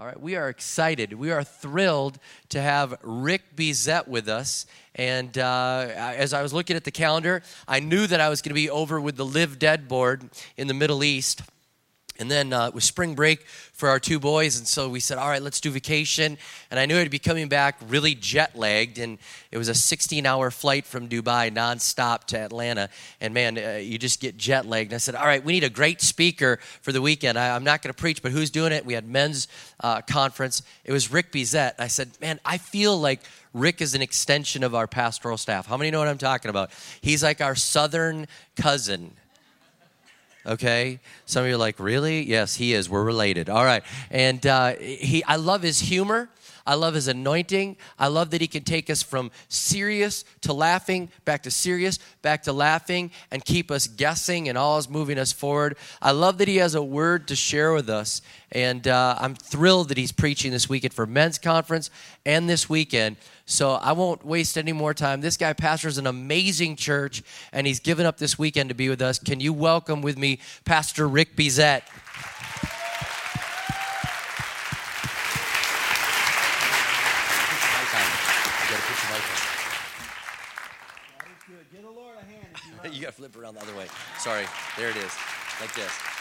All 0.00 0.06
right, 0.06 0.18
we 0.18 0.34
are 0.34 0.48
excited. 0.48 1.12
We 1.12 1.30
are 1.30 1.44
thrilled 1.44 2.18
to 2.48 2.62
have 2.62 2.98
Rick 3.02 3.54
Bezet 3.54 4.08
with 4.08 4.30
us. 4.30 4.64
And 4.94 5.36
uh, 5.36 5.88
as 5.94 6.32
I 6.32 6.40
was 6.40 6.54
looking 6.54 6.74
at 6.74 6.84
the 6.84 6.90
calendar, 6.90 7.42
I 7.68 7.80
knew 7.80 8.06
that 8.06 8.18
I 8.18 8.30
was 8.30 8.40
going 8.40 8.48
to 8.48 8.54
be 8.54 8.70
over 8.70 8.98
with 8.98 9.18
the 9.18 9.26
Live 9.26 9.58
Dead 9.58 9.88
board 9.88 10.30
in 10.56 10.68
the 10.68 10.72
Middle 10.72 11.04
East. 11.04 11.42
And 12.20 12.30
then 12.30 12.52
uh, 12.52 12.66
it 12.66 12.74
was 12.74 12.84
spring 12.84 13.14
break 13.14 13.46
for 13.72 13.88
our 13.88 13.98
two 13.98 14.20
boys, 14.20 14.58
and 14.58 14.68
so 14.68 14.90
we 14.90 15.00
said, 15.00 15.16
"All 15.16 15.28
right, 15.28 15.40
let's 15.40 15.58
do 15.58 15.70
vacation." 15.70 16.36
And 16.70 16.78
I 16.78 16.84
knew 16.84 16.98
I'd 16.98 17.10
be 17.10 17.18
coming 17.18 17.48
back 17.48 17.76
really 17.88 18.14
jet 18.14 18.54
lagged, 18.54 18.98
and 18.98 19.18
it 19.50 19.56
was 19.56 19.70
a 19.70 19.72
16-hour 19.72 20.50
flight 20.50 20.84
from 20.84 21.08
Dubai 21.08 21.50
nonstop 21.50 22.24
to 22.24 22.38
Atlanta. 22.38 22.90
And 23.22 23.32
man, 23.32 23.56
uh, 23.56 23.78
you 23.82 23.96
just 23.98 24.20
get 24.20 24.36
jet 24.36 24.66
lagged. 24.66 24.92
And 24.92 24.96
I 24.96 24.98
said, 24.98 25.14
"All 25.14 25.24
right, 25.24 25.42
we 25.42 25.54
need 25.54 25.64
a 25.64 25.70
great 25.70 26.02
speaker 26.02 26.58
for 26.82 26.92
the 26.92 27.00
weekend. 27.00 27.38
I, 27.38 27.56
am 27.56 27.64
not 27.64 27.80
going 27.80 27.92
to 27.92 27.98
preach, 27.98 28.22
but 28.22 28.32
who's 28.32 28.50
doing 28.50 28.72
it?" 28.72 28.84
We 28.84 28.92
had 28.92 29.08
men's 29.08 29.48
uh, 29.80 30.02
conference. 30.02 30.62
It 30.84 30.92
was 30.92 31.10
Rick 31.10 31.32
Bezet. 31.32 31.72
I 31.78 31.86
said, 31.86 32.10
"Man, 32.20 32.38
I 32.44 32.58
feel 32.58 32.98
like." 32.98 33.20
Rick 33.52 33.80
is 33.80 33.96
an 33.96 34.00
extension 34.00 34.62
of 34.62 34.76
our 34.76 34.86
pastoral 34.86 35.36
staff. 35.36 35.66
How 35.66 35.76
many 35.76 35.90
know 35.90 35.98
what 35.98 36.06
I'm 36.06 36.18
talking 36.18 36.50
about? 36.50 36.70
He's 37.00 37.20
like 37.20 37.40
our 37.40 37.56
southern 37.56 38.28
cousin 38.54 39.16
okay 40.46 41.00
some 41.26 41.42
of 41.42 41.48
you 41.48 41.54
are 41.54 41.58
like 41.58 41.78
really 41.78 42.22
yes 42.22 42.56
he 42.56 42.72
is 42.72 42.88
we're 42.88 43.04
related 43.04 43.48
all 43.48 43.64
right 43.64 43.82
and 44.10 44.46
uh, 44.46 44.74
he 44.76 45.22
i 45.24 45.36
love 45.36 45.62
his 45.62 45.80
humor 45.80 46.30
I 46.66 46.74
love 46.74 46.94
his 46.94 47.08
anointing. 47.08 47.76
I 47.98 48.08
love 48.08 48.30
that 48.30 48.40
he 48.40 48.46
can 48.46 48.62
take 48.62 48.90
us 48.90 49.02
from 49.02 49.30
serious 49.48 50.24
to 50.42 50.52
laughing, 50.52 51.10
back 51.24 51.42
to 51.44 51.50
serious, 51.50 51.98
back 52.22 52.44
to 52.44 52.52
laughing, 52.52 53.10
and 53.30 53.44
keep 53.44 53.70
us 53.70 53.86
guessing 53.86 54.48
and 54.48 54.56
always 54.56 54.88
moving 54.88 55.18
us 55.18 55.32
forward. 55.32 55.76
I 56.00 56.12
love 56.12 56.38
that 56.38 56.48
he 56.48 56.58
has 56.58 56.74
a 56.74 56.82
word 56.82 57.28
to 57.28 57.36
share 57.36 57.72
with 57.72 57.88
us. 57.88 58.22
And 58.52 58.86
uh, 58.86 59.16
I'm 59.18 59.34
thrilled 59.34 59.88
that 59.88 59.98
he's 59.98 60.12
preaching 60.12 60.50
this 60.52 60.68
weekend 60.68 60.94
for 60.94 61.06
men's 61.06 61.38
conference 61.38 61.90
and 62.26 62.48
this 62.48 62.68
weekend. 62.68 63.16
So 63.50 63.72
I 63.72 63.90
won't 63.92 64.24
waste 64.24 64.56
any 64.56 64.72
more 64.72 64.94
time. 64.94 65.22
This 65.22 65.36
guy 65.36 65.52
pastors 65.54 65.98
an 65.98 66.06
amazing 66.06 66.76
church, 66.76 67.24
and 67.52 67.66
he's 67.66 67.80
given 67.80 68.06
up 68.06 68.16
this 68.16 68.38
weekend 68.38 68.68
to 68.68 68.76
be 68.76 68.88
with 68.88 69.02
us. 69.02 69.18
Can 69.18 69.40
you 69.40 69.52
welcome 69.52 70.02
with 70.02 70.16
me 70.16 70.38
Pastor 70.64 71.08
Rick 71.08 71.34
Bezet? 71.34 71.82
you 82.92 83.00
got 83.02 83.08
to 83.08 83.12
flip 83.12 83.36
around 83.36 83.54
the 83.54 83.60
other 83.60 83.76
way. 83.76 83.86
Sorry. 84.18 84.44
There 84.76 84.90
it 84.90 84.96
is. 84.96 85.12
Like 85.60 85.74
this. 85.74 86.19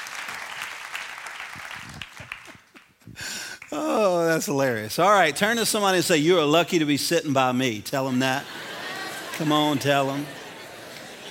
Oh, 3.71 4.25
that's 4.25 4.47
hilarious. 4.47 4.97
All 4.97 5.11
right, 5.11 5.35
turn 5.35 5.57
to 5.57 5.65
somebody 5.65 5.97
and 5.97 6.05
say, 6.05 6.17
You 6.17 6.39
are 6.39 6.45
lucky 6.45 6.79
to 6.79 6.85
be 6.85 6.97
sitting 6.97 7.33
by 7.33 7.51
me. 7.51 7.81
Tell 7.81 8.05
them 8.05 8.19
that. 8.19 8.45
Come 9.33 9.51
on, 9.51 9.77
tell 9.77 10.07
them. 10.07 10.25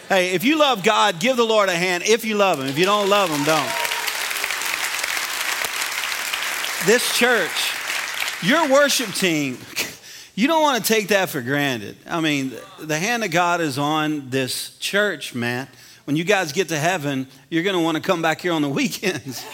Hey, 0.09 0.31
if 0.33 0.45
you 0.45 0.59
love 0.59 0.83
God, 0.83 1.21
give 1.21 1.37
the 1.37 1.45
Lord 1.45 1.69
a 1.69 1.75
hand 1.75 2.05
if 2.07 2.25
you 2.25 2.37
love 2.37 2.61
Him. 2.61 2.67
If 2.67 2.79
you 2.79 2.85
don't 2.85 3.09
love 3.09 3.29
Him, 3.29 3.45
don't. 3.45 3.71
This 6.87 7.19
church, 7.19 7.75
your 8.43 8.71
worship 8.73 9.13
team, 9.13 9.59
you 10.37 10.47
don't 10.47 10.63
want 10.63 10.83
to 10.83 10.93
take 10.93 11.09
that 11.09 11.29
for 11.29 11.43
granted. 11.43 11.97
I 12.07 12.21
mean, 12.21 12.53
the 12.79 12.99
hand 12.99 13.25
of 13.25 13.33
God 13.33 13.61
is 13.61 13.79
on 13.79 14.31
this 14.31 14.79
church, 14.79 15.35
man. 15.35 15.67
When 16.05 16.17
you 16.17 16.25
guys 16.25 16.53
get 16.53 16.69
to 16.69 16.79
heaven, 16.79 17.27
you're 17.51 17.65
going 17.65 17.77
to 17.77 17.83
want 17.83 17.97
to 17.97 18.03
come 18.03 18.23
back 18.23 18.41
here 18.41 18.53
on 18.53 18.63
the 18.63 18.69
weekends. 18.71 19.45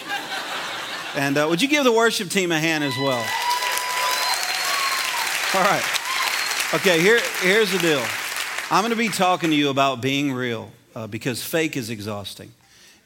And 1.16 1.38
uh, 1.38 1.46
would 1.48 1.62
you 1.62 1.68
give 1.68 1.84
the 1.84 1.92
worship 1.92 2.28
team 2.28 2.52
a 2.52 2.58
hand 2.58 2.84
as 2.84 2.96
well? 2.96 3.24
All 5.54 5.62
right. 5.62 5.84
Okay, 6.74 7.00
here, 7.00 7.20
here's 7.40 7.70
the 7.70 7.78
deal. 7.78 8.04
I'm 8.70 8.82
going 8.82 8.90
to 8.90 8.96
be 8.96 9.08
talking 9.08 9.50
to 9.50 9.56
you 9.56 9.68
about 9.68 10.00
being 10.00 10.32
real 10.32 10.72
uh, 10.96 11.06
because 11.06 11.42
fake 11.42 11.76
is 11.76 11.90
exhausting. 11.90 12.52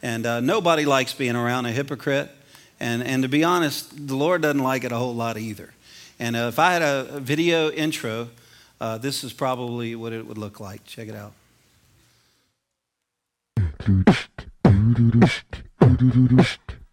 And 0.02 0.24
uh, 0.24 0.41
nobody 0.41 0.86
likes 0.86 1.12
being 1.12 1.36
around 1.36 1.66
a 1.66 1.72
hypocrite. 1.72 2.30
And, 2.80 3.02
and 3.02 3.22
to 3.24 3.28
be 3.28 3.44
honest, 3.44 4.06
the 4.06 4.14
Lord 4.14 4.40
doesn't 4.40 4.62
like 4.62 4.84
it 4.84 4.92
a 4.92 4.96
whole 4.96 5.14
lot 5.14 5.36
either. 5.36 5.75
And 6.19 6.36
uh, 6.36 6.48
if 6.48 6.58
I 6.58 6.72
had 6.72 6.82
a 6.82 7.20
video 7.20 7.70
intro, 7.70 8.30
uh, 8.80 8.96
this 8.98 9.25
is 9.25 9.32
probably 9.32 9.94
what 9.94 10.12
it 10.12 10.26
would 10.26 10.38
look 10.38 10.60
like. 10.60 10.84
Check 10.84 11.08
it 11.08 11.14
out. 11.14 11.32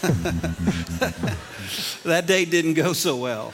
that 2.04 2.24
date 2.26 2.50
didn't 2.50 2.74
go 2.74 2.92
so 2.92 3.16
well. 3.16 3.52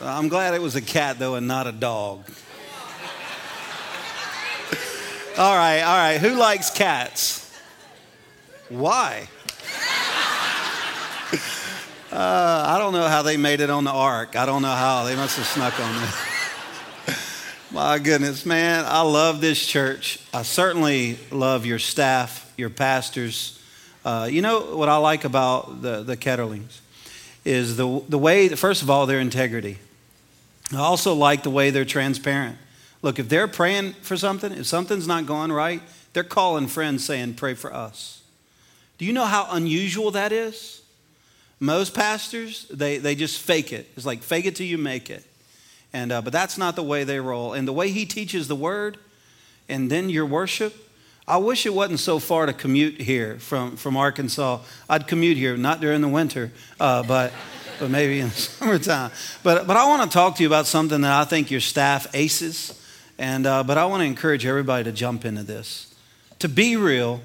I'm 0.00 0.28
glad 0.28 0.54
it 0.54 0.62
was 0.62 0.76
a 0.76 0.82
cat, 0.82 1.18
though, 1.18 1.36
and 1.36 1.46
not 1.46 1.66
a 1.66 1.72
dog. 1.72 2.24
all 5.38 5.56
right, 5.56 5.82
all 5.82 5.96
right. 5.96 6.18
Who 6.18 6.34
likes 6.34 6.70
cats? 6.70 7.44
Why? 8.68 9.28
Uh, 12.10 12.64
I 12.66 12.78
don't 12.78 12.94
know 12.94 13.06
how 13.06 13.20
they 13.20 13.36
made 13.36 13.60
it 13.60 13.68
on 13.68 13.84
the 13.84 13.92
ark. 13.92 14.34
I 14.34 14.46
don't 14.46 14.62
know 14.62 14.74
how. 14.74 15.04
They 15.04 15.14
must 15.14 15.36
have 15.36 15.46
snuck 15.46 15.78
on 15.78 15.94
there. 15.94 17.14
My 17.70 17.98
goodness, 17.98 18.46
man, 18.46 18.86
I 18.86 19.02
love 19.02 19.42
this 19.42 19.64
church. 19.64 20.18
I 20.32 20.40
certainly 20.40 21.18
love 21.30 21.66
your 21.66 21.78
staff, 21.78 22.50
your 22.56 22.70
pastors. 22.70 23.57
Uh, 24.08 24.24
you 24.24 24.40
know 24.40 24.74
what 24.74 24.88
I 24.88 24.96
like 24.96 25.24
about 25.24 25.82
the, 25.82 26.02
the 26.02 26.16
Ketterlings 26.16 26.80
is 27.44 27.76
the, 27.76 28.02
the 28.08 28.16
way, 28.16 28.48
first 28.48 28.80
of 28.80 28.88
all, 28.88 29.04
their 29.04 29.20
integrity. 29.20 29.76
I 30.72 30.78
also 30.78 31.12
like 31.12 31.42
the 31.42 31.50
way 31.50 31.68
they're 31.68 31.84
transparent. 31.84 32.56
Look, 33.02 33.18
if 33.18 33.28
they're 33.28 33.46
praying 33.46 33.92
for 34.00 34.16
something, 34.16 34.50
if 34.50 34.64
something's 34.64 35.06
not 35.06 35.26
going 35.26 35.52
right, 35.52 35.82
they're 36.14 36.24
calling 36.24 36.68
friends 36.68 37.04
saying, 37.04 37.34
Pray 37.34 37.52
for 37.52 37.70
us. 37.70 38.22
Do 38.96 39.04
you 39.04 39.12
know 39.12 39.26
how 39.26 39.46
unusual 39.50 40.10
that 40.12 40.32
is? 40.32 40.80
Most 41.60 41.92
pastors, 41.92 42.66
they, 42.70 42.96
they 42.96 43.14
just 43.14 43.38
fake 43.38 43.74
it. 43.74 43.90
It's 43.94 44.06
like 44.06 44.22
fake 44.22 44.46
it 44.46 44.56
till 44.56 44.66
you 44.66 44.78
make 44.78 45.10
it. 45.10 45.22
And, 45.92 46.12
uh, 46.12 46.22
but 46.22 46.32
that's 46.32 46.56
not 46.56 46.76
the 46.76 46.82
way 46.82 47.04
they 47.04 47.20
roll. 47.20 47.52
And 47.52 47.68
the 47.68 47.74
way 47.74 47.90
he 47.90 48.06
teaches 48.06 48.48
the 48.48 48.56
word 48.56 48.96
and 49.68 49.90
then 49.90 50.08
your 50.08 50.24
worship, 50.24 50.87
I 51.28 51.36
wish 51.36 51.66
it 51.66 51.74
wasn't 51.74 52.00
so 52.00 52.18
far 52.18 52.46
to 52.46 52.54
commute 52.54 53.02
here 53.02 53.38
from, 53.38 53.76
from 53.76 53.98
Arkansas. 53.98 54.60
I'd 54.88 55.06
commute 55.06 55.36
here, 55.36 55.58
not 55.58 55.78
during 55.78 56.00
the 56.00 56.08
winter, 56.08 56.50
uh, 56.80 57.02
but, 57.02 57.34
but 57.78 57.90
maybe 57.90 58.20
in 58.20 58.30
the 58.30 58.34
summertime. 58.34 59.10
But, 59.42 59.66
but 59.66 59.76
I 59.76 59.86
want 59.86 60.10
to 60.10 60.14
talk 60.14 60.36
to 60.36 60.42
you 60.42 60.48
about 60.48 60.66
something 60.66 61.02
that 61.02 61.12
I 61.12 61.26
think 61.26 61.50
your 61.50 61.60
staff 61.60 62.06
aces. 62.14 62.82
And, 63.18 63.46
uh, 63.46 63.62
but 63.62 63.76
I 63.76 63.84
want 63.84 64.00
to 64.00 64.06
encourage 64.06 64.46
everybody 64.46 64.84
to 64.84 64.92
jump 64.92 65.26
into 65.26 65.42
this. 65.42 65.94
To 66.38 66.48
be 66.48 66.76
real, 66.76 67.20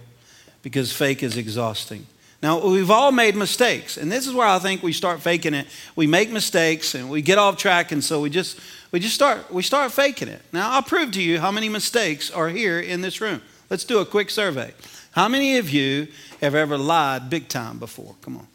because 0.63 0.91
fake 0.91 1.23
is 1.23 1.37
exhausting. 1.37 2.05
Now, 2.41 2.67
we've 2.67 2.91
all 2.91 3.13
made 3.13 3.37
mistakes, 3.37 3.95
and 3.95 4.11
this 4.11 4.27
is 4.27 4.33
where 4.33 4.45
I 4.45 4.59
think 4.59 4.83
we 4.83 4.91
start 4.91 5.21
faking 5.21 5.53
it. 5.53 5.65
We 5.95 6.07
make 6.07 6.29
mistakes 6.29 6.93
and 6.93 7.09
we 7.09 7.21
get 7.21 7.37
off 7.37 7.55
track, 7.55 7.93
and 7.93 8.03
so 8.03 8.19
we 8.19 8.29
just 8.29 8.59
we 8.91 8.99
just 8.99 9.15
start 9.15 9.49
we 9.49 9.63
start 9.63 9.93
faking 9.93 10.27
it. 10.27 10.41
Now, 10.51 10.71
I'll 10.71 10.83
prove 10.83 11.13
to 11.13 11.21
you 11.21 11.39
how 11.39 11.51
many 11.51 11.69
mistakes 11.69 12.29
are 12.29 12.49
here 12.49 12.81
in 12.81 12.99
this 12.99 13.21
room. 13.21 13.41
Let's 13.73 13.85
do 13.85 13.97
a 13.97 14.05
quick 14.05 14.29
survey. 14.29 14.71
How 15.13 15.27
many 15.27 15.57
of 15.57 15.71
you 15.71 16.07
have 16.41 16.53
ever 16.53 16.77
lied 16.77 17.31
big 17.31 17.47
time 17.47 17.79
before? 17.79 18.13
Come 18.21 18.37
on. 18.37 18.45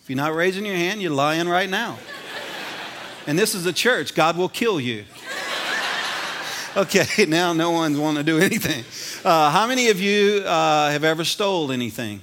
If 0.00 0.08
you're 0.08 0.16
not 0.16 0.32
raising 0.32 0.64
your 0.64 0.76
hand, 0.76 1.02
you're 1.02 1.10
lying 1.10 1.48
right 1.48 1.68
now. 1.68 1.98
And 3.26 3.36
this 3.36 3.56
is 3.56 3.66
a 3.66 3.72
church. 3.72 4.14
God 4.14 4.36
will 4.36 4.48
kill 4.48 4.78
you. 4.78 5.06
Okay, 6.76 7.04
now 7.26 7.52
no 7.52 7.72
one's 7.72 7.98
want 7.98 8.16
to 8.16 8.22
do 8.22 8.38
anything. 8.38 8.84
Uh, 9.24 9.50
how 9.50 9.66
many 9.66 9.88
of 9.88 10.00
you 10.00 10.44
uh, 10.46 10.90
have 10.90 11.02
ever 11.02 11.24
stole 11.24 11.72
anything? 11.72 12.20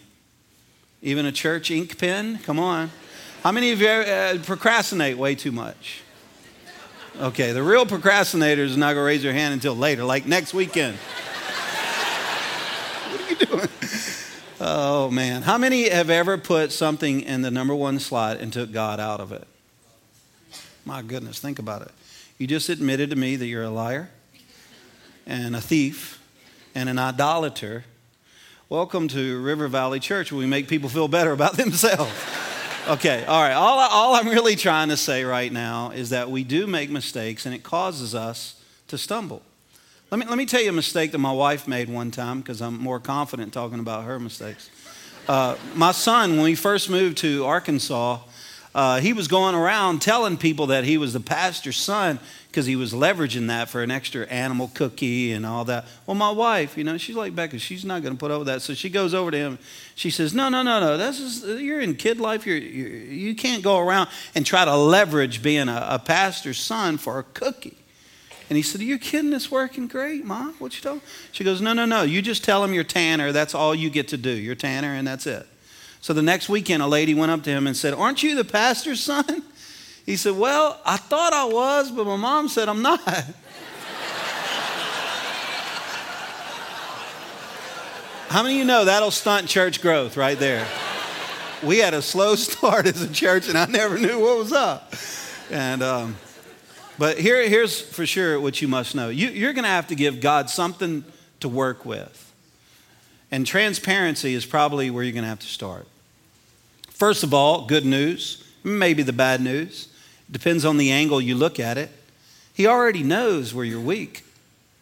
Even 1.01 1.25
a 1.25 1.33
church 1.33 1.69
ink 1.69 1.97
pen? 1.97 2.37
Come 2.43 2.59
on. 2.59 2.91
How 3.43 3.51
many 3.51 3.71
of 3.71 3.81
you 3.81 3.89
uh, 3.89 4.37
procrastinate 4.43 5.17
way 5.17 5.35
too 5.35 5.51
much? 5.51 6.01
Okay, 7.19 7.51
the 7.51 7.63
real 7.63 7.85
procrastinators 7.85 8.77
not 8.77 8.93
going 8.93 8.95
to 8.95 9.01
raise 9.01 9.21
their 9.21 9.33
hand 9.33 9.53
until 9.53 9.75
later, 9.75 10.05
like 10.05 10.25
next 10.25 10.53
weekend. 10.53 10.97
Doing? 13.45 13.69
Oh, 14.63 15.09
man. 15.09 15.41
How 15.41 15.57
many 15.57 15.89
have 15.89 16.11
ever 16.11 16.37
put 16.37 16.71
something 16.71 17.21
in 17.21 17.41
the 17.41 17.49
number 17.49 17.73
one 17.73 17.97
slot 17.97 18.37
and 18.37 18.53
took 18.53 18.71
God 18.71 18.99
out 18.99 19.19
of 19.19 19.31
it? 19.31 19.47
My 20.85 21.01
goodness, 21.01 21.39
think 21.39 21.57
about 21.57 21.81
it. 21.81 21.91
You 22.37 22.45
just 22.45 22.69
admitted 22.69 23.09
to 23.09 23.15
me 23.15 23.35
that 23.37 23.47
you're 23.47 23.63
a 23.63 23.71
liar 23.71 24.11
and 25.25 25.55
a 25.55 25.61
thief 25.61 26.21
and 26.75 26.89
an 26.89 26.99
idolater. 26.99 27.85
Welcome 28.69 29.07
to 29.07 29.41
River 29.41 29.67
Valley 29.67 29.99
Church 29.99 30.31
where 30.31 30.37
we 30.37 30.45
make 30.45 30.67
people 30.67 30.89
feel 30.89 31.07
better 31.07 31.31
about 31.31 31.53
themselves. 31.57 32.13
Okay, 32.87 33.25
all 33.25 33.41
right. 33.41 33.53
All, 33.53 33.79
all 33.79 34.13
I'm 34.13 34.27
really 34.27 34.55
trying 34.55 34.89
to 34.89 34.97
say 34.97 35.23
right 35.23 35.51
now 35.51 35.89
is 35.89 36.11
that 36.11 36.29
we 36.29 36.43
do 36.43 36.67
make 36.67 36.91
mistakes 36.91 37.47
and 37.47 37.55
it 37.55 37.63
causes 37.63 38.13
us 38.13 38.61
to 38.89 38.97
stumble. 38.99 39.41
Let 40.11 40.19
me, 40.19 40.25
let 40.25 40.37
me 40.37 40.45
tell 40.45 40.61
you 40.61 40.67
a 40.67 40.73
mistake 40.73 41.13
that 41.13 41.19
my 41.19 41.31
wife 41.31 41.69
made 41.69 41.87
one 41.87 42.11
time 42.11 42.41
because 42.41 42.61
I'm 42.61 42.77
more 42.77 42.99
confident 42.99 43.53
talking 43.53 43.79
about 43.79 44.03
her 44.03 44.19
mistakes. 44.19 44.69
Uh, 45.25 45.55
my 45.73 45.93
son, 45.93 46.31
when 46.31 46.43
we 46.43 46.55
first 46.55 46.89
moved 46.89 47.19
to 47.19 47.45
Arkansas, 47.45 48.19
uh, 48.75 48.99
he 48.99 49.13
was 49.13 49.29
going 49.29 49.55
around 49.55 50.01
telling 50.01 50.35
people 50.35 50.67
that 50.67 50.83
he 50.83 50.97
was 50.97 51.13
the 51.13 51.21
pastor's 51.21 51.77
son 51.77 52.19
because 52.47 52.65
he 52.65 52.75
was 52.75 52.91
leveraging 52.91 53.47
that 53.47 53.69
for 53.69 53.83
an 53.83 53.89
extra 53.89 54.27
animal 54.27 54.69
cookie 54.73 55.31
and 55.31 55.45
all 55.45 55.63
that. 55.63 55.85
Well, 56.05 56.15
my 56.15 56.31
wife, 56.31 56.77
you 56.77 56.83
know, 56.83 56.97
she's 56.97 57.15
like 57.15 57.33
Becca, 57.33 57.57
she's 57.59 57.85
not 57.85 58.01
going 58.01 58.13
to 58.13 58.19
put 58.19 58.31
up 58.31 58.39
with 58.39 58.47
that. 58.47 58.61
So 58.61 58.73
she 58.73 58.89
goes 58.89 59.13
over 59.13 59.31
to 59.31 59.37
him. 59.37 59.59
She 59.95 60.09
says, 60.09 60.33
No, 60.33 60.49
no, 60.49 60.61
no, 60.61 60.81
no. 60.81 60.97
This 60.97 61.21
is, 61.21 61.61
you're 61.61 61.79
in 61.79 61.95
kid 61.95 62.19
life. 62.19 62.45
You're, 62.45 62.57
you're, 62.57 62.89
you 62.89 63.33
can't 63.33 63.63
go 63.63 63.79
around 63.79 64.09
and 64.35 64.45
try 64.45 64.65
to 64.65 64.75
leverage 64.75 65.41
being 65.41 65.69
a, 65.69 65.87
a 65.91 65.99
pastor's 65.99 66.59
son 66.59 66.97
for 66.97 67.17
a 67.17 67.23
cookie. 67.23 67.77
And 68.51 68.57
he 68.57 68.63
said, 68.63 68.81
Are 68.81 68.83
you 68.83 68.99
kidding? 68.99 69.31
It's 69.31 69.49
working 69.49 69.87
great, 69.87 70.25
Mom. 70.25 70.55
What 70.59 70.75
you 70.75 70.81
told? 70.81 70.99
She 71.31 71.45
goes, 71.45 71.61
No, 71.61 71.71
no, 71.71 71.85
no. 71.85 72.01
You 72.01 72.21
just 72.21 72.43
tell 72.43 72.61
him 72.65 72.73
you're 72.73 72.83
Tanner. 72.83 73.31
That's 73.31 73.55
all 73.55 73.73
you 73.73 73.89
get 73.89 74.09
to 74.09 74.17
do. 74.17 74.29
You're 74.29 74.55
Tanner, 74.55 74.93
and 74.93 75.07
that's 75.07 75.25
it. 75.25 75.47
So 76.01 76.11
the 76.11 76.21
next 76.21 76.49
weekend, 76.49 76.83
a 76.83 76.87
lady 76.87 77.13
went 77.13 77.31
up 77.31 77.43
to 77.43 77.49
him 77.49 77.65
and 77.65 77.77
said, 77.77 77.93
Aren't 77.93 78.23
you 78.23 78.35
the 78.35 78.43
pastor's 78.43 78.99
son? 78.99 79.43
He 80.05 80.17
said, 80.17 80.35
Well, 80.35 80.81
I 80.85 80.97
thought 80.97 81.31
I 81.31 81.45
was, 81.45 81.91
but 81.91 82.05
my 82.05 82.17
mom 82.17 82.49
said 82.49 82.67
I'm 82.67 82.81
not. 82.81 82.99
How 88.27 88.43
many 88.43 88.55
of 88.55 88.59
you 88.59 88.65
know 88.65 88.83
that'll 88.83 89.11
stunt 89.11 89.47
church 89.47 89.81
growth 89.81 90.17
right 90.17 90.37
there? 90.37 90.67
We 91.63 91.77
had 91.77 91.93
a 91.93 92.01
slow 92.01 92.35
start 92.47 92.85
as 92.85 93.01
a 93.01 93.13
church, 93.13 93.47
and 93.47 93.57
I 93.57 93.67
never 93.67 93.97
knew 93.97 94.19
what 94.19 94.37
was 94.39 94.51
up. 94.51 94.93
And, 95.49 95.81
um, 95.81 96.17
but 96.97 97.17
here, 97.17 97.47
here's 97.47 97.79
for 97.81 98.05
sure 98.05 98.39
what 98.39 98.61
you 98.61 98.67
must 98.67 98.95
know 98.95 99.09
you, 99.09 99.29
you're 99.29 99.53
going 99.53 99.63
to 99.63 99.69
have 99.69 99.87
to 99.87 99.95
give 99.95 100.21
God 100.21 100.49
something 100.49 101.03
to 101.39 101.49
work 101.49 101.85
with. 101.85 102.33
And 103.31 103.47
transparency 103.47 104.33
is 104.33 104.45
probably 104.45 104.89
where 104.89 105.03
you're 105.03 105.13
going 105.13 105.23
to 105.23 105.29
have 105.29 105.39
to 105.39 105.47
start. 105.47 105.87
First 106.89 107.23
of 107.23 107.33
all, 107.33 107.65
good 107.65 107.85
news, 107.85 108.43
maybe 108.63 109.03
the 109.03 109.13
bad 109.13 109.41
news. 109.41 109.87
Depends 110.29 110.65
on 110.65 110.77
the 110.77 110.91
angle 110.91 111.19
you 111.19 111.35
look 111.35 111.59
at 111.59 111.77
it. 111.77 111.89
He 112.53 112.67
already 112.67 113.03
knows 113.03 113.53
where 113.53 113.65
you're 113.65 113.79
weak, 113.79 114.23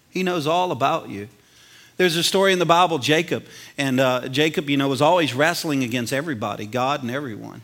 He 0.10 0.24
knows 0.24 0.48
all 0.48 0.72
about 0.72 1.10
you. 1.10 1.30
There's 1.98 2.16
a 2.16 2.24
story 2.24 2.54
in 2.54 2.60
the 2.60 2.66
Bible, 2.66 2.98
Jacob. 2.98 3.46
And 3.78 4.00
uh, 4.00 4.30
Jacob, 4.30 4.70
you 4.70 4.78
know, 4.78 4.88
was 4.88 5.02
always 5.02 5.34
wrestling 5.34 5.84
against 5.84 6.14
everybody, 6.14 6.66
God 6.66 7.02
and 7.02 7.12
everyone. 7.12 7.62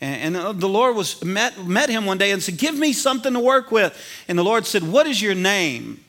And, 0.00 0.34
the 0.34 0.68
Lord 0.68 0.94
was 0.94 1.24
met, 1.24 1.64
met 1.66 1.88
him 1.88 2.04
one 2.04 2.18
day 2.18 2.30
and 2.30 2.42
said, 2.42 2.58
Give 2.58 2.74
me 2.74 2.92
something 2.92 3.32
to 3.32 3.40
work 3.40 3.70
with. 3.70 3.98
And 4.28 4.38
the 4.38 4.44
Lord 4.44 4.66
said, 4.66 4.82
What 4.82 5.06
is 5.06 5.22
your 5.22 5.34
name? 5.34 6.04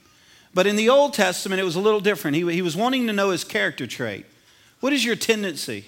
But 0.54 0.68
in 0.68 0.76
the 0.76 0.90
Old 0.90 1.14
Testament, 1.14 1.62
it 1.62 1.64
was 1.64 1.76
a 1.76 1.80
little 1.80 2.00
different. 2.00 2.36
He, 2.36 2.52
he 2.52 2.62
was 2.62 2.76
wanting 2.76 3.08
to 3.08 3.14
know 3.14 3.30
his 3.30 3.44
character 3.44 3.88
trait. 3.88 4.26
What 4.80 4.92
is 4.92 5.06
your 5.06 5.16
tendency? 5.16 5.86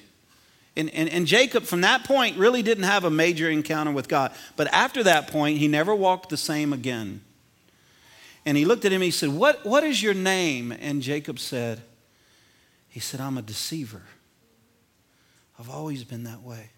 And, 0.75 0.89
and, 0.91 1.09
and, 1.09 1.27
Jacob, 1.27 1.63
from 1.63 1.81
that 1.81 2.03
point, 2.03 2.37
really 2.37 2.61
didn't 2.61 2.83
have 2.85 3.03
a 3.03 3.09
major 3.09 3.49
encounter 3.49 3.91
with 3.91 4.07
God. 4.07 4.31
But 4.55 4.71
after 4.71 5.03
that 5.03 5.27
point, 5.27 5.57
he 5.57 5.67
never 5.67 5.93
walked 5.93 6.29
the 6.29 6.37
same 6.37 6.71
again. 6.71 7.21
And 8.45 8.55
he 8.57 8.63
looked 8.63 8.85
at 8.85 8.91
him 8.91 8.97
and 8.97 9.05
he 9.05 9.11
said, 9.11 9.29
What, 9.29 9.65
what 9.65 9.83
is 9.83 10.01
your 10.01 10.13
name? 10.13 10.71
And 10.71 11.01
Jacob 11.01 11.39
said, 11.39 11.81
He 12.87 12.99
said, 12.99 13.19
I'm 13.19 13.37
a 13.37 13.41
deceiver. 13.41 14.03
I've 15.59 15.69
always 15.69 16.05
been 16.05 16.23
that 16.23 16.41
way. 16.41 16.69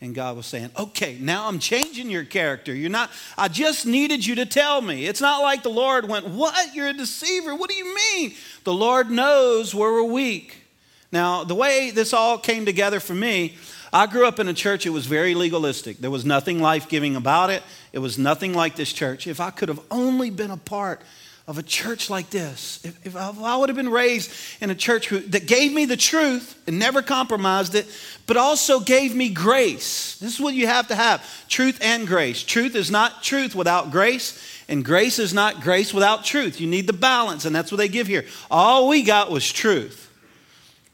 And 0.00 0.14
God 0.14 0.36
was 0.36 0.46
saying, 0.46 0.70
okay, 0.78 1.18
now 1.20 1.48
I'm 1.48 1.58
changing 1.58 2.08
your 2.08 2.24
character. 2.24 2.72
You're 2.72 2.88
not, 2.88 3.10
I 3.36 3.48
just 3.48 3.84
needed 3.84 4.24
you 4.24 4.36
to 4.36 4.46
tell 4.46 4.80
me. 4.80 5.06
It's 5.06 5.20
not 5.20 5.42
like 5.42 5.64
the 5.64 5.70
Lord 5.70 6.08
went, 6.08 6.28
What? 6.28 6.74
You're 6.74 6.88
a 6.88 6.92
deceiver. 6.92 7.54
What 7.54 7.68
do 7.68 7.74
you 7.74 7.94
mean? 7.94 8.34
The 8.62 8.72
Lord 8.72 9.10
knows 9.10 9.74
where 9.74 9.92
we're 9.92 10.04
weak. 10.04 10.62
Now, 11.10 11.42
the 11.42 11.54
way 11.54 11.90
this 11.90 12.12
all 12.12 12.38
came 12.38 12.64
together 12.64 13.00
for 13.00 13.14
me, 13.14 13.56
I 13.92 14.06
grew 14.06 14.26
up 14.26 14.38
in 14.38 14.48
a 14.48 14.54
church, 14.54 14.86
it 14.86 14.90
was 14.90 15.06
very 15.06 15.34
legalistic. 15.34 15.98
There 15.98 16.10
was 16.10 16.24
nothing 16.24 16.60
life 16.60 16.88
giving 16.88 17.16
about 17.16 17.50
it. 17.50 17.62
It 17.92 17.98
was 17.98 18.18
nothing 18.18 18.52
like 18.52 18.76
this 18.76 18.92
church. 18.92 19.26
If 19.26 19.40
I 19.40 19.50
could 19.50 19.68
have 19.68 19.80
only 19.90 20.30
been 20.30 20.50
a 20.50 20.58
part 20.58 21.00
of 21.48 21.56
a 21.56 21.62
church 21.62 22.10
like 22.10 22.28
this, 22.28 22.78
if, 22.84 23.06
if, 23.06 23.16
I, 23.16 23.56
would 23.56 23.70
have 23.70 23.76
been 23.76 23.88
raised 23.88 24.30
in 24.60 24.68
a 24.68 24.74
church 24.74 25.08
who, 25.08 25.20
that 25.20 25.46
gave 25.46 25.72
me 25.72 25.86
the 25.86 25.96
truth 25.96 26.60
and 26.66 26.78
never 26.78 27.00
compromised 27.00 27.74
it, 27.74 27.86
but 28.26 28.36
also 28.36 28.80
gave 28.80 29.14
me 29.16 29.30
grace. 29.30 30.18
This 30.18 30.34
is 30.34 30.40
what 30.40 30.52
you 30.52 30.66
have 30.66 30.88
to 30.88 30.94
have 30.94 31.24
truth 31.48 31.78
and 31.80 32.06
grace. 32.06 32.42
Truth 32.42 32.74
is 32.74 32.90
not 32.90 33.22
truth 33.22 33.54
without 33.54 33.90
grace, 33.90 34.38
and 34.68 34.84
grace 34.84 35.18
is 35.18 35.32
not 35.32 35.62
grace 35.62 35.94
without 35.94 36.22
truth. 36.22 36.60
You 36.60 36.66
need 36.66 36.86
the 36.86 36.92
balance, 36.92 37.46
and 37.46 37.56
that's 37.56 37.72
what 37.72 37.78
they 37.78 37.88
give 37.88 38.08
here. 38.08 38.26
All 38.50 38.86
we 38.86 39.02
got 39.02 39.30
was 39.30 39.50
truth. 39.50 40.12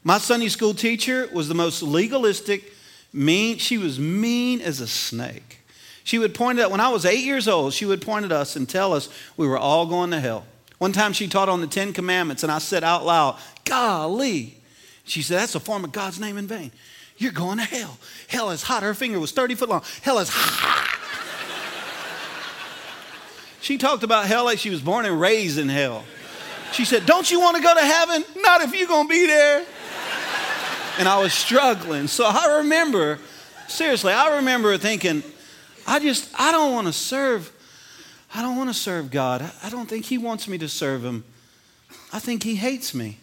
My 0.05 0.19
Sunday 0.19 0.47
school 0.47 0.73
teacher 0.73 1.27
was 1.33 1.49
the 1.49 1.53
most 1.53 1.83
legalistic, 1.83 2.71
mean. 3.11 3.57
She 3.57 3.77
was 3.77 3.99
mean 3.99 4.61
as 4.61 4.79
a 4.79 4.87
snake. 4.87 5.54
She 6.05 6.19
would 6.19 6.33
point 6.33 6.59
at, 6.59 6.71
when 6.71 6.79
I 6.79 6.87
was 6.87 7.05
eight 7.05 7.25
years 7.25 7.47
old, 7.47 7.73
she 7.73 7.85
would 7.85 8.01
point 8.01 8.23
at 8.23 8.31
us 8.31 8.55
and 8.55 8.69
tell 8.69 8.93
us 8.93 9.09
we 9.35 9.47
were 9.47 9.57
all 9.57 9.85
going 9.85 10.11
to 10.11 10.19
hell. 10.21 10.45
One 10.77 10.93
time 10.93 11.11
she 11.11 11.27
taught 11.27 11.49
on 11.49 11.59
the 11.59 11.67
Ten 11.67 11.91
Commandments, 11.91 12.43
and 12.43 12.51
I 12.51 12.59
said 12.59 12.83
out 12.83 13.05
loud, 13.05 13.37
Golly. 13.65 14.55
She 15.03 15.21
said, 15.21 15.39
That's 15.39 15.55
a 15.55 15.59
form 15.59 15.83
of 15.83 15.91
God's 15.91 16.19
name 16.19 16.37
in 16.37 16.47
vain. 16.47 16.71
You're 17.17 17.31
going 17.31 17.57
to 17.57 17.63
hell. 17.63 17.97
Hell 18.27 18.51
is 18.51 18.63
hot. 18.63 18.83
Her 18.83 18.93
finger 18.93 19.19
was 19.19 19.31
30 19.31 19.55
foot 19.55 19.69
long. 19.69 19.83
Hell 20.01 20.19
is 20.19 20.29
hot. 20.31 20.89
she 23.61 23.77
talked 23.77 24.03
about 24.03 24.25
hell 24.25 24.45
like 24.45 24.59
she 24.59 24.69
was 24.69 24.81
born 24.81 25.05
and 25.05 25.19
raised 25.19 25.57
in 25.57 25.69
hell. 25.69 26.03
She 26.71 26.85
said, 26.85 27.05
Don't 27.05 27.29
you 27.29 27.39
want 27.39 27.57
to 27.57 27.63
go 27.63 27.73
to 27.73 27.81
heaven? 27.81 28.23
Not 28.37 28.61
if 28.61 28.75
you're 28.75 28.87
going 28.87 29.07
to 29.07 29.13
be 29.13 29.25
there 29.25 29.65
and 30.97 31.07
I 31.07 31.19
was 31.19 31.33
struggling. 31.33 32.07
So 32.07 32.25
I 32.25 32.57
remember, 32.57 33.19
seriously, 33.67 34.13
I 34.13 34.37
remember 34.37 34.77
thinking, 34.77 35.23
I 35.87 35.99
just, 35.99 36.29
I 36.37 36.51
don't 36.51 36.73
want 36.73 36.87
to 36.87 36.93
serve. 36.93 37.51
I 38.33 38.41
don't 38.41 38.57
want 38.57 38.69
to 38.69 38.73
serve 38.73 39.11
God. 39.11 39.49
I 39.63 39.69
don't 39.69 39.87
think 39.87 40.05
He 40.05 40.17
wants 40.17 40.47
me 40.47 40.57
to 40.57 40.67
serve 40.67 41.03
Him. 41.03 41.23
I 42.11 42.19
think 42.19 42.43
He 42.43 42.55
hates 42.55 42.93
me. 42.93 43.17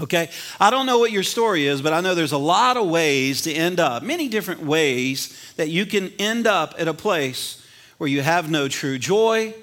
Okay? 0.00 0.30
I 0.58 0.70
don't 0.70 0.86
know 0.86 0.98
what 0.98 1.12
your 1.12 1.22
story 1.22 1.66
is, 1.66 1.82
but 1.82 1.92
I 1.92 2.00
know 2.00 2.14
there's 2.14 2.32
a 2.32 2.38
lot 2.38 2.76
of 2.76 2.88
ways 2.88 3.42
to 3.42 3.52
end 3.52 3.78
up, 3.78 4.02
many 4.02 4.28
different 4.28 4.62
ways 4.62 5.52
that 5.56 5.68
you 5.68 5.86
can 5.86 6.12
end 6.18 6.46
up 6.46 6.74
at 6.78 6.88
a 6.88 6.94
place 6.94 7.64
where 7.98 8.08
you 8.08 8.22
have 8.22 8.50
no 8.50 8.68
true 8.68 8.98
joy, 8.98 9.54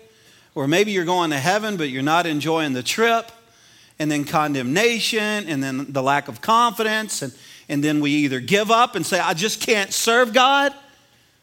or 0.55 0.67
maybe 0.67 0.91
you're 0.91 1.05
going 1.05 1.31
to 1.31 1.37
heaven, 1.37 1.77
but 1.77 1.89
you're 1.89 2.01
not 2.01 2.25
enjoying 2.25 2.73
the 2.73 2.83
trip 2.83 3.31
and 3.99 4.09
then 4.09 4.23
condemnation, 4.23 5.19
and 5.19 5.61
then 5.61 5.91
the 5.91 6.01
lack 6.01 6.29
of 6.29 6.39
confidence, 6.39 7.21
and, 7.21 7.33
and 7.67 7.83
then 7.83 7.99
we 7.99 8.11
either 8.11 8.39
give 8.39 8.71
up 8.71 8.95
and 8.95 9.05
say, 9.05 9.19
I 9.19 9.33
just 9.33 9.59
can't 9.61 9.91
serve 9.91 10.31
God. 10.33 10.73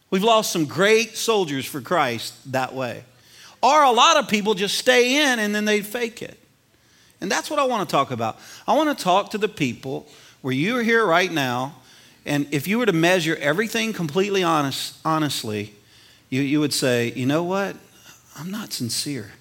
We've 0.09 0.23
lost 0.23 0.51
some 0.51 0.65
great 0.65 1.17
soldiers 1.17 1.65
for 1.65 1.81
Christ 1.81 2.51
that 2.51 2.73
way. 2.73 3.03
Or 3.61 3.83
a 3.83 3.91
lot 3.91 4.17
of 4.17 4.27
people 4.29 4.53
just 4.53 4.77
stay 4.77 5.31
in 5.31 5.39
and 5.39 5.53
then 5.53 5.65
they 5.65 5.81
fake 5.81 6.21
it. 6.21 6.37
And 7.19 7.31
that's 7.31 7.49
what 7.49 7.59
I 7.59 7.65
want 7.65 7.87
to 7.87 7.91
talk 7.91 8.11
about. 8.11 8.39
I 8.67 8.75
want 8.75 8.95
to 8.95 9.03
talk 9.03 9.31
to 9.31 9.37
the 9.37 9.49
people 9.49 10.07
where 10.41 10.53
you're 10.53 10.83
here 10.83 11.05
right 11.05 11.31
now, 11.31 11.75
and 12.25 12.47
if 12.51 12.67
you 12.67 12.77
were 12.77 12.85
to 12.85 12.93
measure 12.93 13.35
everything 13.37 13.91
completely 13.91 14.43
honest, 14.43 14.95
honestly, 15.03 15.73
you, 16.29 16.41
you 16.41 16.59
would 16.59 16.73
say, 16.73 17.11
you 17.15 17.25
know 17.25 17.43
what? 17.43 17.75
I'm 18.37 18.51
not 18.51 18.71
sincere 18.71 19.31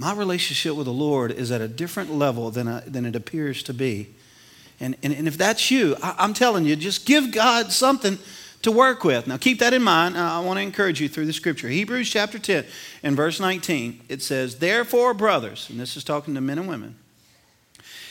my 0.00 0.14
relationship 0.14 0.76
with 0.76 0.86
the 0.86 0.92
Lord 0.94 1.30
is 1.30 1.52
at 1.52 1.60
a 1.60 1.68
different 1.68 2.10
level 2.10 2.50
than, 2.50 2.66
a, 2.66 2.82
than 2.86 3.04
it 3.04 3.14
appears 3.14 3.62
to 3.64 3.74
be. 3.74 4.08
And, 4.80 4.96
and, 5.02 5.12
and 5.12 5.28
if 5.28 5.36
that's 5.36 5.70
you, 5.70 5.94
I, 6.02 6.14
I'm 6.18 6.32
telling 6.32 6.64
you, 6.64 6.74
just 6.74 7.04
give 7.04 7.30
God 7.32 7.70
something 7.70 8.18
to 8.62 8.70
work 8.70 9.04
with. 9.04 9.26
Now, 9.26 9.36
keep 9.36 9.58
that 9.60 9.72
in 9.72 9.82
mind. 9.82 10.16
I 10.16 10.40
want 10.40 10.58
to 10.58 10.62
encourage 10.62 11.00
you 11.00 11.08
through 11.08 11.26
the 11.26 11.32
scripture. 11.32 11.68
Hebrews 11.68 12.10
chapter 12.10 12.38
10 12.38 12.64
and 13.02 13.16
verse 13.16 13.40
19, 13.40 14.02
it 14.08 14.22
says, 14.22 14.58
Therefore, 14.58 15.14
brothers, 15.14 15.68
and 15.70 15.80
this 15.80 15.96
is 15.96 16.04
talking 16.04 16.34
to 16.34 16.40
men 16.40 16.58
and 16.58 16.68
women, 16.68 16.96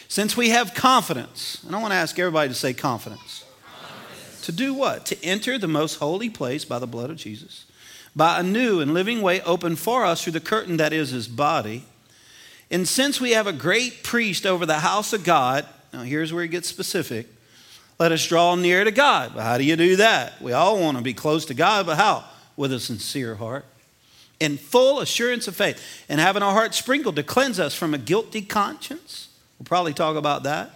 since 0.07 0.35
we 0.35 0.49
have 0.49 0.73
confidence, 0.73 1.63
and 1.65 1.75
I 1.75 1.81
want 1.81 1.91
to 1.91 1.97
ask 1.97 2.17
everybody 2.17 2.49
to 2.49 2.55
say 2.55 2.73
confidence. 2.73 3.45
confidence. 3.63 4.41
To 4.45 4.51
do 4.51 4.73
what? 4.73 5.05
To 5.07 5.23
enter 5.23 5.57
the 5.57 5.67
most 5.67 5.95
holy 5.95 6.29
place 6.29 6.65
by 6.65 6.79
the 6.79 6.87
blood 6.87 7.09
of 7.11 7.17
Jesus 7.17 7.65
by 8.15 8.39
a 8.39 8.43
new 8.43 8.81
and 8.81 8.93
living 8.93 9.21
way 9.21 9.41
opened 9.41 9.79
for 9.79 10.05
us 10.05 10.23
through 10.23 10.33
the 10.33 10.39
curtain 10.39 10.77
that 10.77 10.93
is 10.93 11.11
his 11.11 11.27
body. 11.27 11.85
And 12.71 12.87
since 12.87 13.19
we 13.19 13.31
have 13.31 13.47
a 13.47 13.53
great 13.53 14.03
priest 14.03 14.45
over 14.45 14.65
the 14.65 14.79
house 14.79 15.13
of 15.13 15.23
God, 15.23 15.65
now 15.93 16.03
here's 16.03 16.31
where 16.33 16.43
he 16.43 16.49
gets 16.49 16.67
specific. 16.67 17.27
Let 17.99 18.11
us 18.11 18.25
draw 18.25 18.55
near 18.55 18.83
to 18.83 18.91
God. 18.91 19.33
But 19.35 19.43
how 19.43 19.57
do 19.57 19.63
you 19.63 19.75
do 19.75 19.97
that? 19.97 20.41
We 20.41 20.53
all 20.53 20.79
want 20.79 20.97
to 20.97 21.03
be 21.03 21.13
close 21.13 21.45
to 21.45 21.53
God, 21.53 21.85
but 21.85 21.97
how? 21.97 22.23
with 22.59 22.73
a 22.73 22.79
sincere 22.79 23.35
heart, 23.35 23.63
in 24.37 24.57
full 24.57 24.99
assurance 24.99 25.47
of 25.47 25.55
faith, 25.55 26.03
and 26.09 26.19
having 26.19 26.43
our 26.43 26.51
hearts 26.51 26.77
sprinkled 26.77 27.15
to 27.15 27.23
cleanse 27.23 27.57
us 27.57 27.73
from 27.73 27.93
a 27.93 27.97
guilty 27.97 28.41
conscience. 28.41 29.29
We'll 29.57 29.65
probably 29.65 29.93
talk 29.93 30.17
about 30.17 30.43
that. 30.43 30.69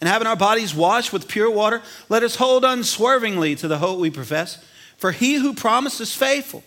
And 0.00 0.08
having 0.08 0.26
our 0.26 0.36
bodies 0.36 0.74
washed 0.74 1.12
with 1.12 1.28
pure 1.28 1.50
water, 1.50 1.82
let 2.08 2.22
us 2.22 2.36
hold 2.36 2.64
unswervingly 2.64 3.56
to 3.56 3.68
the 3.68 3.76
hope 3.76 4.00
we 4.00 4.08
profess. 4.08 4.64
For 4.96 5.12
he 5.12 5.34
who 5.34 5.52
promised 5.52 6.00
is 6.00 6.14
faithful. 6.14 6.64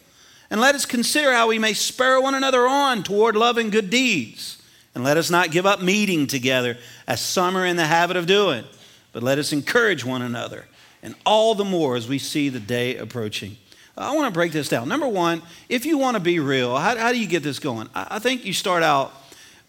And 0.51 0.62
let 0.62 0.75
us 0.75 0.86
consider 0.86 1.34
how 1.34 1.48
we 1.48 1.58
may 1.58 1.74
spur 1.74 2.22
one 2.22 2.36
another 2.36 2.67
on 2.67 3.01
toward 3.01 3.36
love 3.36 3.58
and 3.58 3.72
good 3.72 3.89
deeds. 3.89 4.62
And 4.93 5.03
let 5.03 5.17
us 5.17 5.31
not 5.31 5.50
give 5.50 5.65
up 5.65 5.81
meeting 5.81 6.27
together, 6.27 6.77
as 7.08 7.20
some 7.20 7.58
are 7.58 7.65
in 7.65 7.77
the 7.77 7.88
habit 7.88 8.15
of 8.15 8.27
doing, 8.27 8.63
but 9.12 9.24
let 9.24 9.38
us 9.38 9.51
encourage 9.51 10.06
one 10.06 10.22
another, 10.22 10.65
and 11.03 11.15
all 11.25 11.56
the 11.56 11.65
more 11.65 11.96
as 11.96 12.08
we 12.08 12.20
see 12.20 12.50
the 12.50 12.60
day 12.60 12.98
approaching. 12.98 13.58
I 13.98 14.15
want 14.15 14.27
to 14.27 14.32
break 14.32 14.51
this 14.51 14.70
down. 14.70 14.88
Number 14.88 15.08
one, 15.08 15.41
if 15.70 15.86
you 15.86 15.98
want 15.98 16.15
to 16.15 16.22
be 16.22 16.39
real, 16.39 16.77
how, 16.77 16.98
how 16.98 17.12
do 17.12 17.20
you 17.20 17.27
get 17.27 17.44
this 17.44 17.60
going? 17.60 17.89
I, 17.94 18.08
I 18.12 18.20
think 18.20 18.46
you 18.46 18.53
start 18.53 18.84
out 18.84 19.12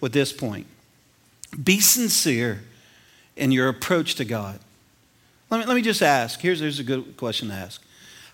with 0.01 0.13
this 0.13 0.33
point 0.33 0.67
be 1.63 1.81
sincere 1.81 2.61
in 3.37 3.53
your 3.53 3.69
approach 3.69 4.15
to 4.15 4.25
God. 4.25 4.59
Let 5.51 5.61
me, 5.61 5.67
let 5.67 5.75
me 5.75 5.83
just 5.83 6.01
ask 6.03 6.41
here's, 6.41 6.61
here's 6.61 6.79
a 6.79 6.85
good 6.85 7.17
question 7.17 7.49
to 7.49 7.55
ask 7.55 7.83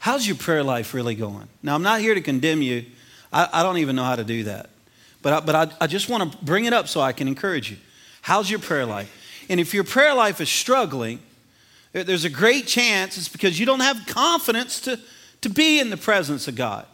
How's 0.01 0.27
your 0.27 0.37
prayer 0.37 0.63
life 0.63 0.95
really 0.95 1.17
going? 1.17 1.49
Now, 1.63 1.75
I'm 1.75 1.83
not 1.83 2.01
here 2.01 2.15
to 2.15 2.21
condemn 2.21 2.63
you, 2.63 2.85
I, 3.33 3.49
I 3.53 3.63
don't 3.63 3.79
even 3.79 3.97
know 3.97 4.05
how 4.05 4.17
to 4.17 4.25
do 4.25 4.45
that. 4.45 4.71
But 5.21 5.33
I, 5.33 5.41
but 5.41 5.55
I, 5.55 5.85
I 5.85 5.87
just 5.87 6.09
want 6.09 6.33
to 6.33 6.39
bring 6.45 6.67
it 6.67 6.73
up 6.73 6.87
so 6.87 7.01
I 7.01 7.13
can 7.13 7.27
encourage 7.27 7.71
you. 7.71 7.77
How's 8.23 8.49
your 8.49 8.61
prayer 8.61 8.87
life? 8.87 9.13
And 9.49 9.61
if 9.61 9.73
your 9.73 9.85
prayer 9.85 10.15
life 10.15 10.41
is 10.41 10.49
struggling, 10.49 11.21
there's 11.93 12.25
a 12.25 12.31
great 12.31 12.67
chance 12.67 13.17
it's 13.17 13.29
because 13.29 13.59
you 13.59 13.67
don't 13.67 13.81
have 13.81 14.07
confidence 14.07 14.81
to, 14.83 15.01
to 15.41 15.49
be 15.49 15.81
in 15.81 15.91
the 15.91 15.97
presence 15.97 16.49
of 16.49 16.55
God. 16.55 16.87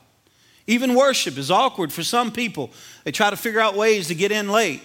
Even 0.66 0.94
worship 0.94 1.36
is 1.36 1.50
awkward 1.50 1.92
for 1.92 2.02
some 2.02 2.32
people. 2.32 2.70
They 3.04 3.12
try 3.12 3.30
to 3.30 3.36
figure 3.36 3.60
out 3.60 3.74
ways 3.74 4.08
to 4.08 4.14
get 4.14 4.32
in 4.32 4.48
late 4.48 4.82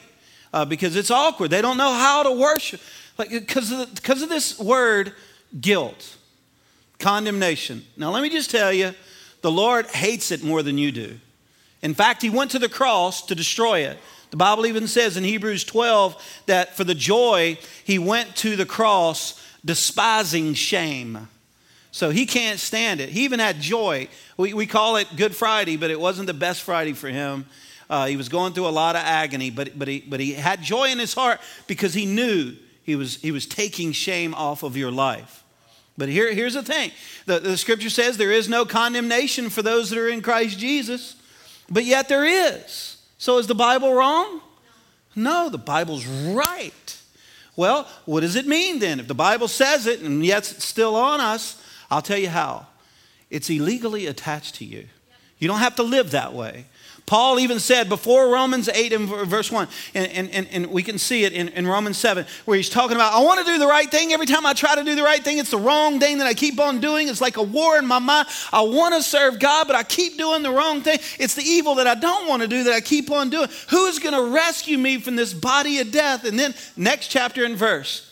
uh, 0.53 0.65
because 0.65 0.95
it's 0.95 1.11
awkward. 1.11 1.51
They 1.51 1.61
don't 1.61 1.77
know 1.77 1.93
how 1.93 2.23
to 2.23 2.31
worship 2.31 2.81
like 3.17 3.29
because 3.29 3.71
of, 3.71 3.93
because 3.93 4.21
of 4.21 4.29
this 4.29 4.57
word 4.59 5.13
guilt, 5.59 6.17
condemnation. 6.99 7.85
Now 7.97 8.11
let 8.11 8.23
me 8.23 8.29
just 8.29 8.49
tell 8.49 8.73
you, 8.73 8.93
the 9.41 9.51
Lord 9.51 9.88
hates 9.88 10.31
it 10.31 10.43
more 10.43 10.63
than 10.63 10.77
you 10.77 10.91
do. 10.91 11.19
In 11.81 11.93
fact, 11.93 12.21
he 12.21 12.29
went 12.29 12.51
to 12.51 12.59
the 12.59 12.67
cross 12.67 13.25
to 13.27 13.35
destroy 13.35 13.81
it. 13.81 13.97
The 14.31 14.38
Bible 14.38 14.65
even 14.65 14.88
says 14.88 15.17
in 15.17 15.24
Hebrews 15.24 15.63
12 15.63 16.43
that 16.45 16.75
for 16.75 16.83
the 16.83 16.95
joy, 16.95 17.57
he 17.83 17.98
went 17.98 18.36
to 18.38 18.55
the 18.55 18.65
cross 18.65 19.43
despising 19.65 20.53
shame. 20.53 21.27
So 21.91 22.12
he 22.12 22.25
can't 22.25 22.59
stand 22.59 23.01
it. 23.01 23.09
He 23.09 23.24
even 23.24 23.39
had 23.39 23.59
joy. 23.59 24.07
We, 24.38 24.53
we 24.53 24.67
call 24.67 24.98
it 24.98 25.07
Good 25.15 25.36
Friday, 25.36 25.75
but 25.75 25.89
it 25.89 26.00
wasn't 26.00 26.27
the 26.27 26.33
best 26.33 26.62
Friday 26.62 26.93
for 26.93 27.09
him. 27.09 27.45
Uh, 27.89 28.05
he 28.05 28.15
was 28.15 28.29
going 28.29 28.53
through 28.53 28.67
a 28.67 28.69
lot 28.69 28.95
of 28.95 29.01
agony, 29.01 29.50
but, 29.50 29.77
but, 29.77 29.88
he, 29.88 30.01
but 30.07 30.19
he 30.19 30.33
had 30.33 30.62
joy 30.62 30.89
in 30.89 31.00
his 31.00 31.15
heart 31.15 31.41
because 31.65 31.95
he 31.95 32.05
knew 32.05 32.55
he 32.83 32.95
was, 32.95 33.15
he 33.17 33.31
was 33.31 33.48
taking 33.48 33.91
shame 33.91 34.36
off 34.36 34.62
of 34.62 34.77
your 34.77 34.91
life. 34.91 35.43
But 35.98 36.07
here, 36.09 36.31
here's 36.33 36.53
the 36.53 36.63
thing 36.63 36.91
the, 37.25 37.39
the 37.39 37.57
scripture 37.57 37.89
says 37.89 38.17
there 38.17 38.31
is 38.31 38.48
no 38.48 38.63
condemnation 38.63 39.50
for 39.50 39.63
those 39.63 39.89
that 39.89 40.00
are 40.00 40.07
in 40.07 40.21
Christ 40.21 40.59
Jesus. 40.59 41.15
But 41.69 41.86
yet 41.86 42.07
there 42.07 42.25
is. 42.25 42.98
So 43.19 43.38
is 43.38 43.47
the 43.47 43.53
Bible 43.53 43.93
wrong? 43.93 44.41
No, 45.15 45.49
the 45.49 45.57
Bible's 45.57 46.07
right. 46.07 46.97
Well, 47.55 47.88
what 48.05 48.21
does 48.21 48.38
it 48.38 48.47
mean 48.47 48.79
then? 48.79 49.01
If 49.01 49.07
the 49.09 49.13
Bible 49.13 49.49
says 49.49 49.85
it 49.85 49.99
and 49.99 50.25
yet 50.25 50.49
it's 50.49 50.65
still 50.65 50.95
on 50.95 51.19
us, 51.19 51.61
I'll 51.91 52.01
tell 52.01 52.17
you 52.17 52.29
how. 52.29 52.67
It's 53.29 53.49
illegally 53.49 54.07
attached 54.07 54.55
to 54.55 54.65
you. 54.65 54.88
You 55.38 55.49
don't 55.49 55.59
have 55.59 55.75
to 55.75 55.83
live 55.83 56.11
that 56.11 56.33
way. 56.33 56.65
Paul 57.09 57.39
even 57.39 57.59
said 57.59 57.89
before 57.89 58.31
Romans 58.31 58.69
8 58.69 58.93
and 58.93 59.09
verse 59.09 59.51
1, 59.51 59.67
and, 59.95 60.29
and, 60.29 60.47
and 60.51 60.67
we 60.67 60.83
can 60.83 60.99
see 60.99 61.23
it 61.23 61.33
in, 61.33 61.47
in 61.49 61.65
Romans 61.65 61.97
7, 61.97 62.23
where 62.45 62.55
he's 62.55 62.69
talking 62.69 62.95
about, 62.95 63.13
I 63.13 63.23
want 63.23 63.43
to 63.43 63.51
do 63.51 63.57
the 63.57 63.65
right 63.65 63.89
thing. 63.89 64.13
Every 64.13 64.27
time 64.27 64.45
I 64.45 64.53
try 64.53 64.75
to 64.75 64.83
do 64.83 64.93
the 64.93 65.01
right 65.01 65.23
thing, 65.23 65.39
it's 65.39 65.49
the 65.49 65.57
wrong 65.57 65.99
thing 65.99 66.19
that 66.19 66.27
I 66.27 66.35
keep 66.35 66.59
on 66.59 66.79
doing. 66.79 67.07
It's 67.07 67.19
like 67.19 67.37
a 67.37 67.41
war 67.41 67.79
in 67.79 67.87
my 67.87 67.97
mind. 67.97 68.27
I 68.53 68.61
want 68.61 68.93
to 68.93 69.01
serve 69.01 69.39
God, 69.39 69.65
but 69.65 69.75
I 69.75 69.81
keep 69.81 70.19
doing 70.19 70.43
the 70.43 70.51
wrong 70.51 70.83
thing. 70.83 70.99
It's 71.17 71.33
the 71.33 71.41
evil 71.41 71.73
that 71.75 71.87
I 71.87 71.95
don't 71.95 72.29
want 72.29 72.43
to 72.43 72.47
do 72.47 72.65
that 72.65 72.73
I 72.73 72.79
keep 72.79 73.09
on 73.09 73.31
doing. 73.31 73.49
Who 73.71 73.87
is 73.87 73.97
going 73.97 74.13
to 74.13 74.31
rescue 74.31 74.77
me 74.77 74.99
from 74.99 75.15
this 75.15 75.33
body 75.33 75.79
of 75.79 75.91
death? 75.91 76.25
And 76.25 76.37
then, 76.37 76.53
next 76.77 77.07
chapter 77.07 77.43
and 77.43 77.57
verse. 77.57 78.11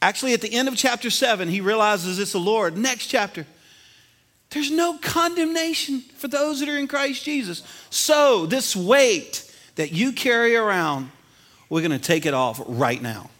Actually, 0.00 0.32
at 0.32 0.40
the 0.40 0.54
end 0.54 0.66
of 0.66 0.76
chapter 0.76 1.10
7, 1.10 1.46
he 1.46 1.60
realizes 1.60 2.18
it's 2.18 2.32
the 2.32 2.38
Lord. 2.38 2.74
Next 2.74 3.08
chapter. 3.08 3.44
There's 4.50 4.70
no 4.70 4.96
condemnation 4.98 6.00
for 6.00 6.28
those 6.28 6.60
that 6.60 6.68
are 6.68 6.78
in 6.78 6.88
Christ 6.88 7.24
Jesus. 7.24 7.62
So, 7.90 8.46
this 8.46 8.74
weight 8.74 9.44
that 9.74 9.92
you 9.92 10.12
carry 10.12 10.56
around, 10.56 11.10
we're 11.68 11.82
going 11.82 11.90
to 11.92 11.98
take 11.98 12.24
it 12.24 12.34
off 12.34 12.60
right 12.66 13.00
now 13.00 13.30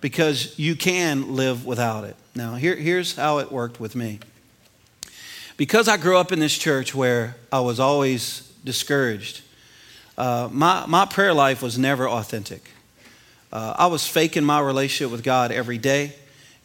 because 0.00 0.58
you 0.58 0.74
can 0.74 1.36
live 1.36 1.64
without 1.64 2.04
it. 2.04 2.16
Now, 2.34 2.54
here, 2.54 2.74
here's 2.74 3.14
how 3.14 3.38
it 3.38 3.52
worked 3.52 3.78
with 3.78 3.94
me. 3.94 4.18
Because 5.56 5.88
I 5.88 5.96
grew 5.96 6.16
up 6.16 6.32
in 6.32 6.38
this 6.38 6.56
church 6.56 6.94
where 6.94 7.36
I 7.52 7.60
was 7.60 7.78
always 7.78 8.50
discouraged, 8.64 9.42
uh, 10.16 10.48
my, 10.50 10.86
my 10.86 11.04
prayer 11.04 11.34
life 11.34 11.62
was 11.62 11.78
never 11.78 12.08
authentic. 12.08 12.70
Uh, 13.52 13.74
I 13.78 13.86
was 13.86 14.06
faking 14.06 14.44
my 14.44 14.60
relationship 14.60 15.12
with 15.12 15.22
God 15.22 15.52
every 15.52 15.78
day. 15.78 16.14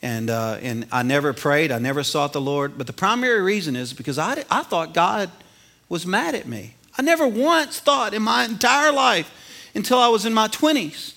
And, 0.01 0.29
uh, 0.29 0.59
and 0.61 0.87
I 0.91 1.03
never 1.03 1.33
prayed, 1.33 1.71
I 1.71 1.79
never 1.79 2.03
sought 2.03 2.33
the 2.33 2.41
Lord. 2.41 2.77
But 2.77 2.87
the 2.87 2.93
primary 2.93 3.41
reason 3.41 3.75
is 3.75 3.93
because 3.93 4.19
I, 4.19 4.43
I 4.51 4.63
thought 4.63 4.93
God 4.93 5.31
was 5.89 6.05
mad 6.05 6.35
at 6.35 6.47
me. 6.47 6.75
I 6.97 7.01
never 7.01 7.27
once 7.27 7.79
thought 7.79 8.13
in 8.13 8.21
my 8.21 8.45
entire 8.45 8.91
life 8.91 9.31
until 9.73 9.97
I 9.97 10.07
was 10.07 10.25
in 10.25 10.33
my 10.33 10.47
20s 10.47 11.15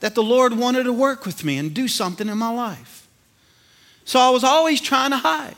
that 0.00 0.14
the 0.14 0.22
Lord 0.22 0.56
wanted 0.56 0.84
to 0.84 0.92
work 0.92 1.24
with 1.24 1.44
me 1.44 1.58
and 1.58 1.72
do 1.72 1.86
something 1.86 2.28
in 2.28 2.38
my 2.38 2.50
life. 2.50 3.06
So 4.04 4.18
I 4.18 4.30
was 4.30 4.42
always 4.42 4.80
trying 4.80 5.10
to 5.10 5.16
hide. 5.16 5.54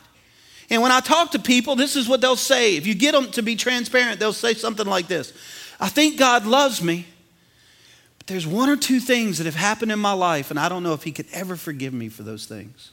And 0.70 0.82
when 0.82 0.92
I 0.92 1.00
talk 1.00 1.30
to 1.32 1.38
people, 1.38 1.76
this 1.76 1.96
is 1.96 2.08
what 2.08 2.20
they'll 2.20 2.37
say. 2.37 2.76
If 2.76 2.87
you 2.87 2.94
get 2.94 3.12
them 3.12 3.30
to 3.32 3.42
be 3.42 3.56
transparent, 3.56 4.20
they'll 4.20 4.32
say 4.32 4.54
something 4.54 4.87
like 4.87 5.06
this 5.06 5.32
I 5.80 5.88
think 5.88 6.18
God 6.18 6.46
loves 6.46 6.82
me, 6.82 7.06
there's 8.26 8.47
one 8.47 8.69
or 8.71 8.76
two 8.76 9.00
things 9.00 9.38
that 9.38 9.45
have 9.45 9.54
happened 9.54 9.93
in 9.93 9.99
my 9.99 10.12
life, 10.12 10.50
and 10.50 10.59
I 10.59 10.69
don't 10.69 10.83
know 10.83 10.95
if 10.95 11.02
He 11.02 11.12
could 11.12 11.26
ever 11.33 11.57
forgive 11.57 11.93
me 11.93 12.09
for 12.09 12.23
those 12.23 12.47
things. 12.47 12.93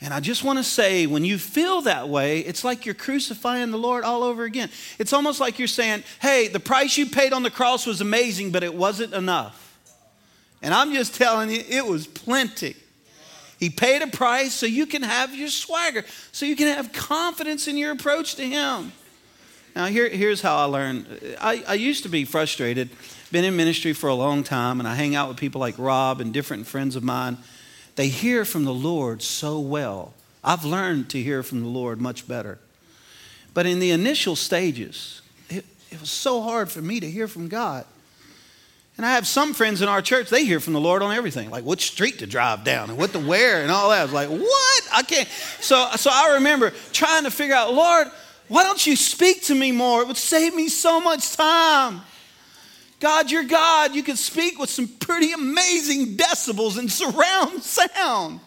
And 0.00 0.12
I 0.12 0.20
just 0.20 0.44
want 0.44 0.58
to 0.58 0.62
say, 0.62 1.06
when 1.06 1.24
you 1.24 1.38
feel 1.38 1.80
that 1.82 2.08
way, 2.10 2.40
it's 2.40 2.64
like 2.64 2.84
you're 2.84 2.94
crucifying 2.94 3.70
the 3.70 3.78
Lord 3.78 4.04
all 4.04 4.22
over 4.22 4.44
again. 4.44 4.68
It's 4.98 5.14
almost 5.14 5.40
like 5.40 5.58
you're 5.58 5.68
saying, 5.68 6.04
hey, 6.20 6.48
the 6.48 6.60
price 6.60 6.98
you 6.98 7.06
paid 7.06 7.32
on 7.32 7.42
the 7.42 7.50
cross 7.50 7.86
was 7.86 8.02
amazing, 8.02 8.50
but 8.50 8.62
it 8.62 8.74
wasn't 8.74 9.14
enough. 9.14 9.78
And 10.60 10.74
I'm 10.74 10.92
just 10.92 11.14
telling 11.14 11.50
you, 11.50 11.62
it 11.66 11.86
was 11.86 12.06
plenty. 12.06 12.76
He 13.58 13.70
paid 13.70 14.02
a 14.02 14.06
price 14.06 14.52
so 14.52 14.66
you 14.66 14.84
can 14.84 15.02
have 15.02 15.34
your 15.34 15.48
swagger, 15.48 16.04
so 16.30 16.44
you 16.44 16.56
can 16.56 16.68
have 16.68 16.92
confidence 16.92 17.66
in 17.66 17.78
your 17.78 17.92
approach 17.92 18.34
to 18.34 18.46
Him. 18.46 18.92
Now, 19.74 19.86
here, 19.86 20.08
here's 20.10 20.42
how 20.42 20.56
I 20.56 20.64
learned. 20.64 21.36
I, 21.40 21.64
I 21.66 21.74
used 21.74 22.02
to 22.02 22.10
be 22.10 22.26
frustrated 22.26 22.90
been 23.32 23.44
in 23.44 23.56
ministry 23.56 23.92
for 23.92 24.08
a 24.08 24.14
long 24.14 24.42
time, 24.42 24.78
and 24.80 24.88
I 24.88 24.94
hang 24.94 25.14
out 25.14 25.28
with 25.28 25.36
people 25.36 25.60
like 25.60 25.74
Rob 25.78 26.20
and 26.20 26.32
different 26.32 26.66
friends 26.66 26.96
of 26.96 27.02
mine. 27.02 27.38
They 27.96 28.08
hear 28.08 28.44
from 28.44 28.64
the 28.64 28.74
Lord 28.74 29.22
so 29.22 29.58
well. 29.58 30.14
I've 30.44 30.64
learned 30.64 31.10
to 31.10 31.22
hear 31.22 31.42
from 31.42 31.62
the 31.62 31.68
Lord 31.68 32.00
much 32.00 32.28
better. 32.28 32.58
But 33.54 33.66
in 33.66 33.78
the 33.78 33.90
initial 33.90 34.36
stages, 34.36 35.22
it, 35.48 35.64
it 35.90 36.00
was 36.00 36.10
so 36.10 36.42
hard 36.42 36.70
for 36.70 36.82
me 36.82 37.00
to 37.00 37.10
hear 37.10 37.26
from 37.26 37.48
God. 37.48 37.86
And 38.96 39.04
I 39.04 39.12
have 39.12 39.26
some 39.26 39.52
friends 39.52 39.82
in 39.82 39.88
our 39.88 40.00
church, 40.00 40.30
they 40.30 40.44
hear 40.44 40.60
from 40.60 40.72
the 40.72 40.80
Lord 40.80 41.02
on 41.02 41.14
everything, 41.14 41.50
like 41.50 41.64
which 41.64 41.90
street 41.90 42.20
to 42.20 42.26
drive 42.26 42.64
down 42.64 42.88
and 42.88 42.98
what 42.98 43.12
to 43.12 43.18
wear 43.18 43.62
and 43.62 43.70
all 43.70 43.90
that. 43.90 44.00
I 44.00 44.04
was 44.04 44.12
like, 44.12 44.30
what? 44.30 44.88
I 44.92 45.02
can't. 45.02 45.28
So, 45.60 45.88
so 45.96 46.10
I 46.12 46.34
remember 46.34 46.72
trying 46.92 47.24
to 47.24 47.30
figure 47.30 47.54
out, 47.54 47.74
Lord, 47.74 48.08
why 48.48 48.62
don't 48.62 48.86
you 48.86 48.96
speak 48.96 49.42
to 49.44 49.54
me 49.54 49.72
more? 49.72 50.02
It 50.02 50.08
would 50.08 50.16
save 50.16 50.54
me 50.54 50.68
so 50.68 51.00
much 51.00 51.36
time. 51.36 52.00
God, 53.00 53.30
you're 53.30 53.44
God. 53.44 53.94
You 53.94 54.02
can 54.02 54.16
speak 54.16 54.58
with 54.58 54.70
some 54.70 54.88
pretty 54.88 55.32
amazing 55.32 56.16
decibels 56.16 56.78
and 56.78 56.90
surround 56.90 57.62
sound. 57.62 58.40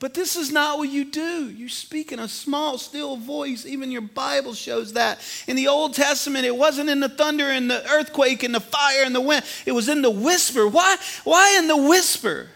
But 0.00 0.14
this 0.14 0.36
is 0.36 0.52
not 0.52 0.78
what 0.78 0.90
you 0.90 1.04
do. 1.04 1.50
You 1.50 1.68
speak 1.68 2.12
in 2.12 2.20
a 2.20 2.28
small, 2.28 2.78
still 2.78 3.16
voice. 3.16 3.66
Even 3.66 3.90
your 3.90 4.02
Bible 4.02 4.54
shows 4.54 4.92
that. 4.92 5.18
In 5.48 5.56
the 5.56 5.66
Old 5.66 5.94
Testament, 5.94 6.44
it 6.44 6.56
wasn't 6.56 6.88
in 6.88 7.00
the 7.00 7.08
thunder 7.08 7.44
and 7.44 7.68
the 7.68 7.84
earthquake 7.90 8.44
and 8.44 8.54
the 8.54 8.60
fire 8.60 9.02
and 9.04 9.14
the 9.14 9.20
wind, 9.20 9.44
it 9.66 9.72
was 9.72 9.88
in 9.88 10.02
the 10.02 10.10
whisper. 10.10 10.68
Why, 10.68 10.96
why 11.24 11.56
in 11.58 11.66
the 11.66 11.76
whisper? 11.76 12.48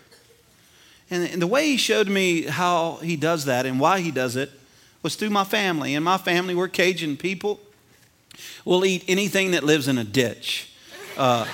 And, 1.11 1.25
and 1.25 1.43
the 1.43 1.49
way 1.49 1.67
he 1.67 1.77
showed 1.79 2.09
me 2.09 2.43
how 2.43 2.97
he 2.97 3.17
does 3.17 3.47
that 3.47 3.67
and 3.67 3.81
why 3.81 4.01
he 4.01 4.13
does 4.13 4.37
it 4.37 4.51
was 5.03 5.17
through 5.17 5.31
my 5.31 5.45
family. 5.45 5.95
In 5.95 6.05
my 6.05 6.19
family, 6.19 6.55
we're 6.55 6.69
Cajun 6.69 7.17
people. 7.17 7.59
We'll 8.65 8.85
eat 8.85 9.05
anything 9.09 9.51
that 9.51 9.65
lives 9.65 9.89
in 9.89 9.99
a 9.99 10.05
ditch 10.05 10.72
uh, 11.17 11.47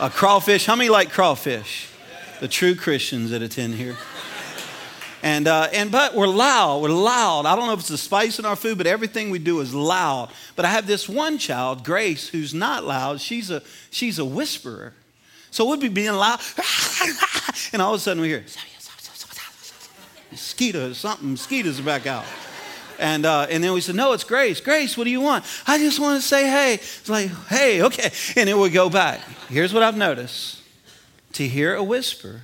a 0.00 0.10
crawfish. 0.10 0.66
How 0.66 0.76
many 0.76 0.90
like 0.90 1.10
crawfish? 1.10 1.88
The 2.40 2.48
true 2.48 2.74
Christians 2.74 3.30
that 3.30 3.42
attend 3.42 3.74
here. 3.74 3.96
And, 5.22 5.48
uh, 5.48 5.68
and 5.72 5.90
but 5.90 6.14
we're 6.14 6.26
loud. 6.26 6.82
We're 6.82 6.90
loud. 6.90 7.46
I 7.46 7.56
don't 7.56 7.66
know 7.66 7.72
if 7.72 7.80
it's 7.80 7.88
the 7.88 7.96
spice 7.96 8.38
in 8.38 8.44
our 8.44 8.56
food, 8.56 8.76
but 8.76 8.86
everything 8.86 9.30
we 9.30 9.38
do 9.38 9.60
is 9.60 9.74
loud. 9.74 10.30
But 10.54 10.66
I 10.66 10.70
have 10.70 10.86
this 10.86 11.08
one 11.08 11.38
child, 11.38 11.82
Grace, 11.82 12.28
who's 12.28 12.52
not 12.52 12.84
loud. 12.84 13.20
She's 13.20 13.50
a 13.50 13.62
she's 13.90 14.18
a 14.18 14.24
whisperer. 14.24 14.92
So 15.50 15.70
we'd 15.70 15.80
be 15.80 15.88
being 15.88 16.12
loud, 16.12 16.40
and 17.72 17.80
all 17.80 17.94
of 17.94 18.00
a 18.00 18.02
sudden 18.02 18.20
we 18.20 18.28
hear 18.28 18.44
mosquitoes, 20.30 20.98
something, 20.98 21.30
mosquitoes 21.30 21.80
are 21.80 21.84
back 21.84 22.06
out. 22.06 22.24
And, 22.98 23.26
uh, 23.26 23.46
and 23.50 23.62
then 23.62 23.72
we 23.72 23.80
said, 23.80 23.94
No, 23.94 24.12
it's 24.12 24.24
Grace. 24.24 24.60
Grace, 24.60 24.96
what 24.96 25.04
do 25.04 25.10
you 25.10 25.20
want? 25.20 25.44
I 25.66 25.78
just 25.78 25.98
want 25.98 26.20
to 26.20 26.26
say 26.26 26.48
hey. 26.48 26.74
It's 26.74 27.08
like, 27.08 27.30
Hey, 27.48 27.82
okay. 27.82 28.10
And 28.36 28.48
then 28.48 28.58
we 28.58 28.70
go 28.70 28.88
back. 28.90 29.20
Here's 29.48 29.72
what 29.72 29.82
I've 29.82 29.96
noticed 29.96 30.62
to 31.34 31.48
hear 31.48 31.74
a 31.74 31.82
whisper, 31.82 32.42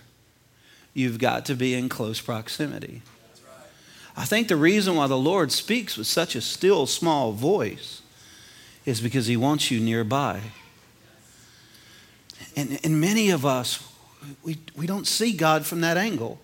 you've 0.95 1.19
got 1.19 1.45
to 1.47 1.54
be 1.54 1.75
in 1.75 1.88
close 1.88 2.21
proximity. 2.21 3.02
I 4.16 4.25
think 4.25 4.49
the 4.49 4.57
reason 4.57 4.97
why 4.97 5.07
the 5.07 5.16
Lord 5.16 5.52
speaks 5.52 5.97
with 5.97 6.07
such 6.07 6.35
a 6.35 6.40
still, 6.40 6.87
small 6.87 7.33
voice 7.33 8.02
is 8.85 9.00
because 9.00 9.26
He 9.26 9.37
wants 9.37 9.71
you 9.71 9.80
nearby. 9.80 10.40
And, 12.57 12.80
and 12.83 13.00
many 13.00 13.30
of 13.30 13.47
us, 13.47 13.87
we, 14.42 14.59
we 14.76 14.87
don't 14.87 15.07
see 15.07 15.33
God 15.33 15.64
from 15.64 15.80
that 15.83 15.97
angle. 15.97 16.40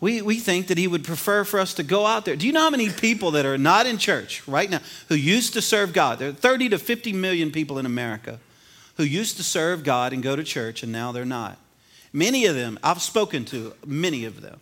We, 0.00 0.22
we 0.22 0.38
think 0.38 0.68
that 0.68 0.78
he 0.78 0.86
would 0.86 1.02
prefer 1.04 1.42
for 1.42 1.58
us 1.58 1.74
to 1.74 1.82
go 1.82 2.06
out 2.06 2.24
there. 2.24 2.36
Do 2.36 2.46
you 2.46 2.52
know 2.52 2.60
how 2.60 2.70
many 2.70 2.88
people 2.88 3.32
that 3.32 3.44
are 3.44 3.58
not 3.58 3.86
in 3.86 3.98
church 3.98 4.46
right 4.46 4.70
now 4.70 4.80
who 5.08 5.16
used 5.16 5.54
to 5.54 5.62
serve 5.62 5.92
God? 5.92 6.20
There 6.20 6.28
are 6.28 6.32
30 6.32 6.68
to 6.70 6.78
50 6.78 7.12
million 7.12 7.50
people 7.50 7.78
in 7.78 7.86
America 7.86 8.38
who 8.96 9.02
used 9.02 9.36
to 9.38 9.42
serve 9.42 9.82
God 9.82 10.12
and 10.12 10.22
go 10.22 10.36
to 10.36 10.44
church, 10.44 10.82
and 10.82 10.92
now 10.92 11.10
they're 11.10 11.24
not. 11.24 11.58
Many 12.12 12.46
of 12.46 12.54
them, 12.54 12.78
I've 12.82 13.02
spoken 13.02 13.44
to 13.46 13.74
many 13.84 14.24
of 14.24 14.40
them. 14.40 14.60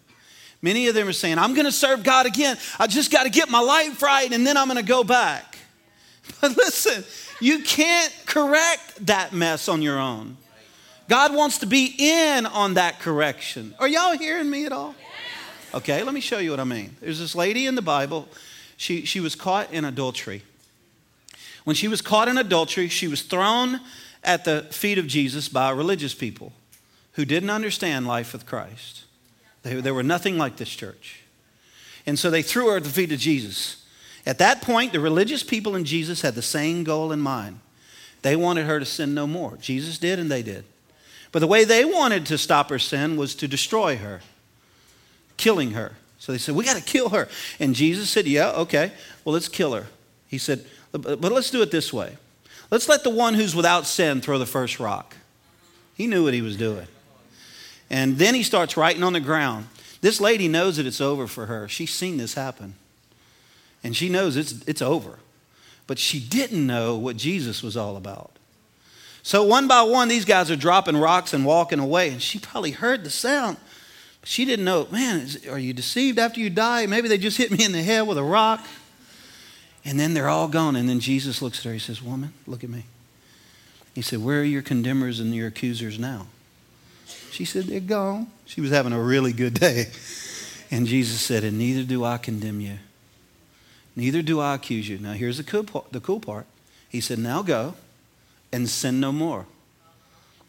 Many 0.62 0.88
of 0.88 0.94
them 0.94 1.06
are 1.06 1.12
saying, 1.12 1.38
I'm 1.38 1.54
going 1.54 1.66
to 1.66 1.72
serve 1.72 2.02
God 2.02 2.26
again. 2.26 2.56
I 2.78 2.86
just 2.86 3.12
got 3.12 3.24
to 3.24 3.30
get 3.30 3.50
my 3.50 3.60
life 3.60 4.02
right, 4.02 4.30
and 4.32 4.46
then 4.46 4.56
I'm 4.56 4.68
going 4.68 4.78
to 4.78 4.88
go 4.88 5.04
back. 5.04 5.58
But 6.40 6.56
listen, 6.56 7.04
you 7.40 7.62
can't 7.62 8.12
correct 8.26 9.06
that 9.06 9.32
mess 9.32 9.68
on 9.68 9.80
your 9.80 9.96
own. 9.96 10.36
God 11.08 11.32
wants 11.32 11.58
to 11.58 11.66
be 11.66 11.94
in 11.96 12.46
on 12.46 12.74
that 12.74 12.98
correction. 12.98 13.76
Are 13.78 13.86
y'all 13.86 14.18
hearing 14.18 14.50
me 14.50 14.66
at 14.66 14.72
all? 14.72 14.96
Okay, 15.76 16.02
let 16.02 16.14
me 16.14 16.22
show 16.22 16.38
you 16.38 16.52
what 16.52 16.58
I 16.58 16.64
mean. 16.64 16.96
There's 17.02 17.18
this 17.18 17.34
lady 17.34 17.66
in 17.66 17.74
the 17.74 17.82
Bible, 17.82 18.28
she, 18.78 19.04
she 19.04 19.20
was 19.20 19.34
caught 19.34 19.70
in 19.70 19.84
adultery. 19.84 20.40
When 21.64 21.76
she 21.76 21.86
was 21.86 22.00
caught 22.00 22.28
in 22.28 22.38
adultery, 22.38 22.88
she 22.88 23.08
was 23.08 23.20
thrown 23.20 23.80
at 24.24 24.46
the 24.46 24.62
feet 24.70 24.96
of 24.96 25.06
Jesus 25.06 25.50
by 25.50 25.68
religious 25.68 26.14
people 26.14 26.54
who 27.12 27.26
didn't 27.26 27.50
understand 27.50 28.06
life 28.06 28.32
with 28.32 28.46
Christ. 28.46 29.04
They, 29.64 29.74
they 29.74 29.92
were 29.92 30.02
nothing 30.02 30.38
like 30.38 30.56
this 30.56 30.70
church. 30.70 31.20
And 32.06 32.18
so 32.18 32.30
they 32.30 32.40
threw 32.40 32.70
her 32.70 32.78
at 32.78 32.84
the 32.84 32.88
feet 32.88 33.12
of 33.12 33.18
Jesus. 33.18 33.84
At 34.24 34.38
that 34.38 34.62
point, 34.62 34.94
the 34.94 35.00
religious 35.00 35.42
people 35.42 35.74
and 35.74 35.84
Jesus 35.84 36.22
had 36.22 36.34
the 36.34 36.40
same 36.40 36.84
goal 36.84 37.12
in 37.12 37.20
mind. 37.20 37.60
They 38.22 38.34
wanted 38.34 38.64
her 38.64 38.78
to 38.78 38.86
sin 38.86 39.12
no 39.12 39.26
more. 39.26 39.58
Jesus 39.60 39.98
did, 39.98 40.18
and 40.18 40.30
they 40.30 40.42
did. 40.42 40.64
But 41.32 41.40
the 41.40 41.46
way 41.46 41.64
they 41.64 41.84
wanted 41.84 42.24
to 42.26 42.38
stop 42.38 42.70
her 42.70 42.78
sin 42.78 43.18
was 43.18 43.34
to 43.34 43.46
destroy 43.46 43.98
her 43.98 44.22
killing 45.36 45.72
her. 45.72 45.92
So 46.18 46.32
they 46.32 46.38
said, 46.38 46.54
We 46.54 46.64
got 46.64 46.76
to 46.76 46.82
kill 46.82 47.10
her. 47.10 47.28
And 47.60 47.74
Jesus 47.74 48.10
said, 48.10 48.26
Yeah, 48.26 48.50
okay. 48.52 48.92
Well, 49.24 49.32
let's 49.32 49.48
kill 49.48 49.74
her. 49.74 49.86
He 50.28 50.38
said, 50.38 50.64
But 50.92 51.20
let's 51.20 51.50
do 51.50 51.62
it 51.62 51.70
this 51.70 51.92
way. 51.92 52.16
Let's 52.70 52.88
let 52.88 53.04
the 53.04 53.10
one 53.10 53.34
who's 53.34 53.54
without 53.54 53.86
sin 53.86 54.20
throw 54.20 54.38
the 54.38 54.46
first 54.46 54.80
rock. 54.80 55.16
He 55.94 56.06
knew 56.06 56.24
what 56.24 56.34
he 56.34 56.42
was 56.42 56.56
doing. 56.56 56.86
And 57.88 58.18
then 58.18 58.34
he 58.34 58.42
starts 58.42 58.76
writing 58.76 59.04
on 59.04 59.12
the 59.12 59.20
ground. 59.20 59.68
This 60.00 60.20
lady 60.20 60.48
knows 60.48 60.76
that 60.76 60.86
it's 60.86 61.00
over 61.00 61.26
for 61.26 61.46
her. 61.46 61.68
She's 61.68 61.92
seen 61.92 62.16
this 62.16 62.34
happen. 62.34 62.74
And 63.84 63.96
she 63.96 64.08
knows 64.08 64.36
it's, 64.36 64.62
it's 64.66 64.82
over. 64.82 65.20
But 65.86 65.98
she 65.98 66.18
didn't 66.18 66.66
know 66.66 66.96
what 66.96 67.16
Jesus 67.16 67.62
was 67.62 67.76
all 67.76 67.96
about. 67.96 68.32
So 69.22 69.42
one 69.44 69.68
by 69.68 69.82
one, 69.82 70.08
these 70.08 70.24
guys 70.24 70.50
are 70.50 70.56
dropping 70.56 70.96
rocks 70.96 71.32
and 71.32 71.44
walking 71.44 71.78
away. 71.78 72.10
And 72.10 72.20
she 72.20 72.38
probably 72.38 72.72
heard 72.72 73.04
the 73.04 73.10
sound. 73.10 73.56
She 74.26 74.44
didn't 74.44 74.64
know, 74.64 74.88
man, 74.90 75.20
is, 75.20 75.46
are 75.46 75.58
you 75.58 75.72
deceived 75.72 76.18
after 76.18 76.40
you 76.40 76.50
die? 76.50 76.84
Maybe 76.86 77.06
they 77.06 77.16
just 77.16 77.36
hit 77.36 77.52
me 77.52 77.64
in 77.64 77.70
the 77.70 77.80
head 77.80 78.08
with 78.08 78.18
a 78.18 78.24
rock. 78.24 78.66
And 79.84 80.00
then 80.00 80.14
they're 80.14 80.28
all 80.28 80.48
gone. 80.48 80.74
And 80.74 80.88
then 80.88 80.98
Jesus 80.98 81.40
looks 81.40 81.60
at 81.60 81.64
her. 81.66 81.72
He 81.72 81.78
says, 81.78 82.02
Woman, 82.02 82.32
look 82.44 82.64
at 82.64 82.70
me. 82.70 82.86
He 83.94 84.02
said, 84.02 84.24
Where 84.24 84.40
are 84.40 84.44
your 84.44 84.62
condemners 84.62 85.20
and 85.20 85.32
your 85.32 85.46
accusers 85.46 85.96
now? 85.96 86.26
She 87.30 87.44
said, 87.44 87.66
They're 87.66 87.78
gone. 87.78 88.26
She 88.46 88.60
was 88.60 88.72
having 88.72 88.92
a 88.92 89.00
really 89.00 89.32
good 89.32 89.54
day. 89.54 89.92
And 90.72 90.88
Jesus 90.88 91.20
said, 91.20 91.44
And 91.44 91.56
neither 91.56 91.84
do 91.84 92.02
I 92.02 92.18
condemn 92.18 92.60
you. 92.60 92.78
Neither 93.94 94.22
do 94.22 94.40
I 94.40 94.56
accuse 94.56 94.88
you. 94.88 94.98
Now, 94.98 95.12
here's 95.12 95.36
the 95.36 95.44
cool 95.44 95.62
part. 95.62 95.92
The 95.92 96.00
cool 96.00 96.18
part. 96.18 96.46
He 96.88 97.00
said, 97.00 97.20
Now 97.20 97.42
go 97.42 97.74
and 98.52 98.68
sin 98.68 98.98
no 98.98 99.12
more. 99.12 99.46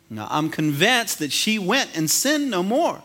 Now, 0.10 0.28
I'm 0.32 0.50
convinced 0.50 1.20
that 1.20 1.32
she 1.32 1.60
went 1.60 1.96
and 1.96 2.10
sinned 2.10 2.50
no 2.50 2.64
more. 2.64 3.04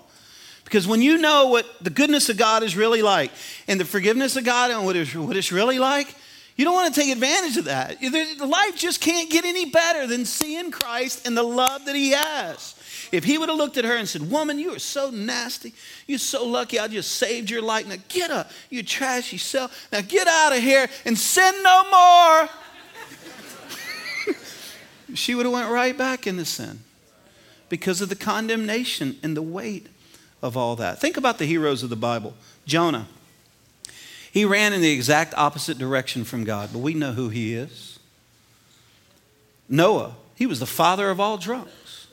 Because 0.73 0.89
when 0.89 1.03
you 1.03 1.19
know 1.19 1.49
what 1.49 1.67
the 1.85 1.91
goodness 1.91 2.31
of 2.31 2.39
God 2.39 2.63
is 2.63 2.75
really 2.75 3.03
like 3.03 3.31
and 3.69 3.79
the 3.79 3.85
forgiveness 3.85 4.37
of 4.37 4.45
God 4.45 4.71
and 4.71 4.87
what 4.87 4.97
it's, 4.97 5.15
what 5.15 5.37
it's 5.37 5.53
really 5.53 5.79
like, 5.79 6.15
you 6.57 6.65
don't 6.65 6.73
want 6.73 6.95
to 6.95 6.99
take 6.99 7.13
advantage 7.13 7.59
of 7.59 7.67
that. 7.67 8.03
Life 8.41 8.77
just 8.77 9.03
can't 9.03 9.31
get 9.31 9.45
any 9.45 9.67
better 9.67 10.07
than 10.07 10.25
seeing 10.25 10.71
Christ 10.71 11.27
and 11.27 11.37
the 11.37 11.43
love 11.43 11.85
that 11.85 11.95
He 11.95 12.13
has. 12.13 12.75
If 13.13 13.23
He 13.23 13.37
would 13.37 13.51
have 13.51 13.59
looked 13.59 13.77
at 13.77 13.85
her 13.85 13.95
and 13.95 14.09
said, 14.09 14.31
Woman, 14.31 14.59
you 14.59 14.75
are 14.75 14.79
so 14.79 15.11
nasty. 15.11 15.75
You're 16.07 16.19
so 16.19 16.47
lucky 16.47 16.79
I 16.79 16.89
just 16.89 17.17
saved 17.17 17.51
your 17.51 17.61
life. 17.61 17.87
Now 17.87 17.97
get 18.09 18.31
up, 18.31 18.51
you 18.71 18.83
trashy 18.83 19.37
self. 19.37 19.89
Now 19.93 20.01
get 20.01 20.27
out 20.27 20.57
of 20.57 20.63
here 20.63 20.89
and 21.05 21.19
sin 21.19 21.53
no 21.63 21.85
more. 21.91 22.49
she 25.15 25.35
would 25.35 25.45
have 25.45 25.53
went 25.53 25.71
right 25.71 25.99
back 25.99 26.27
into 26.27 26.47
sin 26.47 26.81
because 27.69 28.01
of 28.01 28.09
the 28.09 28.17
condemnation 28.17 29.19
and 29.23 29.37
the 29.37 29.43
weight 29.43 29.89
of 30.43 30.57
all 30.57 30.77
that. 30.77 31.01
Think 31.01 31.17
about 31.17 31.39
the 31.39 31.47
heroes 31.47 31.83
of 31.83 31.91
the 31.91 31.97
Bible. 31.97 32.35
Jonah. 32.67 33.07
He 34.33 34.45
ran 34.45 34.73
in 34.73 34.81
the 34.81 34.91
exact 34.91 35.35
opposite 35.37 35.77
direction 35.79 36.25
from 36.25 36.45
God, 36.45 36.71
but 36.73 36.79
we 36.79 36.95
know 36.95 37.13
who 37.13 37.29
he 37.29 37.55
is. 37.55 37.99
Noah, 39.69 40.15
he 40.35 40.47
was 40.47 40.59
the 40.59 40.67
father 40.67 41.11
of 41.11 41.21
all 41.21 41.37
drunks. 41.37 42.07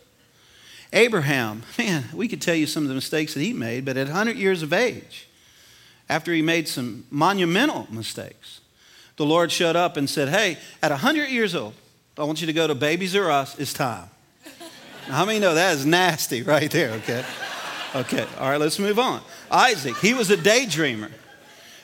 Abraham, 0.92 1.64
man, 1.78 2.06
we 2.14 2.28
could 2.28 2.42
tell 2.42 2.56
you 2.56 2.68
some 2.68 2.84
of 2.84 2.90
the 2.90 2.96
mistakes 2.96 3.34
that 3.34 3.42
he 3.42 3.54
made, 3.54 3.86
but 3.86 3.96
at 3.96 4.08
100 4.08 4.36
years 4.36 4.62
of 4.62 4.74
age, 4.74 5.28
after 6.10 6.34
he 6.34 6.42
made 6.42 6.68
some 6.68 7.06
monumental 7.10 7.88
mistakes, 7.90 8.60
the 9.16 9.26
Lord 9.26 9.52
showed 9.52 9.76
up 9.76 9.96
and 9.96 10.10
said, 10.10 10.30
Hey, 10.30 10.58
at 10.82 10.92
100 10.92 11.30
years 11.30 11.54
old, 11.54 11.74
I 12.18 12.24
want 12.24 12.42
you 12.42 12.48
to 12.48 12.54
go 12.54 12.68
to 12.68 12.76
Babies 12.76 13.16
R 13.16 13.30
Us. 13.30 13.58
It's 13.60 13.74
time. 13.74 14.10
How 15.08 15.26
many 15.26 15.40
know 15.40 15.54
that 15.56 15.76
is 15.76 15.86
nasty 15.86 16.42
right 16.44 16.70
there, 16.70 16.92
okay? 16.92 17.24
Okay, 17.96 18.26
all 18.40 18.50
right, 18.50 18.60
let's 18.60 18.78
move 18.78 19.00
on. 19.00 19.22
Isaac, 19.50 19.98
he 19.98 20.14
was 20.14 20.30
a 20.30 20.38
daydreamer. 20.38 21.12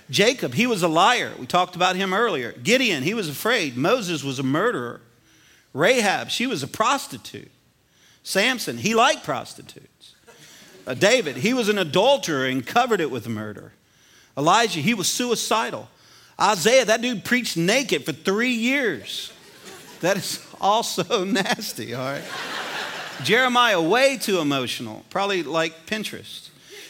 Jacob, 0.09 0.53
he 0.53 0.67
was 0.67 0.83
a 0.83 0.87
liar. 0.87 1.31
We 1.39 1.47
talked 1.47 1.75
about 1.75 1.95
him 1.95 2.13
earlier. 2.13 2.51
Gideon, 2.51 3.01
he 3.01 3.15
was 3.15 3.27
afraid. 3.27 3.75
Moses 3.75 4.23
was 4.23 4.37
a 4.37 4.43
murderer. 4.43 5.01
Rahab, 5.73 6.29
she 6.29 6.45
was 6.45 6.61
a 6.61 6.67
prostitute. 6.67 7.49
Samson, 8.21 8.77
he 8.77 8.93
liked 8.93 9.23
prostitutes. 9.23 10.15
Uh, 10.85 10.93
David, 10.93 11.37
he 11.37 11.53
was 11.53 11.69
an 11.69 11.79
adulterer 11.79 12.45
and 12.45 12.65
covered 12.65 13.01
it 13.01 13.09
with 13.09 13.27
murder. 13.27 13.73
Elijah, 14.37 14.81
he 14.81 14.93
was 14.93 15.07
suicidal. 15.07 15.89
Isaiah, 16.39 16.85
that 16.85 17.01
dude 17.01 17.25
preached 17.25 17.57
naked 17.57 18.05
for 18.05 18.11
three 18.11 18.53
years. 18.53 19.31
That 20.01 20.17
is 20.17 20.45
also 20.61 21.23
nasty, 21.25 21.95
all 21.95 22.05
right? 22.05 22.23
Jeremiah, 23.23 23.81
way 23.81 24.17
too 24.17 24.39
emotional, 24.39 25.03
probably 25.09 25.43
like 25.43 25.85
Pinterest. 25.85 26.49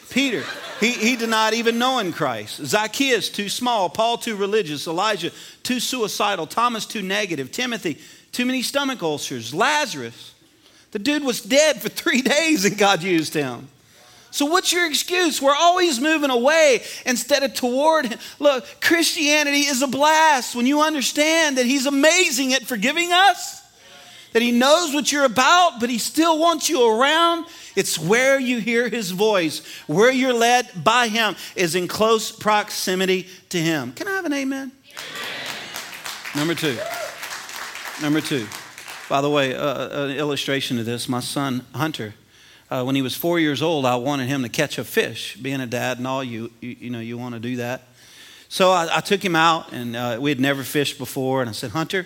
Peter, 0.09 0.43
he, 0.79 0.91
he 0.91 1.15
denied 1.15 1.53
even 1.53 1.77
knowing 1.77 2.11
Christ. 2.11 2.65
Zacchaeus, 2.65 3.29
too 3.29 3.49
small. 3.49 3.89
Paul, 3.89 4.17
too 4.17 4.35
religious. 4.35 4.87
Elijah, 4.87 5.31
too 5.63 5.79
suicidal. 5.79 6.47
Thomas, 6.47 6.85
too 6.85 7.01
negative. 7.01 7.51
Timothy, 7.51 7.99
too 8.31 8.45
many 8.45 8.61
stomach 8.61 9.01
ulcers. 9.01 9.53
Lazarus, 9.53 10.33
the 10.91 10.99
dude 10.99 11.23
was 11.23 11.41
dead 11.41 11.81
for 11.81 11.89
three 12.03 12.21
days 12.21 12.65
and 12.65 12.77
God 12.77 13.03
used 13.03 13.33
him. 13.33 13.67
So, 14.31 14.45
what's 14.45 14.73
your 14.73 14.85
excuse? 14.85 15.41
We're 15.41 15.55
always 15.55 16.01
moving 16.01 16.29
away 16.29 16.81
instead 17.05 17.43
of 17.43 17.53
toward 17.53 18.07
Him. 18.07 18.19
Look, 18.37 18.65
Christianity 18.81 19.61
is 19.61 19.81
a 19.81 19.87
blast 19.87 20.57
when 20.57 20.65
you 20.65 20.81
understand 20.81 21.57
that 21.57 21.65
He's 21.65 21.85
amazing 21.85 22.53
at 22.53 22.63
forgiving 22.63 23.13
us 23.13 23.64
that 24.35 24.41
He 24.41 24.51
knows 24.51 24.93
what 24.93 25.13
you're 25.13 25.23
about, 25.23 25.79
but 25.79 25.89
He 25.89 25.97
still 25.97 26.37
wants 26.37 26.69
you 26.69 26.85
around. 26.85 27.45
It's 27.73 27.97
where 27.97 28.37
you 28.37 28.59
hear 28.59 28.89
His 28.89 29.11
voice, 29.11 29.65
where 29.87 30.11
you're 30.11 30.33
led 30.33 30.83
by 30.83 31.07
Him, 31.07 31.37
is 31.55 31.73
in 31.73 31.87
close 31.87 32.33
proximity 32.33 33.29
to 33.47 33.57
Him. 33.57 33.93
Can 33.93 34.09
I 34.09 34.11
have 34.11 34.25
an 34.25 34.33
amen? 34.33 34.73
amen. 34.91 36.35
Number 36.35 36.53
two. 36.53 36.77
Number 38.01 38.19
two. 38.19 38.45
By 39.07 39.21
the 39.21 39.29
way, 39.29 39.55
uh, 39.55 40.07
an 40.07 40.17
illustration 40.17 40.79
of 40.79 40.85
this 40.85 41.07
my 41.07 41.21
son, 41.21 41.65
Hunter. 41.73 42.13
uh, 42.69 42.83
when 42.83 42.95
he 42.95 43.01
was 43.01 43.15
four 43.15 43.39
years 43.39 43.61
old, 43.61 43.85
I 43.85 43.95
wanted 43.95 44.27
him 44.27 44.43
to 44.43 44.49
catch 44.49 44.77
a 44.77 44.83
fish. 44.83 45.37
Being 45.37 45.61
a 45.61 45.67
dad 45.67 45.97
and 45.97 46.07
all, 46.07 46.23
you, 46.23 46.51
you, 46.59 46.75
you 46.81 46.89
know, 46.89 46.99
you 46.99 47.17
want 47.17 47.35
to 47.35 47.39
do 47.39 47.55
that. 47.57 47.83
So 48.49 48.71
I, 48.71 48.97
I 48.97 48.99
took 49.01 49.23
him 49.23 49.35
out, 49.35 49.71
and 49.71 49.95
uh, 49.95 50.17
we 50.19 50.29
had 50.29 50.39
never 50.39 50.63
fished 50.63 50.97
before. 50.97 51.41
And 51.41 51.49
I 51.49 51.53
said, 51.53 51.71
Hunter, 51.71 52.05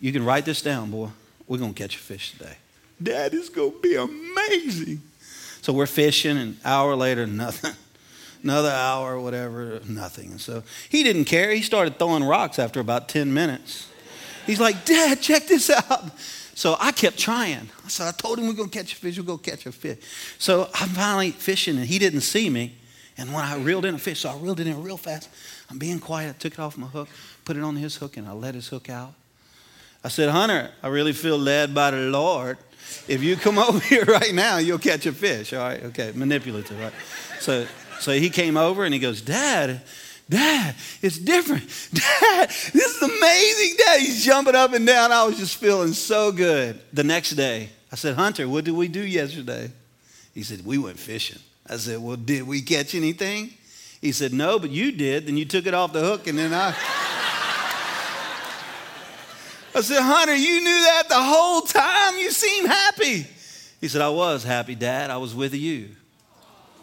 you 0.00 0.12
can 0.12 0.24
write 0.24 0.44
this 0.44 0.62
down, 0.62 0.90
boy. 0.90 1.10
We're 1.48 1.58
going 1.58 1.74
to 1.74 1.82
catch 1.82 1.96
a 1.96 1.98
fish 1.98 2.32
today. 2.32 2.56
Dad, 3.02 3.32
it's 3.34 3.48
going 3.48 3.72
to 3.72 3.80
be 3.80 3.94
amazing. 3.94 5.02
So 5.62 5.72
we're 5.72 5.86
fishing, 5.86 6.36
and 6.36 6.54
an 6.54 6.60
hour 6.64 6.94
later, 6.94 7.26
nothing. 7.26 7.74
Another 8.42 8.70
hour, 8.70 9.18
whatever, 9.18 9.80
nothing. 9.88 10.32
And 10.32 10.40
so 10.40 10.62
he 10.88 11.02
didn't 11.02 11.24
care. 11.24 11.50
He 11.50 11.62
started 11.62 11.98
throwing 11.98 12.22
rocks 12.22 12.58
after 12.58 12.78
about 12.78 13.08
10 13.08 13.32
minutes. 13.34 13.88
He's 14.46 14.60
like, 14.60 14.84
Dad, 14.84 15.20
check 15.20 15.46
this 15.46 15.70
out. 15.70 16.10
So 16.54 16.76
I 16.78 16.92
kept 16.92 17.18
trying. 17.18 17.68
So 17.88 18.06
I 18.06 18.12
told 18.12 18.38
him 18.38 18.46
we're 18.46 18.52
going 18.52 18.70
to 18.70 18.78
catch 18.78 18.92
a 18.92 18.96
fish, 18.96 19.18
we're 19.18 19.24
going 19.24 19.38
to 19.38 19.50
catch 19.50 19.66
a 19.66 19.72
fish. 19.72 19.98
So 20.38 20.68
I'm 20.74 20.88
finally 20.88 21.30
fishing, 21.32 21.76
and 21.76 21.86
he 21.86 21.98
didn't 21.98 22.22
see 22.22 22.48
me. 22.50 22.74
And 23.16 23.32
when 23.32 23.44
I 23.44 23.56
reeled 23.56 23.84
in 23.84 23.96
a 23.96 23.98
fish, 23.98 24.20
so 24.20 24.30
I 24.30 24.36
reeled 24.36 24.60
it 24.60 24.66
in 24.66 24.80
real 24.82 24.96
fast. 24.96 25.28
I'm 25.70 25.78
being 25.78 25.98
quiet. 25.98 26.30
I 26.30 26.38
took 26.38 26.52
it 26.52 26.58
off 26.60 26.76
my 26.76 26.86
hook, 26.86 27.08
put 27.44 27.56
it 27.56 27.62
on 27.62 27.76
his 27.76 27.96
hook, 27.96 28.16
and 28.16 28.28
I 28.28 28.32
let 28.32 28.54
his 28.54 28.68
hook 28.68 28.88
out. 28.88 29.14
I 30.04 30.08
said, 30.08 30.30
Hunter, 30.30 30.70
I 30.82 30.88
really 30.88 31.12
feel 31.12 31.38
led 31.38 31.74
by 31.74 31.90
the 31.90 31.98
Lord. 31.98 32.58
If 33.08 33.22
you 33.22 33.36
come 33.36 33.58
over 33.58 33.80
here 33.80 34.04
right 34.04 34.34
now, 34.34 34.58
you'll 34.58 34.78
catch 34.78 35.06
a 35.06 35.12
fish. 35.12 35.52
All 35.52 35.60
right, 35.60 35.82
okay, 35.84 36.12
manipulative, 36.14 36.78
right? 36.78 36.92
So, 37.40 37.66
so 38.00 38.12
he 38.12 38.30
came 38.30 38.56
over 38.56 38.84
and 38.84 38.94
he 38.94 39.00
goes, 39.00 39.20
Dad, 39.20 39.80
Dad, 40.28 40.74
it's 41.02 41.18
different. 41.18 41.64
Dad, 41.92 42.48
this 42.48 42.74
is 42.74 43.02
amazing. 43.02 43.76
Dad, 43.78 44.00
he's 44.00 44.24
jumping 44.24 44.54
up 44.54 44.72
and 44.72 44.86
down. 44.86 45.10
I 45.10 45.24
was 45.24 45.38
just 45.38 45.56
feeling 45.56 45.92
so 45.92 46.30
good. 46.32 46.80
The 46.92 47.04
next 47.04 47.30
day, 47.30 47.70
I 47.90 47.96
said, 47.96 48.14
Hunter, 48.14 48.48
what 48.48 48.64
did 48.64 48.74
we 48.74 48.88
do 48.88 49.00
yesterday? 49.00 49.70
He 50.34 50.42
said, 50.42 50.64
We 50.64 50.78
went 50.78 50.98
fishing. 50.98 51.38
I 51.66 51.76
said, 51.76 52.00
Well, 52.00 52.16
did 52.16 52.46
we 52.46 52.60
catch 52.60 52.94
anything? 52.94 53.54
He 54.00 54.12
said, 54.12 54.32
No, 54.32 54.58
but 54.58 54.70
you 54.70 54.92
did. 54.92 55.26
Then 55.26 55.36
you 55.36 55.44
took 55.44 55.66
it 55.66 55.74
off 55.74 55.92
the 55.92 56.00
hook, 56.00 56.26
and 56.26 56.38
then 56.38 56.52
I. 56.52 56.74
I 59.78 59.80
said, 59.80 60.02
Hunter, 60.02 60.34
you 60.34 60.60
knew 60.60 60.64
that 60.64 61.04
the 61.08 61.14
whole 61.14 61.60
time? 61.60 62.18
You 62.18 62.32
seem 62.32 62.64
happy. 62.64 63.28
He 63.80 63.86
said, 63.86 64.02
I 64.02 64.08
was 64.08 64.42
happy, 64.42 64.74
Dad. 64.74 65.08
I 65.08 65.18
was 65.18 65.36
with 65.36 65.54
you. 65.54 65.90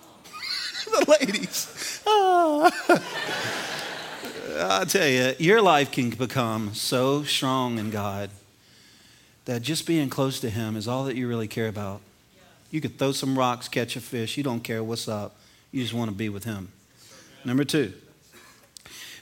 the 0.86 1.18
ladies. 1.20 2.02
Oh. 2.08 2.72
I 4.58 4.86
tell 4.86 5.06
you, 5.06 5.34
your 5.40 5.62
life 5.62 5.92
can 5.92 6.10
become 6.12 6.74
so 6.74 7.24
strong 7.24 7.80
in 7.80 7.90
God 7.90 8.30
that 9.44 9.62
just 9.62 9.86
being 9.86 10.10
close 10.10 10.40
to 10.40 10.50
Him 10.50 10.78
is 10.78 10.88
all 10.88 11.04
that 11.04 11.18
you 11.18 11.28
really 11.28 11.50
care 11.50 11.68
about. 11.68 12.00
You 12.72 12.80
could 12.80 12.98
throw 12.98 13.12
some 13.12 13.38
rocks, 13.38 13.68
catch 13.68 13.98
a 13.98 14.00
fish. 14.00 14.38
You 14.38 14.44
don't 14.44 14.62
care 14.62 14.82
what's 14.82 15.10
up. 15.10 15.36
You 15.74 15.82
just 15.82 15.94
want 15.94 16.12
to 16.12 16.16
be 16.16 16.30
with 16.30 16.46
Him. 16.46 16.72
Number 17.44 17.66
two, 17.66 17.92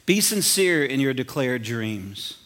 be 0.05 0.21
sincere 0.21 0.85
in 0.85 0.99
your 0.99 1.15
declared 1.15 1.63
dreams. 1.63 2.37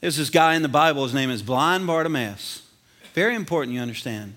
There's 0.00 0.16
this 0.16 0.30
guy 0.30 0.54
in 0.54 0.62
the 0.62 0.68
Bible, 0.68 1.02
his 1.02 1.12
name 1.12 1.28
is 1.28 1.42
Blind 1.42 1.86
Bartimaeus. 1.86 2.62
Very 3.12 3.34
important 3.34 3.74
you 3.74 3.82
understand 3.82 4.34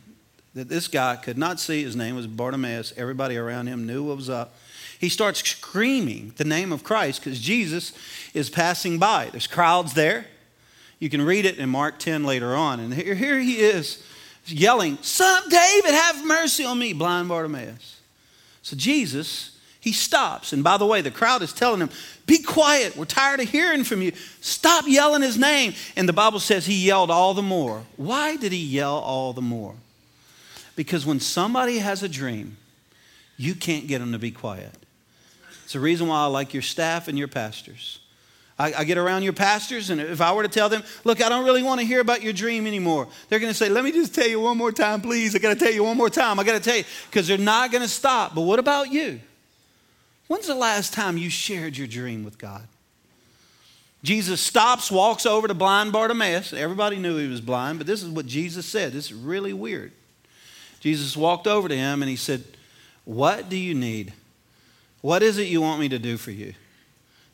that 0.56 0.68
this 0.68 0.90
guy 0.90 1.16
could 1.16 1.38
not 1.38 1.58
see. 1.58 1.84
His 1.84 1.96
name 1.96 2.18
was 2.18 2.28
Bartimaeus. 2.28 2.92
Everybody 2.98 3.38
around 3.38 3.68
him 3.68 3.88
knew 3.88 4.04
what 4.04 4.18
was 4.18 4.30
up. 4.30 4.56
He 5.00 5.08
starts 5.08 5.42
screaming 5.42 6.34
the 6.36 6.44
name 6.44 6.74
of 6.74 6.84
Christ 6.84 7.24
because 7.24 7.40
Jesus 7.40 7.94
is 8.34 8.50
passing 8.50 9.00
by. 9.00 9.30
There's 9.32 9.48
crowds 9.48 9.94
there. 9.94 10.26
You 11.00 11.10
can 11.10 11.22
read 11.22 11.46
it 11.46 11.58
in 11.58 11.70
Mark 11.70 11.98
10 11.98 12.26
later 12.26 12.56
on. 12.56 12.82
And 12.82 12.94
here, 12.94 13.16
here 13.16 13.40
he 13.40 13.60
is 13.60 14.04
yelling, 14.46 14.98
Son 15.02 15.44
David, 15.48 15.94
have 15.94 16.26
mercy 16.26 16.66
on 16.66 16.78
me, 16.78 16.92
blind 16.92 17.30
Bartimaeus. 17.30 18.02
So 18.64 18.76
Jesus 18.76 19.53
he 19.84 19.92
stops. 19.92 20.54
And 20.54 20.64
by 20.64 20.78
the 20.78 20.86
way, 20.86 21.02
the 21.02 21.12
crowd 21.12 21.42
is 21.42 21.52
telling 21.52 21.82
him, 21.82 21.90
Be 22.26 22.42
quiet. 22.42 22.96
We're 22.96 23.04
tired 23.04 23.42
of 23.42 23.50
hearing 23.50 23.84
from 23.84 24.02
you. 24.02 24.14
Stop 24.40 24.86
yelling 24.88 25.22
his 25.22 25.38
name. 25.38 25.74
And 25.98 26.08
the 26.08 26.14
Bible 26.14 26.40
says 26.40 26.66
he 26.66 26.86
yelled 26.88 27.12
all 27.12 27.34
the 27.34 27.42
more. 27.42 27.84
Why 27.98 28.38
did 28.38 28.54
he 28.54 28.64
yell 28.64 28.96
all 28.96 29.34
the 29.34 29.42
more? 29.42 29.76
Because 30.78 31.06
when 31.06 31.20
somebody 31.20 31.80
has 31.80 32.02
a 32.02 32.08
dream, 32.08 32.56
you 33.36 33.56
can't 33.56 33.86
get 33.86 34.00
them 34.00 34.14
to 34.14 34.20
be 34.20 34.32
quiet. 34.32 34.72
It's 35.66 35.74
the 35.74 35.82
reason 35.82 36.08
why 36.08 36.24
I 36.24 36.28
like 36.28 36.54
your 36.54 36.64
staff 36.64 37.10
and 37.10 37.20
your 37.20 37.28
pastors. 37.28 38.00
I, 38.58 38.72
I, 38.74 38.84
get 38.86 38.98
around 38.98 39.24
your 39.24 39.34
pastors, 39.34 39.90
and 39.90 40.00
if 40.00 40.22
I 40.22 40.32
were 40.32 40.44
to 40.44 40.50
tell 40.50 40.70
them, 40.70 40.84
look, 41.04 41.22
I 41.22 41.28
don't 41.28 41.44
really 41.44 41.64
want 41.64 41.82
to 41.82 41.86
hear 41.86 42.00
about 42.00 42.24
your 42.24 42.32
dream 42.32 42.68
anymore, 42.68 43.10
they're 43.28 43.40
going 43.40 43.52
to 43.52 43.58
say, 43.58 43.68
let 43.68 43.84
me 43.84 43.92
just 43.92 44.16
tell 44.16 44.28
you 44.28 44.40
one 44.40 44.58
more 44.58 44.72
time, 44.72 45.02
please. 45.02 45.36
I 45.36 45.40
got 45.40 45.58
to 45.58 45.60
tell 45.60 45.74
you 45.74 45.84
one 45.84 45.98
more 45.98 46.10
time. 46.10 46.40
I 46.40 46.46
got 46.46 46.54
to 46.54 46.62
tell 46.62 46.78
you, 46.78 46.86
because 47.10 47.28
they're 47.28 47.38
not 47.38 47.72
going 47.72 47.82
to 47.82 47.90
stop. 47.90 48.34
But 48.34 48.44
what 48.44 48.60
about 48.60 48.90
you? 48.90 49.20
When's 50.28 50.48
the 50.48 50.56
last 50.56 50.94
time 50.94 51.18
you 51.18 51.30
shared 51.30 51.78
your 51.78 51.88
dream 51.88 52.24
with 52.24 52.38
God? 52.38 52.68
Jesus 54.04 54.42
stops, 54.42 54.92
walks 54.92 55.26
over 55.26 55.48
to 55.48 55.54
blind 55.54 55.94
Bartimaeus. 55.94 56.52
Everybody 56.52 56.98
knew 56.98 57.18
he 57.18 57.28
was 57.28 57.40
blind, 57.40 57.78
but 57.78 57.88
this 57.88 58.04
is 58.04 58.10
what 58.10 58.26
Jesus 58.26 58.66
said. 58.66 58.92
This 58.92 59.06
is 59.06 59.14
really 59.14 59.54
weird. 59.54 59.94
Jesus 60.82 61.16
walked 61.16 61.48
over 61.48 61.70
to 61.70 61.76
him 61.76 62.02
and 62.02 62.10
he 62.10 62.18
said, 62.18 62.44
What 63.06 63.48
do 63.48 63.56
you 63.56 63.74
need? 63.74 64.12
What 65.00 65.24
is 65.24 65.38
it 65.38 65.48
you 65.48 65.62
want 65.62 65.80
me 65.80 65.90
to 65.90 66.00
do 66.00 66.18
for 66.18 66.32
you? 66.32 66.54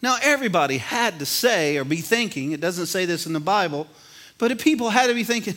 Now, 0.01 0.17
everybody 0.21 0.77
had 0.77 1.19
to 1.19 1.25
say 1.25 1.77
or 1.77 1.83
be 1.83 1.97
thinking, 1.97 2.51
it 2.51 2.61
doesn't 2.61 2.85
say 2.85 3.05
this 3.05 3.25
in 3.25 3.33
the 3.33 3.39
Bible, 3.39 3.87
but 4.37 4.57
people 4.59 4.89
had 4.89 5.07
to 5.07 5.13
be 5.13 5.23
thinking, 5.23 5.55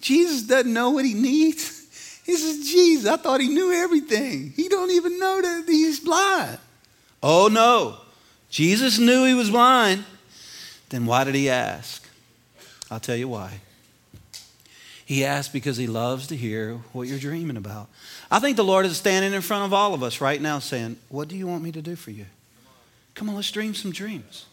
Jesus 0.00 0.42
doesn't 0.42 0.72
know 0.72 0.90
what 0.90 1.04
he 1.04 1.14
needs. 1.14 1.80
He 2.24 2.36
says, 2.36 2.70
Jesus, 2.70 3.10
I 3.10 3.16
thought 3.16 3.40
he 3.40 3.48
knew 3.48 3.72
everything. 3.72 4.52
He 4.54 4.68
don't 4.68 4.92
even 4.92 5.18
know 5.18 5.42
that 5.42 5.64
he's 5.66 5.98
blind. 5.98 6.56
Oh 7.22 7.48
no, 7.48 7.96
Jesus 8.50 8.98
knew 8.98 9.24
he 9.24 9.34
was 9.34 9.50
blind. 9.50 10.04
Then 10.88 11.06
why 11.06 11.24
did 11.24 11.34
he 11.34 11.48
ask? 11.48 12.06
I'll 12.90 13.00
tell 13.00 13.16
you 13.16 13.28
why. 13.28 13.60
He 15.04 15.24
asked 15.24 15.52
because 15.52 15.76
he 15.76 15.86
loves 15.86 16.26
to 16.28 16.36
hear 16.36 16.74
what 16.92 17.08
you're 17.08 17.18
dreaming 17.18 17.56
about. 17.56 17.88
I 18.30 18.38
think 18.38 18.56
the 18.56 18.64
Lord 18.64 18.86
is 18.86 18.96
standing 18.96 19.32
in 19.32 19.42
front 19.42 19.64
of 19.64 19.72
all 19.72 19.94
of 19.94 20.02
us 20.02 20.20
right 20.20 20.40
now 20.40 20.58
saying, 20.58 20.96
What 21.08 21.28
do 21.28 21.36
you 21.36 21.46
want 21.46 21.62
me 21.62 21.72
to 21.72 21.82
do 21.82 21.96
for 21.96 22.10
you? 22.10 22.26
Come 23.14 23.28
on, 23.28 23.36
let's 23.36 23.50
dream 23.50 23.74
some 23.74 23.92
dreams. 23.92 24.46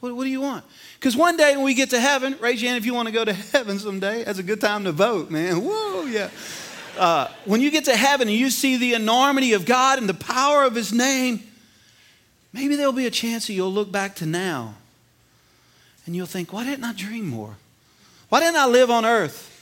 What, 0.00 0.14
what 0.14 0.24
do 0.24 0.30
you 0.30 0.40
want? 0.40 0.64
Because 0.98 1.16
one 1.16 1.36
day 1.36 1.56
when 1.56 1.64
we 1.64 1.74
get 1.74 1.90
to 1.90 2.00
heaven, 2.00 2.36
raise 2.40 2.60
your 2.60 2.70
hand 2.70 2.78
if 2.78 2.86
you 2.86 2.94
want 2.94 3.08
to 3.08 3.12
go 3.12 3.24
to 3.24 3.32
heaven 3.52 3.78
someday. 3.78 4.24
That's 4.24 4.38
a 4.38 4.42
good 4.42 4.60
time 4.60 4.84
to 4.84 4.92
vote, 4.92 5.30
man. 5.30 5.64
Whoa, 5.64 6.04
yeah. 6.04 6.30
Uh, 6.98 7.28
when 7.44 7.60
you 7.60 7.70
get 7.70 7.84
to 7.86 7.96
heaven 7.96 8.28
and 8.28 8.36
you 8.36 8.50
see 8.50 8.76
the 8.76 8.94
enormity 8.94 9.52
of 9.52 9.66
God 9.66 9.98
and 9.98 10.08
the 10.08 10.14
power 10.14 10.64
of 10.64 10.74
His 10.74 10.92
name, 10.92 11.42
maybe 12.56 12.74
there'll 12.74 12.92
be 12.92 13.06
a 13.06 13.10
chance 13.10 13.46
that 13.46 13.52
you'll 13.52 13.72
look 13.72 13.92
back 13.92 14.14
to 14.16 14.26
now 14.26 14.74
and 16.06 16.16
you'll 16.16 16.26
think, 16.26 16.52
why 16.52 16.64
didn't 16.64 16.84
I 16.84 16.94
dream 16.94 17.28
more? 17.28 17.56
Why 18.30 18.40
didn't 18.40 18.56
I 18.56 18.66
live 18.66 18.90
on 18.90 19.04
earth 19.04 19.52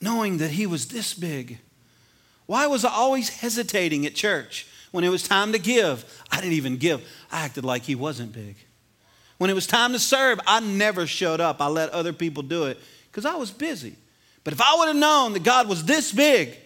knowing 0.00 0.38
that 0.38 0.50
He 0.50 0.66
was 0.66 0.88
this 0.88 1.14
big? 1.14 1.58
Why 2.46 2.66
was 2.66 2.84
I 2.84 2.90
always 2.90 3.28
hesitating 3.28 4.04
at 4.06 4.14
church 4.14 4.66
when 4.90 5.04
it 5.04 5.08
was 5.08 5.22
time 5.22 5.52
to 5.52 5.58
give? 5.58 6.04
I 6.32 6.40
didn't 6.40 6.54
even 6.54 6.78
give, 6.78 7.00
I 7.30 7.44
acted 7.44 7.64
like 7.64 7.82
He 7.82 7.94
wasn't 7.94 8.32
big. 8.32 8.56
When 9.38 9.48
it 9.48 9.54
was 9.54 9.66
time 9.66 9.92
to 9.92 9.98
serve, 9.98 10.40
I 10.46 10.60
never 10.60 11.06
showed 11.06 11.40
up. 11.40 11.60
I 11.60 11.68
let 11.68 11.90
other 11.90 12.12
people 12.12 12.42
do 12.42 12.64
it 12.64 12.78
because 13.10 13.24
I 13.24 13.36
was 13.36 13.50
busy. 13.50 13.94
But 14.42 14.52
if 14.52 14.60
I 14.60 14.76
would 14.78 14.88
have 14.88 14.96
known 14.96 15.32
that 15.32 15.44
God 15.44 15.68
was 15.68 15.84
this 15.84 16.12
big, 16.12 16.56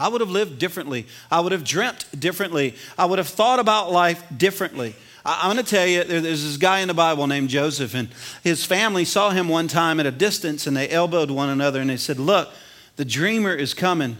I 0.00 0.08
would 0.08 0.22
have 0.22 0.30
lived 0.30 0.58
differently. 0.58 1.06
I 1.30 1.40
would 1.40 1.52
have 1.52 1.62
dreamt 1.62 2.06
differently. 2.18 2.74
I 2.96 3.04
would 3.04 3.18
have 3.18 3.28
thought 3.28 3.58
about 3.58 3.92
life 3.92 4.24
differently. 4.34 4.94
I, 5.26 5.46
am 5.46 5.54
going 5.54 5.62
to 5.62 5.70
tell 5.70 5.86
you, 5.86 6.02
there's 6.04 6.42
this 6.42 6.56
guy 6.56 6.80
in 6.80 6.88
the 6.88 6.94
Bible 6.94 7.26
named 7.26 7.50
Joseph, 7.50 7.94
and 7.94 8.08
his 8.42 8.64
family 8.64 9.04
saw 9.04 9.28
him 9.28 9.50
one 9.50 9.68
time 9.68 10.00
at 10.00 10.06
a 10.06 10.10
distance, 10.10 10.66
and 10.66 10.74
they 10.74 10.88
elbowed 10.88 11.30
one 11.30 11.50
another, 11.50 11.82
and 11.82 11.90
they 11.90 11.98
said, 11.98 12.18
Look, 12.18 12.48
the 12.96 13.04
dreamer 13.04 13.54
is 13.54 13.74
coming. 13.74 14.16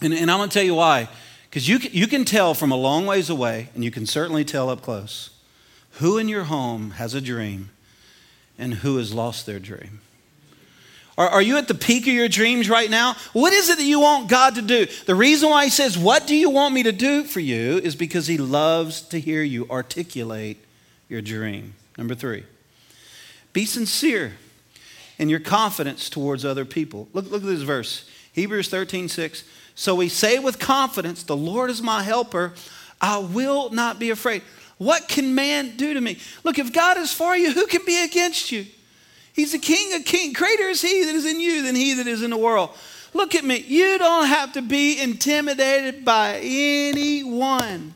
And, 0.00 0.14
and 0.14 0.30
I'm 0.30 0.38
going 0.38 0.48
to 0.48 0.54
tell 0.54 0.64
you 0.64 0.74
why. 0.74 1.10
Because 1.50 1.68
you, 1.68 1.78
you 1.92 2.06
can 2.06 2.24
tell 2.24 2.54
from 2.54 2.72
a 2.72 2.76
long 2.76 3.04
ways 3.04 3.28
away, 3.28 3.68
and 3.74 3.84
you 3.84 3.90
can 3.90 4.06
certainly 4.06 4.44
tell 4.44 4.70
up 4.70 4.80
close, 4.80 5.30
who 5.92 6.16
in 6.16 6.28
your 6.28 6.44
home 6.44 6.92
has 6.92 7.12
a 7.12 7.20
dream 7.20 7.68
and 8.58 8.74
who 8.74 8.96
has 8.96 9.12
lost 9.12 9.44
their 9.44 9.58
dream. 9.58 10.00
Are, 11.16 11.28
are 11.28 11.42
you 11.42 11.56
at 11.58 11.68
the 11.68 11.74
peak 11.74 12.06
of 12.06 12.12
your 12.12 12.28
dreams 12.28 12.68
right 12.68 12.90
now? 12.90 13.14
What 13.32 13.52
is 13.52 13.70
it 13.70 13.78
that 13.78 13.84
you 13.84 14.00
want 14.00 14.28
God 14.28 14.56
to 14.56 14.62
do? 14.62 14.86
The 15.06 15.14
reason 15.14 15.48
why 15.48 15.64
He 15.64 15.70
says, 15.70 15.96
What 15.96 16.26
do 16.26 16.34
you 16.34 16.50
want 16.50 16.74
me 16.74 16.82
to 16.82 16.92
do 16.92 17.24
for 17.24 17.40
you? 17.40 17.78
is 17.78 17.94
because 17.94 18.26
He 18.26 18.38
loves 18.38 19.00
to 19.02 19.20
hear 19.20 19.42
you 19.42 19.68
articulate 19.70 20.58
your 21.08 21.22
dream. 21.22 21.74
Number 21.96 22.14
three, 22.14 22.44
be 23.52 23.64
sincere 23.64 24.32
in 25.18 25.28
your 25.28 25.40
confidence 25.40 26.10
towards 26.10 26.44
other 26.44 26.64
people. 26.64 27.08
Look, 27.12 27.30
look 27.30 27.42
at 27.42 27.48
this 27.48 27.62
verse 27.62 28.08
Hebrews 28.32 28.68
13 28.68 29.08
6. 29.08 29.44
So 29.76 29.94
we 29.94 30.08
say 30.08 30.38
with 30.38 30.58
confidence, 30.58 31.22
The 31.22 31.36
Lord 31.36 31.70
is 31.70 31.82
my 31.82 32.02
helper. 32.02 32.54
I 33.00 33.18
will 33.18 33.70
not 33.70 33.98
be 33.98 34.10
afraid. 34.10 34.42
What 34.78 35.08
can 35.08 35.34
man 35.34 35.76
do 35.76 35.94
to 35.94 36.00
me? 36.00 36.18
Look, 36.42 36.58
if 36.58 36.72
God 36.72 36.96
is 36.96 37.12
for 37.12 37.36
you, 37.36 37.52
who 37.52 37.66
can 37.66 37.84
be 37.84 38.02
against 38.02 38.50
you? 38.50 38.66
He's 39.34 39.52
the 39.52 39.58
King 39.58 39.94
of 39.94 40.04
kings. 40.04 40.36
Greater 40.36 40.68
is 40.68 40.80
He 40.80 41.04
that 41.04 41.14
is 41.14 41.26
in 41.26 41.40
you 41.40 41.62
than 41.62 41.74
He 41.74 41.94
that 41.94 42.06
is 42.06 42.22
in 42.22 42.30
the 42.30 42.38
world. 42.38 42.70
Look 43.12 43.34
at 43.34 43.44
me. 43.44 43.64
You 43.66 43.98
don't 43.98 44.26
have 44.26 44.52
to 44.54 44.62
be 44.62 45.00
intimidated 45.00 46.04
by 46.04 46.40
anyone. 46.42 47.94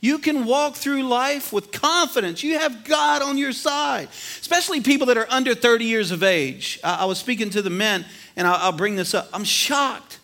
You 0.00 0.18
can 0.18 0.46
walk 0.46 0.76
through 0.76 1.02
life 1.02 1.52
with 1.52 1.72
confidence. 1.72 2.42
You 2.42 2.58
have 2.58 2.84
God 2.84 3.20
on 3.20 3.36
your 3.36 3.52
side, 3.52 4.08
especially 4.40 4.80
people 4.80 5.06
that 5.08 5.18
are 5.18 5.26
under 5.28 5.54
30 5.54 5.84
years 5.84 6.10
of 6.10 6.22
age. 6.22 6.80
I, 6.82 7.04
was 7.04 7.18
speaking 7.18 7.50
to 7.50 7.60
the 7.60 7.70
men, 7.70 8.06
and 8.34 8.46
I'll, 8.46 8.72
bring 8.72 8.96
this 8.96 9.12
up. 9.12 9.28
I'm 9.34 9.44
shocked 9.44 10.18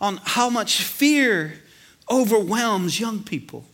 on 0.00 0.18
how 0.24 0.48
much 0.48 0.82
fear 0.82 1.60
overwhelms 2.10 2.98
young 2.98 3.22
people. 3.22 3.64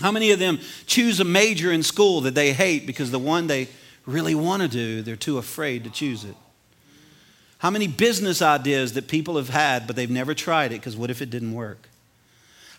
How 0.00 0.12
many 0.12 0.30
of 0.30 0.38
them 0.38 0.58
choose 0.86 1.20
a 1.20 1.24
major 1.24 1.72
in 1.72 1.82
school 1.82 2.20
that 2.22 2.34
they 2.34 2.52
hate 2.52 2.86
because 2.86 3.10
the 3.10 3.18
one 3.18 3.46
they 3.46 3.68
really 4.10 4.34
want 4.34 4.62
to 4.62 4.68
do, 4.68 5.02
they're 5.02 5.16
too 5.16 5.38
afraid 5.38 5.84
to 5.84 5.90
choose 5.90 6.24
it? 6.24 6.34
How 7.58 7.70
many 7.70 7.86
business 7.86 8.40
ideas 8.40 8.94
that 8.94 9.06
people 9.06 9.36
have 9.36 9.50
had, 9.50 9.86
but 9.86 9.94
they've 9.94 10.10
never 10.10 10.34
tried 10.34 10.72
it 10.72 10.76
because 10.76 10.96
what 10.96 11.10
if 11.10 11.20
it 11.20 11.30
didn't 11.30 11.52
work? 11.52 11.88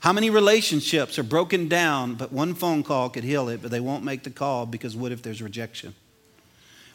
How 0.02 0.12
many 0.12 0.32
relationships 0.32 1.20
are 1.20 1.24
broken 1.24 1.68
down, 1.68 2.16
but 2.16 2.32
one 2.32 2.56
phone 2.56 2.82
call 2.82 3.10
could 3.10 3.24
heal 3.24 3.48
it, 3.50 3.62
but 3.62 3.70
they 3.70 3.80
won't 3.80 4.04
make 4.04 4.24
the 4.24 4.32
call 4.32 4.66
because 4.66 4.96
what 4.96 5.12
if 5.12 5.22
there's 5.22 5.42
rejection? 5.42 5.94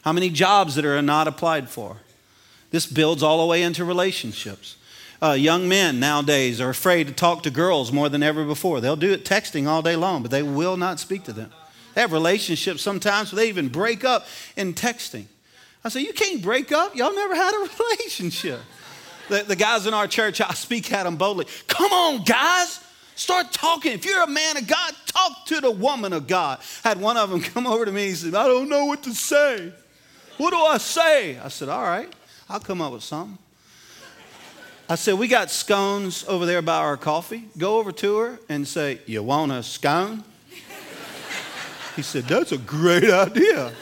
How 0.01 0.11
many 0.11 0.29
jobs 0.29 0.75
that 0.75 0.83
are 0.83 1.01
not 1.01 1.27
applied 1.29 1.69
for? 1.69 1.97
This 2.71 2.85
builds 2.85 3.23
all 3.23 3.39
the 3.39 3.45
way 3.45 3.63
into 3.63 3.85
relationships. 3.85 4.75
Uh, 5.21 5.31
young 5.31 5.69
men 5.69 5.99
nowadays 5.99 6.59
are 6.59 6.69
afraid 6.69 7.07
to 7.07 7.13
talk 7.13 7.43
to 7.43 7.49
girls 7.49 7.91
more 7.93 8.09
than 8.09 8.21
ever 8.21 8.43
before. 8.43 8.81
They'll 8.81 8.97
do 8.97 9.13
it 9.13 9.25
texting 9.25 9.67
all 9.67 9.81
day 9.81 9.95
long, 9.95 10.21
but 10.21 10.29
they 10.29 10.43
will 10.43 10.75
not 10.75 10.99
speak 10.99 11.23
to 11.23 11.33
them. 11.33 11.51
They 11.97 12.01
have 12.01 12.11
relationships 12.11 12.83
sometimes 12.83 13.33
where 13.33 13.41
they 13.41 13.49
even 13.49 13.69
break 13.69 14.03
up 14.05 14.27
in 14.55 14.75
texting. 14.75 15.25
I 15.83 15.89
said, 15.89 16.03
You 16.03 16.13
can't 16.13 16.43
break 16.43 16.71
up. 16.71 16.95
Y'all 16.95 17.11
never 17.11 17.33
had 17.33 17.51
a 17.55 17.69
relationship. 17.83 18.59
The, 19.29 19.41
the 19.41 19.55
guys 19.55 19.87
in 19.87 19.95
our 19.95 20.05
church, 20.05 20.39
I 20.39 20.53
speak 20.53 20.93
at 20.93 21.05
them 21.05 21.15
boldly. 21.15 21.47
Come 21.65 21.91
on, 21.91 22.23
guys. 22.23 22.81
Start 23.15 23.51
talking. 23.51 23.93
If 23.93 24.05
you're 24.05 24.21
a 24.21 24.27
man 24.27 24.57
of 24.57 24.67
God, 24.67 24.93
talk 25.07 25.47
to 25.47 25.59
the 25.59 25.71
woman 25.71 26.13
of 26.13 26.27
God. 26.27 26.59
I 26.85 26.89
had 26.89 27.01
one 27.01 27.17
of 27.17 27.31
them 27.31 27.41
come 27.53 27.65
over 27.65 27.83
to 27.83 27.91
me. 27.91 28.09
He 28.09 28.13
said, 28.13 28.35
I 28.35 28.45
don't 28.45 28.69
know 28.69 28.85
what 28.85 29.01
to 29.01 29.15
say. 29.15 29.73
What 30.37 30.51
do 30.51 30.57
I 30.57 30.77
say? 30.77 31.39
I 31.39 31.47
said, 31.47 31.67
All 31.67 31.81
right, 31.81 32.13
I'll 32.47 32.59
come 32.59 32.79
up 32.79 32.93
with 32.93 33.01
something. 33.01 33.39
I 34.87 34.93
said, 34.93 35.15
We 35.15 35.27
got 35.27 35.49
scones 35.49 36.25
over 36.27 36.45
there 36.45 36.61
by 36.61 36.77
our 36.77 36.95
coffee. 36.95 37.45
Go 37.57 37.79
over 37.79 37.91
to 37.91 38.17
her 38.17 38.39
and 38.49 38.67
say, 38.67 39.01
You 39.07 39.23
want 39.23 39.51
a 39.51 39.63
scone? 39.63 40.23
He 41.97 42.03
said, 42.03 42.25
That's 42.25 42.51
a 42.51 42.59
great 42.59 43.09
idea. 43.09 43.73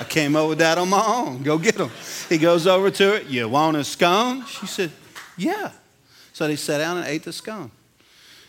I 0.00 0.04
came 0.04 0.34
up 0.34 0.48
with 0.48 0.58
that 0.58 0.78
on 0.78 0.88
my 0.88 1.02
own. 1.06 1.44
Go 1.44 1.58
get 1.58 1.76
them. 1.76 1.90
He 2.28 2.36
goes 2.36 2.66
over 2.66 2.90
to 2.90 3.04
her, 3.04 3.20
You 3.20 3.48
want 3.48 3.76
a 3.76 3.84
scone? 3.84 4.44
She 4.46 4.66
said, 4.66 4.90
Yeah. 5.38 5.70
So 6.32 6.48
they 6.48 6.56
sat 6.56 6.78
down 6.78 6.96
and 6.96 7.06
ate 7.06 7.22
the 7.22 7.32
scone. 7.32 7.70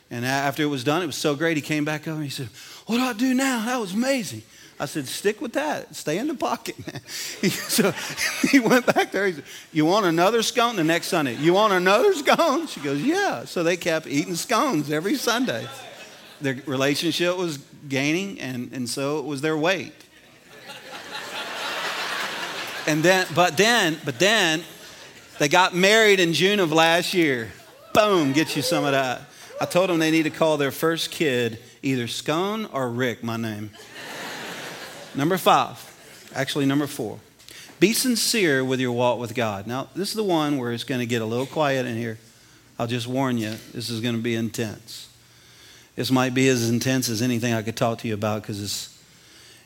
And 0.09 0.25
after 0.25 0.63
it 0.63 0.65
was 0.65 0.83
done, 0.83 1.03
it 1.03 1.05
was 1.05 1.15
so 1.15 1.35
great. 1.35 1.57
He 1.57 1.61
came 1.61 1.85
back 1.85 2.07
over 2.07 2.15
and 2.15 2.23
he 2.23 2.31
said, 2.31 2.47
What 2.87 2.97
do 2.97 3.03
I 3.03 3.13
do 3.13 3.35
now? 3.35 3.63
That 3.65 3.79
was 3.79 3.93
amazing. 3.93 4.41
I 4.79 4.85
said, 4.85 5.05
Stick 5.07 5.41
with 5.41 5.53
that. 5.53 5.95
Stay 5.95 6.17
in 6.17 6.27
the 6.27 6.33
pocket, 6.33 6.75
man. 6.91 7.01
So 7.51 7.91
he 8.51 8.59
went 8.59 8.87
back 8.87 9.11
there. 9.11 9.27
He 9.27 9.33
said, 9.33 9.43
You 9.71 9.85
want 9.85 10.07
another 10.07 10.41
scone? 10.41 10.75
The 10.75 10.83
next 10.83 11.09
Sunday, 11.09 11.35
You 11.35 11.53
want 11.53 11.71
another 11.71 12.15
scone? 12.15 12.65
She 12.65 12.79
goes, 12.79 12.99
Yeah. 12.99 13.45
So 13.45 13.61
they 13.61 13.77
kept 13.77 14.07
eating 14.07 14.33
scones 14.33 14.89
every 14.91 15.17
Sunday. 15.17 15.67
Their 16.41 16.55
relationship 16.65 17.37
was 17.37 17.59
gaining, 17.87 18.39
and, 18.39 18.71
and 18.71 18.89
so 18.89 19.19
it 19.19 19.25
was 19.25 19.41
their 19.41 19.57
weight. 19.57 19.93
And 22.85 23.01
then, 23.01 23.27
but 23.33 23.55
then, 23.55 23.97
but 24.03 24.19
then, 24.19 24.61
they 25.39 25.47
got 25.47 25.73
married 25.73 26.19
in 26.19 26.33
June 26.33 26.59
of 26.59 26.71
last 26.71 27.13
year. 27.13 27.51
Boom, 27.93 28.33
get 28.33 28.55
you 28.55 28.61
some 28.61 28.83
of 28.83 28.91
that. 28.91 29.21
I 29.61 29.65
told 29.65 29.89
them 29.89 29.99
they 29.99 30.11
need 30.11 30.23
to 30.23 30.29
call 30.29 30.57
their 30.57 30.71
first 30.71 31.11
kid 31.11 31.59
either 31.81 32.07
Scone 32.07 32.65
or 32.73 32.89
Rick, 32.89 33.23
my 33.23 33.37
name. 33.37 33.71
number 35.15 35.37
five, 35.37 36.29
actually, 36.35 36.65
number 36.65 36.87
four. 36.87 37.19
Be 37.79 37.93
sincere 37.93 38.63
with 38.63 38.79
your 38.79 38.91
walk 38.91 39.19
with 39.19 39.35
God. 39.35 39.67
Now, 39.67 39.89
this 39.95 40.09
is 40.09 40.15
the 40.15 40.23
one 40.23 40.57
where 40.57 40.71
it's 40.71 40.83
going 40.83 40.99
to 40.99 41.05
get 41.05 41.21
a 41.21 41.25
little 41.25 41.45
quiet 41.45 41.85
in 41.85 41.97
here. 41.97 42.17
I'll 42.79 42.87
just 42.87 43.07
warn 43.07 43.37
you, 43.37 43.55
this 43.73 43.89
is 43.89 44.01
going 44.01 44.15
to 44.15 44.21
be 44.21 44.35
intense. 44.35 45.09
This 45.95 46.09
might 46.09 46.33
be 46.33 46.47
as 46.47 46.69
intense 46.69 47.09
as 47.09 47.21
anything 47.21 47.53
I 47.53 47.61
could 47.61 47.75
talk 47.75 47.99
to 47.99 48.07
you 48.07 48.13
about 48.13 48.41
because 48.41 48.61
it's, 48.61 48.99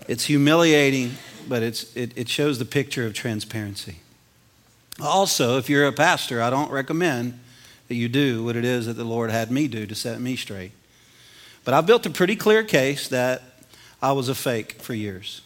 it's 0.07 0.25
humiliating, 0.25 1.11
but 1.47 1.63
it's, 1.63 1.95
it, 1.95 2.11
it 2.17 2.27
shows 2.27 2.59
the 2.59 2.65
picture 2.65 3.05
of 3.05 3.13
transparency. 3.13 3.97
Also, 5.01 5.57
if 5.57 5.69
you're 5.69 5.87
a 5.87 5.93
pastor, 5.93 6.41
I 6.41 6.49
don't 6.49 6.71
recommend 6.71 7.39
that 7.87 7.95
you 7.95 8.09
do 8.09 8.43
what 8.43 8.55
it 8.55 8.65
is 8.65 8.87
that 8.87 8.93
the 8.93 9.03
Lord 9.03 9.31
had 9.31 9.51
me 9.51 9.67
do 9.67 9.85
to 9.85 9.95
set 9.95 10.19
me 10.19 10.35
straight. 10.35 10.71
But 11.63 11.73
I've 11.73 11.85
built 11.85 12.05
a 12.05 12.09
pretty 12.09 12.35
clear 12.35 12.63
case 12.63 13.07
that 13.09 13.41
I 14.01 14.11
was 14.11 14.29
a 14.29 14.35
fake 14.35 14.81
for 14.81 14.93
years. 14.93 15.41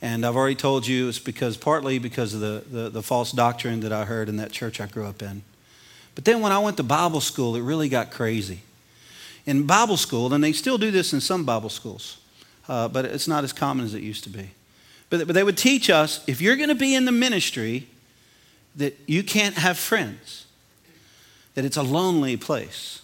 And 0.00 0.24
I've 0.24 0.36
already 0.36 0.54
told 0.54 0.86
you 0.86 1.08
it's 1.08 1.18
because 1.18 1.56
partly 1.56 1.98
because 1.98 2.34
of 2.34 2.40
the, 2.40 2.62
the, 2.70 2.88
the, 2.88 3.02
false 3.02 3.32
doctrine 3.32 3.80
that 3.80 3.92
I 3.92 4.04
heard 4.04 4.28
in 4.28 4.36
that 4.36 4.52
church 4.52 4.80
I 4.80 4.86
grew 4.86 5.06
up 5.06 5.22
in. 5.22 5.42
But 6.14 6.24
then 6.24 6.40
when 6.40 6.52
I 6.52 6.58
went 6.60 6.76
to 6.76 6.82
Bible 6.84 7.20
school, 7.20 7.56
it 7.56 7.62
really 7.62 7.88
got 7.88 8.12
crazy. 8.12 8.60
In 9.48 9.66
Bible 9.66 9.96
school, 9.96 10.32
and 10.34 10.44
they 10.44 10.52
still 10.52 10.76
do 10.78 10.90
this 10.90 11.12
in 11.12 11.20
some 11.20 11.44
Bible 11.44 11.70
schools, 11.70 12.18
uh, 12.68 12.86
but 12.88 13.04
it's 13.06 13.26
not 13.26 13.44
as 13.44 13.52
common 13.52 13.84
as 13.84 13.94
it 13.94 14.02
used 14.02 14.24
to 14.24 14.30
be. 14.30 14.50
But, 15.10 15.26
but 15.26 15.32
they 15.32 15.42
would 15.42 15.56
teach 15.56 15.88
us 15.88 16.22
if 16.26 16.40
you're 16.40 16.56
going 16.56 16.68
to 16.68 16.74
be 16.74 16.94
in 16.94 17.06
the 17.06 17.12
ministry, 17.12 17.86
that 18.76 18.96
you 19.06 19.22
can't 19.22 19.56
have 19.56 19.78
friends 19.78 20.46
that 21.54 21.64
it's 21.64 21.76
a 21.76 21.82
lonely 21.82 22.36
place. 22.36 23.02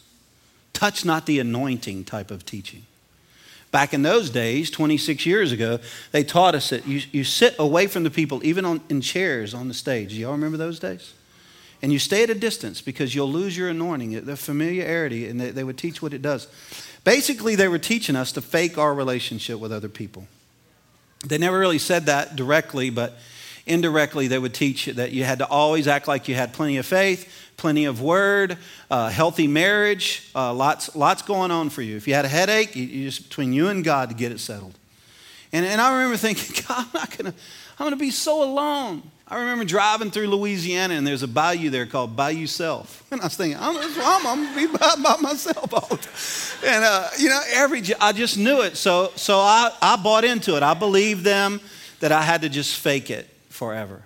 Touch 0.72 1.04
not 1.04 1.26
the 1.26 1.40
anointing 1.40 2.04
type 2.04 2.30
of 2.30 2.46
teaching. 2.46 2.84
Back 3.72 3.92
in 3.92 4.02
those 4.02 4.30
days, 4.30 4.70
26 4.70 5.26
years 5.26 5.50
ago, 5.50 5.80
they 6.12 6.22
taught 6.22 6.54
us 6.54 6.70
that 6.70 6.86
you, 6.86 7.02
you 7.10 7.24
sit 7.24 7.56
away 7.58 7.88
from 7.88 8.04
the 8.04 8.10
people, 8.10 8.44
even 8.44 8.64
on, 8.64 8.80
in 8.88 9.00
chairs 9.00 9.54
on 9.54 9.66
the 9.66 9.74
stage. 9.74 10.10
Do 10.10 10.16
y'all 10.16 10.30
remember 10.30 10.56
those 10.56 10.78
days? 10.78 11.14
And 11.84 11.92
you 11.92 11.98
stay 11.98 12.22
at 12.22 12.30
a 12.30 12.34
distance 12.34 12.80
because 12.80 13.14
you'll 13.14 13.30
lose 13.30 13.58
your 13.58 13.68
anointing, 13.68 14.24
the 14.24 14.38
familiarity, 14.38 15.28
and 15.28 15.38
they, 15.38 15.50
they 15.50 15.64
would 15.64 15.76
teach 15.76 16.00
what 16.00 16.14
it 16.14 16.22
does. 16.22 16.48
Basically, 17.04 17.56
they 17.56 17.68
were 17.68 17.78
teaching 17.78 18.16
us 18.16 18.32
to 18.32 18.40
fake 18.40 18.78
our 18.78 18.94
relationship 18.94 19.58
with 19.60 19.70
other 19.70 19.90
people. 19.90 20.26
They 21.26 21.36
never 21.36 21.58
really 21.58 21.76
said 21.76 22.06
that 22.06 22.36
directly, 22.36 22.88
but 22.88 23.18
indirectly, 23.66 24.28
they 24.28 24.38
would 24.38 24.54
teach 24.54 24.86
that 24.86 25.12
you 25.12 25.24
had 25.24 25.40
to 25.40 25.46
always 25.46 25.86
act 25.86 26.08
like 26.08 26.26
you 26.26 26.34
had 26.34 26.54
plenty 26.54 26.78
of 26.78 26.86
faith, 26.86 27.30
plenty 27.58 27.84
of 27.84 28.00
word, 28.00 28.56
uh, 28.90 29.10
healthy 29.10 29.46
marriage, 29.46 30.30
uh, 30.34 30.54
lots, 30.54 30.96
lots 30.96 31.20
going 31.20 31.50
on 31.50 31.68
for 31.68 31.82
you. 31.82 31.98
If 31.98 32.08
you 32.08 32.14
had 32.14 32.24
a 32.24 32.28
headache, 32.28 32.74
you, 32.74 32.84
you 32.84 33.10
just 33.10 33.28
between 33.28 33.52
you 33.52 33.68
and 33.68 33.84
God 33.84 34.08
to 34.08 34.14
get 34.14 34.32
it 34.32 34.40
settled. 34.40 34.78
And, 35.52 35.66
and 35.66 35.82
I 35.82 35.92
remember 35.92 36.16
thinking, 36.16 36.64
God, 36.66 36.86
I'm 36.86 36.92
not 36.94 37.10
to, 37.10 37.34
I'm 37.78 37.90
to 37.90 37.96
be 37.96 38.10
so 38.10 38.42
alone. 38.42 39.02
I 39.34 39.40
remember 39.40 39.64
driving 39.64 40.12
through 40.12 40.28
Louisiana 40.28 40.94
and 40.94 41.04
there's 41.04 41.24
a 41.24 41.26
bayou 41.28 41.68
there 41.68 41.86
called 41.86 42.14
Bayou 42.14 42.46
Self. 42.46 43.02
And 43.10 43.20
I 43.20 43.24
was 43.24 43.36
thinking, 43.36 43.58
I'm, 43.60 43.76
I'm, 43.76 44.26
I'm 44.26 44.44
going 44.44 44.54
to 44.54 44.72
be 44.72 44.78
by, 44.78 44.94
by 45.02 45.16
myself 45.20 45.74
all 45.74 45.88
the 45.88 45.96
time. 45.96 46.72
And, 46.72 46.84
uh, 46.84 47.08
you 47.18 47.28
know, 47.28 47.42
every, 47.52 47.82
I 48.00 48.12
just 48.12 48.38
knew 48.38 48.62
it. 48.62 48.76
So, 48.76 49.10
so 49.16 49.38
I, 49.38 49.72
I 49.82 49.96
bought 49.96 50.24
into 50.24 50.56
it. 50.56 50.62
I 50.62 50.74
believed 50.74 51.24
them 51.24 51.60
that 51.98 52.12
I 52.12 52.22
had 52.22 52.42
to 52.42 52.48
just 52.48 52.78
fake 52.78 53.10
it 53.10 53.28
forever. 53.48 54.02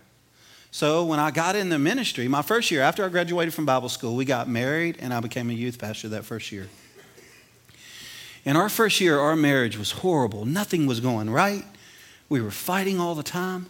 So 0.71 1.05
when 1.05 1.21
I 1.21 1.31
got 1.31 1.57
in 1.57 1.69
the 1.69 1.79
ministry, 1.79 2.27
my 2.27 2.41
first 2.41 2.71
year 2.71 2.81
after 2.81 3.05
I 3.05 3.11
graduated 3.11 3.53
from 3.53 3.67
Bible 3.67 3.91
school, 3.91 4.17
we 4.17 4.25
got 4.25 4.49
married 4.49 4.97
and 4.99 5.12
I 5.12 5.21
became 5.21 5.51
a 5.51 5.55
youth 5.55 5.79
pastor 5.79 6.09
that 6.09 6.25
first 6.25 6.53
year. 6.53 6.69
In 8.47 8.57
our 8.57 8.71
first 8.71 8.99
year, 8.99 9.19
our 9.19 9.37
marriage 9.37 9.77
was 9.77 9.91
horrible. 9.91 10.47
Nothing 10.47 10.87
was 10.87 11.01
going 11.01 11.29
right. 11.29 11.64
We 12.31 12.41
were 12.41 12.51
fighting 12.51 12.99
all 12.99 13.14
the 13.14 13.23
time. 13.23 13.67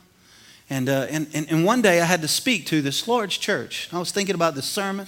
And, 0.71 0.89
uh, 0.89 1.07
and, 1.11 1.27
and, 1.33 1.51
and, 1.51 1.65
one 1.65 1.81
day 1.81 2.01
I 2.01 2.05
had 2.05 2.21
to 2.21 2.29
speak 2.29 2.67
to 2.67 2.83
this 2.83 3.09
large 3.09 3.41
church. 3.41 3.89
I 3.91 3.99
was 3.99 4.13
thinking 4.13 4.35
about 4.35 4.55
this 4.55 4.67
sermon. 4.67 5.07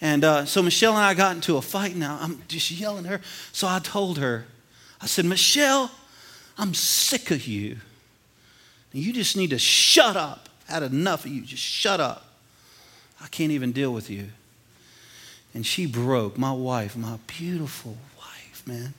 And 0.00 0.24
uh, 0.24 0.44
so 0.44 0.62
Michelle 0.62 0.92
and 0.92 1.02
I 1.02 1.14
got 1.14 1.34
into 1.34 1.56
a 1.56 1.62
fight 1.62 1.96
now. 1.96 2.18
I'm 2.20 2.42
just 2.48 2.70
yelling 2.70 3.06
at 3.06 3.12
her. 3.12 3.20
So 3.52 3.66
I 3.66 3.78
told 3.78 4.18
her, 4.18 4.44
I 5.00 5.06
said, 5.06 5.24
Michelle, 5.24 5.90
I'm 6.58 6.74
sick 6.74 7.30
of 7.30 7.46
you. 7.46 7.78
You 8.92 9.12
just 9.12 9.36
need 9.36 9.50
to 9.50 9.58
shut 9.58 10.16
up 10.16 10.48
I 10.68 10.74
had 10.74 10.82
enough 10.82 11.24
of 11.24 11.32
you. 11.32 11.42
Just 11.42 11.62
shut 11.62 12.00
up. 12.00 12.24
I 13.20 13.28
can't 13.28 13.52
even 13.52 13.72
deal 13.72 13.92
with 13.92 14.10
you. 14.10 14.28
And 15.54 15.64
she 15.64 15.86
broke, 15.86 16.36
my 16.36 16.52
wife, 16.52 16.96
my 16.96 17.18
beautiful 17.26 17.96
wife, 18.18 18.62
man. 18.66 18.92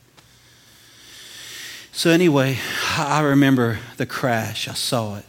So, 1.92 2.10
anyway, 2.10 2.58
I 2.98 3.22
remember 3.22 3.80
the 3.98 4.06
crash. 4.06 4.68
I 4.68 4.74
saw 4.74 5.18
it. 5.18 5.26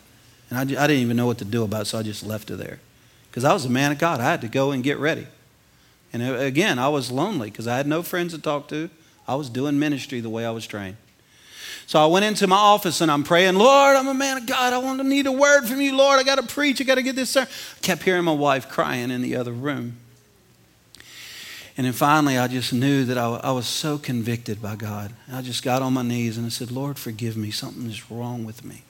And 0.51 0.59
I, 0.59 0.63
I 0.63 0.87
didn't 0.87 1.03
even 1.03 1.17
know 1.17 1.27
what 1.27 1.39
to 1.39 1.45
do 1.45 1.63
about 1.63 1.83
it, 1.83 1.85
so 1.87 1.99
I 1.99 2.03
just 2.03 2.27
left 2.27 2.49
her 2.49 2.57
there. 2.57 2.81
Because 3.31 3.45
I 3.45 3.53
was 3.53 3.65
a 3.65 3.71
man 3.71 3.93
of 3.93 3.99
God. 3.99 4.21
I 4.21 4.25
had 4.25 4.41
to 4.41 4.49
go 4.49 4.73
and 4.73 4.83
get 4.83 4.99
ready. 4.99 5.27
And 6.13 6.23
uh, 6.23 6.35
again, 6.35 6.79
I 6.79 6.89
was 6.89 7.11
lonely 7.11 7.51
because 7.51 7.69
I 7.69 7.77
had 7.77 7.87
no 7.87 8.03
friends 8.03 8.35
to 8.35 8.41
talk 8.41 8.69
to. 8.69 8.91
I 9.29 9.37
was 9.37 9.49
doing 9.49 9.79
ministry 9.79 10.21
the 10.21 10.29
way 10.29 10.45
I 10.45 10.51
was 10.51 10.67
trained. 10.67 10.97
So 11.87 12.03
I 12.03 12.07
went 12.07 12.25
into 12.25 12.47
my 12.47 12.57
office 12.57 13.01
and 13.01 13.11
I'm 13.11 13.23
praying, 13.23 13.55
Lord, 13.55 13.97
I'm 13.97 14.09
a 14.09 14.15
man 14.15 14.37
of 14.37 14.47
God. 14.47 14.73
I 14.73 14.79
want 14.79 15.01
to 15.01 15.07
need 15.07 15.27
a 15.27 15.33
word 15.33 15.67
from 15.67 15.81
you, 15.81 15.97
Lord. 15.97 16.19
I 16.19 16.25
got 16.25 16.37
to 16.37 16.47
preach. 16.47 16.81
I 16.81 16.85
got 16.85 16.97
to 16.97 17.03
get 17.03 17.17
this. 17.17 17.37
I 17.37 17.47
kept 17.83 18.03
hearing 18.03 18.25
my 18.25 18.33
wife 18.33 18.69
crying 18.69 19.11
in 19.11 19.23
the 19.23 19.37
other 19.37 19.53
room. 19.53 19.97
And 21.77 21.87
then 21.87 21.93
finally, 21.93 22.37
I 22.37 22.47
just 22.49 22.73
knew 22.73 23.05
that 23.07 23.17
I, 23.17 23.27
I 23.37 23.53
was 23.53 23.67
so 23.67 23.99
convicted 23.99 24.61
by 24.61 24.77
God. 24.77 25.13
I 25.33 25.43
just 25.43 25.63
got 25.63 25.83
on 25.83 25.95
my 25.95 26.03
knees 26.03 26.37
and 26.37 26.47
I 26.47 26.51
said, 26.51 26.71
Lord, 26.71 26.99
forgive 26.99 27.37
me. 27.37 27.51
Something 27.51 27.87
is 27.87 28.11
wrong 28.11 28.45
with 28.45 28.65
me. 28.65 28.83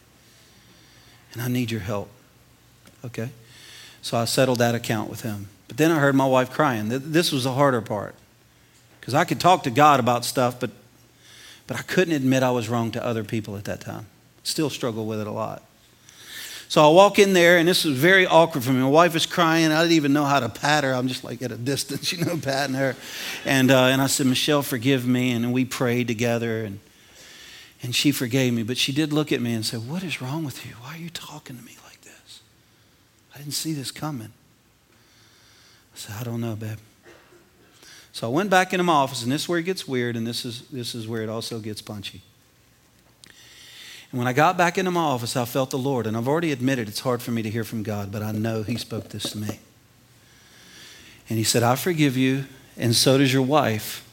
And 1.32 1.42
I 1.42 1.48
need 1.48 1.70
your 1.70 1.80
help. 1.80 2.10
Okay? 3.04 3.30
So 4.02 4.16
I 4.16 4.24
settled 4.24 4.58
that 4.58 4.74
account 4.74 5.10
with 5.10 5.22
him. 5.22 5.48
But 5.68 5.76
then 5.76 5.90
I 5.90 5.98
heard 5.98 6.14
my 6.14 6.26
wife 6.26 6.50
crying. 6.50 6.88
This 6.88 7.30
was 7.30 7.44
the 7.44 7.52
harder 7.52 7.80
part. 7.80 8.14
Because 9.00 9.14
I 9.14 9.24
could 9.24 9.40
talk 9.40 9.62
to 9.64 9.70
God 9.70 10.00
about 10.00 10.24
stuff, 10.24 10.58
but, 10.58 10.70
but 11.66 11.78
I 11.78 11.82
couldn't 11.82 12.14
admit 12.14 12.42
I 12.42 12.50
was 12.50 12.68
wrong 12.68 12.90
to 12.92 13.04
other 13.04 13.24
people 13.24 13.56
at 13.56 13.64
that 13.64 13.80
time. 13.80 14.06
Still 14.42 14.70
struggle 14.70 15.06
with 15.06 15.20
it 15.20 15.26
a 15.26 15.32
lot. 15.32 15.62
So 16.68 16.88
I 16.88 16.92
walk 16.92 17.18
in 17.18 17.32
there, 17.32 17.58
and 17.58 17.66
this 17.66 17.84
was 17.84 17.96
very 17.96 18.26
awkward 18.26 18.62
for 18.62 18.70
me. 18.70 18.80
My 18.80 18.88
wife 18.88 19.16
is 19.16 19.26
crying. 19.26 19.72
I 19.72 19.82
didn't 19.82 19.94
even 19.94 20.12
know 20.12 20.24
how 20.24 20.38
to 20.38 20.48
pat 20.48 20.84
her. 20.84 20.92
I'm 20.92 21.08
just 21.08 21.24
like 21.24 21.42
at 21.42 21.50
a 21.50 21.56
distance, 21.56 22.12
you 22.16 22.24
know, 22.24 22.36
patting 22.36 22.76
her. 22.76 22.94
And, 23.44 23.70
uh, 23.70 23.86
and 23.86 24.00
I 24.00 24.06
said, 24.06 24.26
Michelle, 24.26 24.62
forgive 24.62 25.06
me. 25.06 25.32
And 25.32 25.52
we 25.52 25.64
prayed 25.64 26.06
together, 26.06 26.64
and, 26.64 26.78
and 27.82 27.94
she 27.94 28.12
forgave 28.12 28.52
me. 28.52 28.62
But 28.62 28.76
she 28.76 28.92
did 28.92 29.12
look 29.12 29.32
at 29.32 29.40
me 29.40 29.54
and 29.54 29.64
say, 29.64 29.76
What 29.76 30.02
is 30.02 30.20
wrong 30.20 30.44
with 30.44 30.66
you? 30.66 30.72
Why 30.80 30.94
are 30.94 30.98
you 30.98 31.10
talking 31.10 31.56
to 31.56 31.62
me 31.62 31.76
like 31.84 32.00
this? 32.02 32.40
I 33.34 33.38
didn't 33.38 33.54
see 33.54 33.72
this 33.72 33.90
coming. 33.90 34.32
I 35.94 35.98
said, 35.98 36.16
I 36.20 36.24
don't 36.24 36.40
know, 36.40 36.54
babe. 36.54 36.78
So 38.12 38.26
I 38.26 38.30
went 38.30 38.50
back 38.50 38.72
into 38.72 38.82
my 38.82 38.92
office, 38.92 39.22
and 39.22 39.30
this 39.30 39.42
is 39.42 39.48
where 39.48 39.58
it 39.58 39.62
gets 39.62 39.86
weird, 39.86 40.16
and 40.16 40.26
this 40.26 40.44
is, 40.44 40.62
this 40.68 40.94
is 40.94 41.06
where 41.06 41.22
it 41.22 41.28
also 41.28 41.58
gets 41.60 41.80
punchy. 41.80 42.22
And 44.10 44.18
when 44.18 44.26
I 44.26 44.32
got 44.32 44.58
back 44.58 44.76
into 44.76 44.90
my 44.90 45.00
office, 45.00 45.36
I 45.36 45.44
felt 45.44 45.70
the 45.70 45.78
Lord. 45.78 46.06
And 46.06 46.16
I've 46.16 46.26
already 46.26 46.50
admitted 46.50 46.88
it's 46.88 47.00
hard 47.00 47.22
for 47.22 47.30
me 47.30 47.42
to 47.42 47.50
hear 47.50 47.62
from 47.62 47.84
God, 47.84 48.10
but 48.10 48.22
I 48.22 48.32
know 48.32 48.62
He 48.62 48.76
spoke 48.76 49.08
this 49.10 49.30
to 49.32 49.38
me. 49.38 49.60
And 51.28 51.38
He 51.38 51.44
said, 51.44 51.62
I 51.62 51.76
forgive 51.76 52.16
you, 52.16 52.44
and 52.76 52.94
so 52.94 53.18
does 53.18 53.32
your 53.32 53.42
wife. 53.42 54.04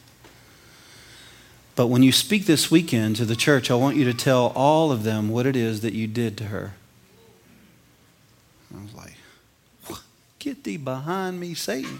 But 1.77 1.87
when 1.87 2.01
you 2.01 2.11
speak 2.11 2.47
this 2.47 2.71
weekend 2.71 3.17
to 3.17 3.25
the 3.25 3.35
church, 3.35 3.69
I 3.69 3.75
want 3.75 3.97
you 3.97 4.05
to 4.05 4.13
tell 4.13 4.47
all 4.55 4.91
of 4.91 5.03
them 5.03 5.29
what 5.29 5.45
it 5.45 5.55
is 5.55 5.81
that 5.81 5.93
you 5.93 6.07
did 6.07 6.35
to 6.39 6.45
her. 6.45 6.73
I 8.75 8.81
was 8.81 8.93
like, 8.95 9.13
Get 10.39 10.63
thee 10.63 10.77
behind 10.77 11.39
me, 11.39 11.53
Satan. 11.53 11.99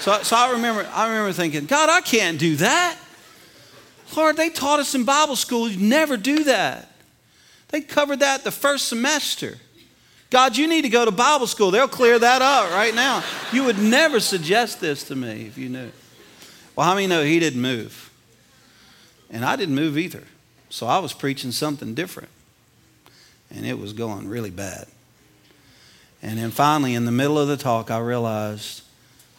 so, 0.00 0.20
so 0.24 0.36
I 0.36 0.50
remember 0.50 0.84
I 0.92 1.06
remember 1.06 1.32
thinking, 1.32 1.66
God, 1.66 1.88
I 1.88 2.00
can't 2.00 2.36
do 2.36 2.56
that. 2.56 2.98
Lord, 4.16 4.36
they 4.36 4.50
taught 4.50 4.80
us 4.80 4.96
in 4.96 5.04
Bible 5.04 5.36
school 5.36 5.68
you 5.68 5.78
never 5.78 6.16
do 6.16 6.42
that. 6.44 6.90
They 7.68 7.82
covered 7.82 8.18
that 8.18 8.42
the 8.42 8.50
first 8.50 8.88
semester. 8.88 9.58
God, 10.30 10.56
you 10.56 10.66
need 10.66 10.82
to 10.82 10.88
go 10.88 11.04
to 11.04 11.12
Bible 11.12 11.46
school. 11.46 11.70
They'll 11.70 11.86
clear 11.86 12.18
that 12.18 12.42
up 12.42 12.72
right 12.72 12.96
now. 12.96 13.22
You 13.52 13.62
would 13.64 13.78
never 13.78 14.18
suggest 14.18 14.80
this 14.80 15.04
to 15.04 15.14
me 15.14 15.46
if 15.46 15.56
you 15.56 15.68
knew. 15.68 15.92
Well, 16.74 16.84
how 16.84 16.94
many 16.94 17.06
know 17.06 17.22
he 17.22 17.38
didn't 17.38 17.60
move? 17.60 18.10
And 19.34 19.44
I 19.44 19.56
didn't 19.56 19.74
move 19.74 19.98
either. 19.98 20.22
So 20.70 20.86
I 20.86 21.00
was 21.00 21.12
preaching 21.12 21.50
something 21.50 21.92
different. 21.92 22.28
And 23.50 23.66
it 23.66 23.80
was 23.80 23.92
going 23.92 24.28
really 24.28 24.50
bad. 24.50 24.86
And 26.22 26.38
then 26.38 26.52
finally, 26.52 26.94
in 26.94 27.04
the 27.04 27.12
middle 27.12 27.36
of 27.38 27.48
the 27.48 27.56
talk, 27.56 27.90
I 27.90 27.98
realized 27.98 28.82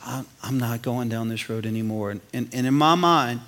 I'm 0.05 0.60
not 0.60 0.81
going 0.81 1.08
down 1.08 1.29
this 1.29 1.49
road 1.49 1.65
anymore. 1.65 2.12
And, 2.12 2.21
and, 2.34 2.67
in 2.67 2.73
my 2.73 2.93
mind, 2.93 3.39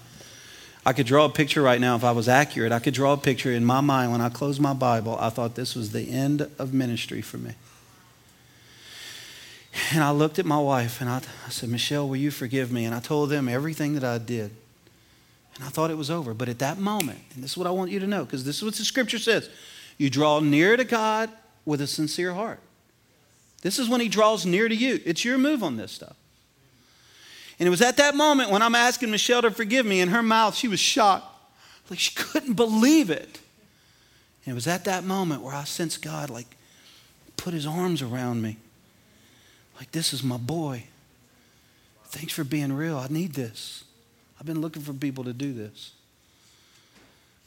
I 0.86 0.94
could 0.94 1.06
draw 1.06 1.26
a 1.26 1.30
picture 1.30 1.62
right 1.62 1.80
now 1.80 1.96
if 1.98 2.04
I 2.04 2.12
was 2.14 2.28
accurate. 2.30 2.72
I 2.72 2.80
could 2.80 2.96
draw 2.96 3.14
a 3.14 3.18
picture 3.18 3.52
in 3.52 3.64
my 3.64 3.82
mind 3.82 4.12
when 4.14 4.22
I 4.22 4.30
closed 4.30 4.60
my 4.60 4.74
Bible. 4.74 5.18
I 5.20 5.30
thought 5.30 5.54
this 5.54 5.76
was 5.76 5.92
the 5.92 6.10
end 6.10 6.50
of 6.58 6.74
ministry 6.74 7.22
for 7.22 7.38
me. 7.38 7.54
And 9.94 10.04
I 10.04 10.12
looked 10.12 10.40
at 10.40 10.46
my 10.46 10.60
wife 10.60 11.02
and 11.02 11.10
I, 11.10 11.22
I 11.46 11.50
said, 11.50 11.70
Michelle, 11.70 12.08
will 12.08 12.16
you 12.16 12.32
forgive 12.32 12.72
me? 12.72 12.86
And 12.86 12.96
I 12.96 13.02
told 13.02 13.30
them 13.30 13.48
everything 13.48 13.94
that 13.94 14.04
I 14.04 14.18
did. 14.18 14.52
And 15.58 15.66
I 15.66 15.70
thought 15.70 15.92
it 15.92 15.98
was 15.98 16.10
over. 16.10 16.34
But 16.34 16.50
at 16.50 16.60
that 16.60 16.78
moment, 16.78 17.20
and 17.34 17.44
this 17.44 17.52
is 17.52 17.58
what 17.58 17.68
I 17.68 17.72
want 17.72 17.92
you 17.92 18.00
to 18.00 18.08
know, 18.08 18.26
because 18.26 18.44
this 18.46 18.58
is 18.58 18.64
what 18.64 18.76
the 18.76 18.86
scripture 18.86 19.20
says 19.20 19.50
you 19.98 20.10
draw 20.10 20.40
near 20.40 20.78
to 20.78 20.84
God 20.84 21.32
with 21.66 21.82
a 21.82 21.88
sincere 21.88 22.34
heart. 22.34 22.60
This 23.64 23.80
is 23.80 23.90
when 23.90 24.00
He 24.00 24.10
draws 24.10 24.46
near 24.46 24.70
to 24.70 24.76
you. 24.76 25.00
It's 25.06 25.26
your 25.26 25.38
move 25.38 25.64
on 25.64 25.78
this 25.78 25.92
stuff. 25.92 26.16
And 27.60 27.66
it 27.66 27.72
was 27.72 27.82
at 27.82 27.98
that 27.98 28.16
moment 28.16 28.52
when 28.52 28.62
I'm 28.62 28.76
asking 28.76 29.10
Michelle 29.10 29.42
to 29.42 29.52
forgive 29.52 29.86
me, 29.86 30.00
in 30.00 30.10
her 30.10 30.22
mouth, 30.22 30.56
she 30.56 30.68
was 30.68 30.80
shocked. 30.80 31.26
Like 31.90 32.00
she 32.00 32.14
couldn't 32.16 32.54
believe 32.54 33.10
it. 33.10 33.40
And 34.46 34.52
it 34.52 34.54
was 34.54 34.68
at 34.68 34.86
that 34.86 35.04
moment 35.04 35.42
where 35.42 35.56
I 35.56 35.64
sensed 35.64 36.02
God 36.02 36.30
like 36.30 36.56
put 37.36 37.54
his 37.54 37.66
arms 37.66 38.02
around 38.02 38.42
me. 38.42 38.58
Like, 39.78 39.92
this 39.92 40.14
is 40.14 40.24
my 40.24 40.38
boy. 40.38 40.84
Thanks 42.06 42.34
for 42.34 42.44
being 42.44 42.74
real. 42.74 42.98
I 42.98 43.08
need 43.10 43.34
this. 43.34 43.84
I've 44.40 44.46
been 44.46 44.62
looking 44.62 44.82
for 44.82 44.94
people 44.94 45.24
to 45.24 45.34
do 45.34 45.54
this. 45.54 45.92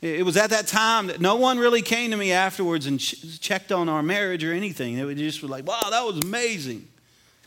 It 0.00 0.24
was 0.24 0.38
at 0.38 0.50
that 0.50 0.66
time 0.66 1.08
that 1.08 1.20
no 1.20 1.36
one 1.36 1.58
really 1.58 1.82
came 1.82 2.10
to 2.10 2.16
me 2.16 2.32
afterwards 2.32 2.86
and 2.86 2.98
ch- 2.98 3.38
checked 3.38 3.70
on 3.70 3.88
our 3.88 4.02
marriage 4.02 4.42
or 4.42 4.52
anything. 4.52 4.96
They 4.96 5.14
just 5.14 5.42
were 5.42 5.48
like, 5.48 5.66
wow, 5.66 5.88
that 5.90 6.02
was 6.06 6.18
amazing. 6.24 6.88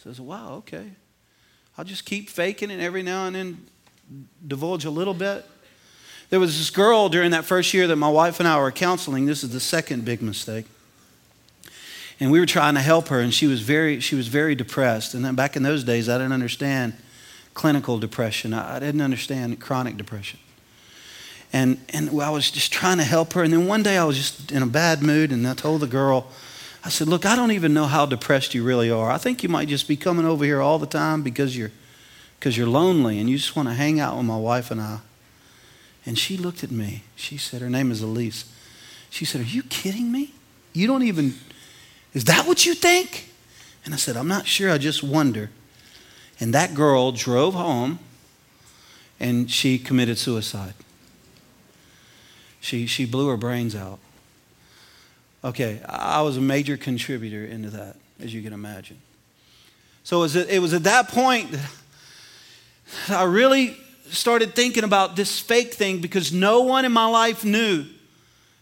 So 0.03 0.11
I 0.11 0.13
said, 0.13 0.25
wow, 0.25 0.53
okay. 0.57 0.91
I'll 1.77 1.85
just 1.85 2.05
keep 2.05 2.29
faking 2.29 2.69
it 2.69 2.79
every 2.79 3.01
now 3.01 3.25
and 3.25 3.35
then 3.35 3.65
divulge 4.45 4.85
a 4.85 4.91
little 4.91 5.15
bit. 5.15 5.45
There 6.29 6.39
was 6.39 6.57
this 6.57 6.69
girl 6.69 7.09
during 7.09 7.31
that 7.31 7.45
first 7.45 7.73
year 7.73 7.87
that 7.87 7.95
my 7.95 8.09
wife 8.09 8.39
and 8.39 8.47
I 8.47 8.59
were 8.59 8.71
counseling. 8.71 9.25
This 9.25 9.43
is 9.43 9.51
the 9.51 9.59
second 9.59 10.05
big 10.05 10.21
mistake. 10.21 10.65
And 12.19 12.31
we 12.31 12.39
were 12.39 12.45
trying 12.45 12.75
to 12.75 12.81
help 12.81 13.07
her, 13.07 13.19
and 13.19 13.33
she 13.33 13.47
was 13.47 13.61
very, 13.61 13.99
she 13.99 14.15
was 14.15 14.27
very 14.27 14.53
depressed. 14.53 15.15
And 15.15 15.25
then 15.25 15.33
back 15.33 15.55
in 15.55 15.63
those 15.63 15.83
days, 15.83 16.07
I 16.07 16.17
didn't 16.19 16.33
understand 16.33 16.93
clinical 17.53 17.99
depression. 17.99 18.53
I, 18.53 18.79
didn't 18.79 19.01
understand 19.01 19.59
chronic 19.59 19.97
depression. 19.97 20.39
And, 21.51 21.79
and 21.89 22.09
I 22.19 22.31
was 22.31 22.49
just 22.49 22.73
trying 22.73 22.97
to 22.97 23.03
help 23.03 23.33
her. 23.33 23.43
And 23.43 23.53
then 23.53 23.67
one 23.67 23.83
day 23.83 23.97
I 23.97 24.05
was 24.05 24.17
just 24.17 24.51
in 24.51 24.63
a 24.63 24.67
bad 24.67 25.03
mood, 25.03 25.31
and 25.31 25.47
I 25.47 25.53
told 25.53 25.81
the 25.81 25.87
girl, 25.87 26.27
I 26.83 26.89
said, 26.89 27.07
Look, 27.07 27.25
I 27.25 27.35
don't 27.35 27.51
even 27.51 27.73
know 27.73 27.85
how 27.85 28.05
depressed 28.05 28.53
you 28.53 28.63
really 28.63 28.89
are. 28.89 29.09
I 29.11 29.17
think 29.17 29.43
you 29.43 29.49
might 29.49 29.67
just 29.67 29.87
be 29.87 29.95
coming 29.95 30.25
over 30.25 30.43
here 30.43 30.61
all 30.61 30.79
the 30.79 30.87
time 30.87 31.21
because 31.21 31.55
you're, 31.55 31.71
because 32.39 32.57
you're 32.57 32.67
lonely 32.67 33.19
and 33.19 33.29
you 33.29 33.37
just 33.37 33.55
want 33.55 33.69
to 33.69 33.73
hang 33.73 33.99
out 33.99 34.17
with 34.17 34.25
my 34.25 34.37
wife 34.37 34.71
and 34.71 34.81
I. 34.81 34.99
And 36.05 36.17
she 36.17 36.35
looked 36.35 36.63
at 36.63 36.71
me. 36.71 37.03
She 37.15 37.37
said, 37.37 37.61
Her 37.61 37.69
name 37.69 37.91
is 37.91 38.01
Elise. 38.01 38.51
She 39.09 39.25
said, 39.25 39.41
Are 39.41 39.45
you 39.45 39.63
kidding 39.63 40.11
me? 40.11 40.33
You 40.73 40.87
don't 40.87 41.03
even, 41.03 41.35
is 42.13 42.25
that 42.25 42.47
what 42.47 42.65
you 42.65 42.73
think? 42.73 43.29
And 43.85 43.93
I 43.93 43.97
said, 43.97 44.17
I'm 44.17 44.27
not 44.27 44.47
sure. 44.47 44.71
I 44.71 44.77
just 44.77 45.03
wonder. 45.03 45.51
And 46.43 46.53
that 46.53 46.73
girl 46.73 47.13
drove 47.13 47.53
home 47.53 47.99
and 49.17 49.49
she 49.49 49.79
committed 49.79 50.17
suicide. 50.17 50.73
She, 52.59 52.85
she 52.85 53.05
blew 53.05 53.29
her 53.29 53.37
brains 53.37 53.77
out. 53.77 53.99
Okay, 55.41 55.81
I 55.87 56.21
was 56.21 56.35
a 56.35 56.41
major 56.41 56.75
contributor 56.75 57.45
into 57.45 57.69
that, 57.69 57.95
as 58.21 58.33
you 58.33 58.41
can 58.41 58.51
imagine. 58.51 58.97
So 60.03 60.17
it 60.17 60.19
was, 60.19 60.35
it 60.35 60.61
was 60.61 60.73
at 60.73 60.83
that 60.83 61.07
point 61.07 61.49
that 61.53 61.71
I 63.09 63.23
really 63.23 63.77
started 64.09 64.53
thinking 64.53 64.83
about 64.83 65.15
this 65.15 65.39
fake 65.39 65.73
thing 65.73 66.01
because 66.01 66.33
no 66.33 66.63
one 66.63 66.83
in 66.83 66.91
my 66.91 67.05
life 67.05 67.45
knew 67.45 67.85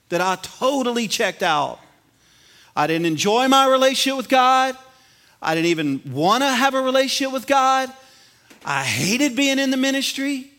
that 0.09 0.21
I 0.21 0.35
totally 0.35 1.07
checked 1.07 1.41
out. 1.41 1.79
I 2.75 2.85
didn't 2.85 3.07
enjoy 3.07 3.47
my 3.47 3.67
relationship 3.67 4.17
with 4.17 4.29
God. 4.29 4.77
I 5.41 5.55
didn't 5.55 5.67
even 5.67 6.01
want 6.11 6.43
to 6.43 6.49
have 6.49 6.73
a 6.73 6.81
relationship 6.81 7.33
with 7.33 7.47
God. 7.47 7.91
I 8.63 8.83
hated 8.83 9.35
being 9.35 9.57
in 9.59 9.71
the 9.71 9.77
ministry. 9.77 10.51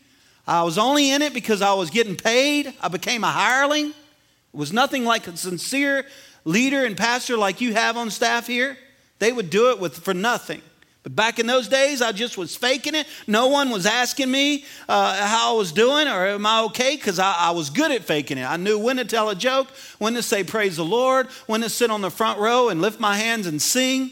I 0.45 0.63
was 0.63 0.77
only 0.77 1.11
in 1.11 1.21
it 1.21 1.33
because 1.33 1.61
I 1.61 1.73
was 1.73 1.89
getting 1.89 2.15
paid. 2.15 2.73
I 2.81 2.89
became 2.89 3.23
a 3.23 3.31
hireling. 3.31 3.87
It 3.89 4.57
was 4.57 4.73
nothing 4.73 5.05
like 5.05 5.27
a 5.27 5.37
sincere 5.37 6.05
leader 6.43 6.85
and 6.85 6.97
pastor 6.97 7.37
like 7.37 7.61
you 7.61 7.73
have 7.73 7.95
on 7.95 8.09
staff 8.09 8.47
here. 8.47 8.77
They 9.19 9.31
would 9.31 9.49
do 9.49 9.71
it 9.71 9.79
with, 9.79 9.97
for 9.97 10.13
nothing. 10.13 10.61
But 11.03 11.15
back 11.15 11.39
in 11.39 11.47
those 11.47 11.67
days, 11.67 12.01
I 12.01 12.13
just 12.13 12.37
was 12.37 12.55
faking 12.55 12.95
it. 12.95 13.07
No 13.27 13.47
one 13.47 13.69
was 13.69 13.85
asking 13.85 14.31
me 14.31 14.63
uh, 14.87 15.27
how 15.27 15.53
I 15.53 15.57
was 15.57 15.73
doing 15.73 16.07
or 16.07 16.27
am 16.27 16.45
I 16.45 16.61
okay 16.63 16.95
because 16.95 17.19
I, 17.19 17.33
I, 17.37 17.51
was 17.51 17.69
good 17.69 17.91
at 17.91 18.03
faking 18.03 18.37
it. 18.37 18.45
I 18.45 18.55
knew 18.55 18.79
when 18.79 18.97
to 18.97 19.05
tell 19.05 19.29
a 19.29 19.35
joke, 19.35 19.67
when 19.97 20.13
to 20.13 20.23
say 20.23 20.45
praise 20.45 20.77
the 20.77 20.85
Lord, 20.85 21.27
when 21.45 21.59
to 21.59 21.69
sit 21.69 21.91
on 21.91 22.01
the 22.01 22.09
front 22.09 22.39
row 22.39 22.69
and 22.69 22.81
lift 22.81 23.01
my 23.01 23.17
hands 23.17 23.47
and 23.47 23.61
sing. 23.61 24.11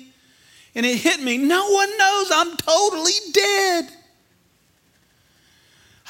And 0.74 0.86
it 0.86 0.97
hit 0.97 1.22
me 1.22 1.38
no 1.38 1.69
one 1.69 1.97
knows 1.97 2.32
I'm 2.32 2.55
totally 2.57 3.11
dead. 3.34 3.89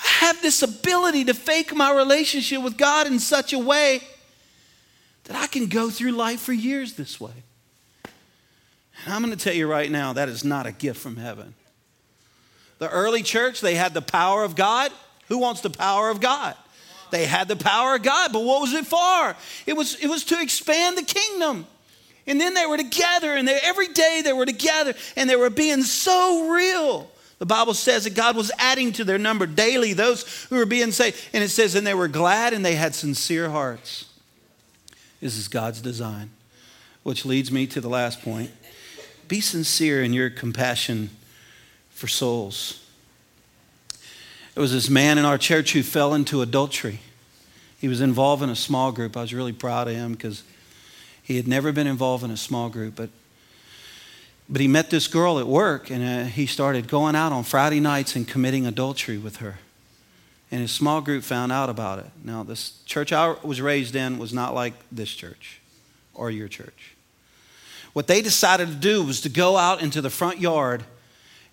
I 0.04 0.26
have 0.26 0.42
this 0.42 0.62
ability 0.62 1.26
to 1.26 1.34
fake 1.34 1.76
my 1.76 1.94
relationship 1.94 2.62
with 2.62 2.78
God 2.78 3.08
in 3.08 3.20
such 3.20 3.54
a 3.54 3.60
way 3.60 4.02
that 5.26 5.36
I 5.36 5.48
can 5.48 5.68
go 5.68 5.90
through 5.90 6.12
life 6.12 6.42
for 6.42 6.54
years 6.54 6.94
this 6.94 7.20
way. 7.20 7.32
And 9.04 9.14
I'm 9.14 9.24
going 9.24 9.36
to 9.36 9.44
tell 9.44 9.54
you 9.54 9.68
right 9.68 9.90
now, 9.90 10.14
that 10.14 10.30
is 10.30 10.44
not 10.44 10.66
a 10.66 10.72
gift 10.72 11.00
from 11.00 11.18
heaven. 11.18 11.54
The 12.80 12.90
early 12.90 13.24
church, 13.24 13.62
they 13.62 13.76
had 13.76 13.94
the 13.94 14.02
power 14.02 14.44
of 14.44 14.56
God. 14.56 14.92
Who 15.28 15.38
wants 15.38 15.62
the 15.62 15.70
power 15.70 16.10
of 16.10 16.20
God? 16.20 16.56
They 17.12 17.26
had 17.26 17.48
the 17.48 17.56
power 17.56 17.96
of 17.96 18.04
God, 18.04 18.32
but 18.34 18.44
what 18.44 18.62
was 18.62 18.74
it 18.74 18.86
for? 18.86 19.36
It 19.66 19.74
was, 19.74 19.96
it 19.96 20.08
was 20.08 20.24
to 20.26 20.42
expand 20.42 20.98
the 20.98 21.04
kingdom. 21.04 21.68
And 22.28 22.40
then 22.40 22.54
they 22.54 22.66
were 22.66 22.78
together, 22.78 23.36
and 23.36 23.48
they, 23.48 23.60
every 23.64 23.88
day 23.88 24.22
they 24.24 24.34
were 24.34 24.46
together, 24.46 24.94
and 25.16 25.30
they 25.30 25.36
were 25.36 25.50
being 25.50 25.84
so 25.84 26.50
real. 26.50 27.10
The 27.42 27.48
Bible 27.48 27.74
says 27.74 28.04
that 28.04 28.14
God 28.14 28.36
was 28.36 28.52
adding 28.60 28.92
to 28.94 29.04
their 29.04 29.18
number 29.18 29.48
daily 29.48 29.94
those 29.94 30.46
who 30.52 30.58
were 30.58 30.68
being 30.68 30.92
saved. 30.92 31.20
And 31.34 31.44
it 31.44 31.50
says, 31.50 31.74
and 31.74 31.88
they 31.88 31.96
were 31.96 32.08
glad 32.08 32.54
and 32.54 32.64
they 32.64 32.76
had 32.76 32.94
sincere 32.94 33.50
hearts. 33.50 34.06
This 35.22 35.36
is 35.36 35.48
God's 35.48 35.82
design, 35.82 36.30
which 37.02 37.26
leads 37.26 37.52
me 37.52 37.66
to 37.66 37.82
the 37.82 37.90
last 37.90 38.22
point. 38.22 38.52
Be 39.28 39.42
sincere 39.42 40.04
in 40.04 40.14
your 40.14 40.30
compassion 40.30 41.10
for 41.90 42.08
souls. 42.08 42.86
There 44.54 44.62
was 44.62 44.72
this 44.72 44.88
man 44.88 45.18
in 45.18 45.26
our 45.26 45.40
church 45.40 45.74
who 45.74 45.82
fell 45.82 46.14
into 46.14 46.44
adultery. 46.44 47.00
He 47.80 47.88
was 47.88 48.02
involved 48.02 48.44
in 48.44 48.52
a 48.52 48.56
small 48.56 48.92
group. 48.92 49.18
I 49.18 49.22
was 49.22 49.34
really 49.34 49.54
proud 49.54 49.88
of 49.88 49.96
him 49.96 50.12
because 50.12 50.44
he 51.32 51.38
had 51.38 51.48
never 51.48 51.72
been 51.72 51.88
involved 51.88 52.24
in 52.24 52.32
a 52.32 52.38
small 52.38 52.70
group, 52.70 52.96
but 52.96 53.10
but 54.52 54.60
he 54.60 54.68
met 54.68 54.90
this 54.90 55.08
girl 55.08 55.40
at 55.40 55.48
work 55.48 55.90
and 55.90 56.04
uh, 56.04 56.30
he 56.30 56.46
started 56.46 56.90
going 56.90 57.16
out 57.16 57.32
on 57.32 57.46
Friday 57.46 57.80
nights 57.80 58.18
and 58.18 58.28
committing 58.28 58.68
adultery 58.68 59.18
with 59.18 59.38
her. 59.38 59.60
And 60.52 60.60
his 60.60 60.72
small 60.74 61.00
group 61.00 61.24
found 61.24 61.54
out 61.54 61.70
about 61.70 62.00
it. 62.00 62.12
Now, 62.22 62.44
this 62.44 62.84
church 62.86 63.14
I 63.14 63.38
was 63.44 63.62
raised 63.62 63.96
in 63.96 64.20
was 64.20 64.34
not 64.34 64.54
like 64.54 64.74
this 64.92 65.10
church 65.10 65.62
or 66.14 66.30
your 66.30 66.50
church. 66.50 66.96
What 67.94 68.08
they 68.08 68.22
decided 68.22 68.68
to 68.68 68.76
do 68.76 69.02
was 69.02 69.22
to 69.22 69.30
go 69.30 69.56
out 69.56 69.82
into 69.82 70.02
the 70.02 70.10
front 70.10 70.42
yard 70.42 70.84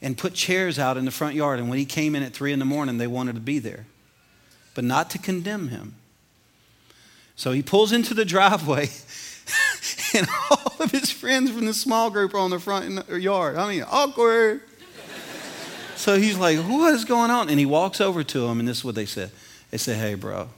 and 0.02 0.18
put 0.18 0.34
chairs 0.34 0.76
out 0.76 0.96
in 0.96 1.04
the 1.04 1.12
front 1.12 1.36
yard. 1.36 1.60
And 1.60 1.68
when 1.68 1.78
he 1.78 1.84
came 1.84 2.16
in 2.16 2.24
at 2.24 2.32
three 2.32 2.52
in 2.52 2.58
the 2.58 2.64
morning, 2.64 2.98
they 2.98 3.06
wanted 3.06 3.36
to 3.36 3.40
be 3.40 3.60
there, 3.60 3.86
but 4.74 4.82
not 4.82 5.08
to 5.10 5.18
condemn 5.18 5.68
him. 5.68 5.94
So 7.36 7.52
he 7.52 7.62
pulls 7.62 7.92
into 7.92 8.12
the 8.12 8.24
driveway 8.24 8.88
and 10.18 10.28
all 10.50 10.72
of 10.80 10.90
his 10.90 11.10
friends 11.10 11.50
from 11.50 11.66
the 11.66 11.74
small 11.74 12.10
group 12.10 12.34
are 12.34 12.38
on 12.38 12.50
the 12.50 12.58
front 12.58 13.08
yard. 13.08 13.56
I 13.56 13.68
mean, 13.68 13.84
awkward. 13.88 14.62
so 15.96 16.18
he's 16.18 16.36
like, 16.36 16.58
What 16.58 16.94
is 16.94 17.04
going 17.04 17.30
on? 17.30 17.48
And 17.48 17.58
he 17.58 17.66
walks 17.66 18.00
over 18.00 18.22
to 18.24 18.46
him, 18.46 18.58
and 18.58 18.68
this 18.68 18.78
is 18.78 18.84
what 18.84 18.94
they 18.94 19.06
said. 19.06 19.30
They 19.70 19.78
said, 19.78 19.96
Hey, 19.96 20.14
bro, 20.14 20.48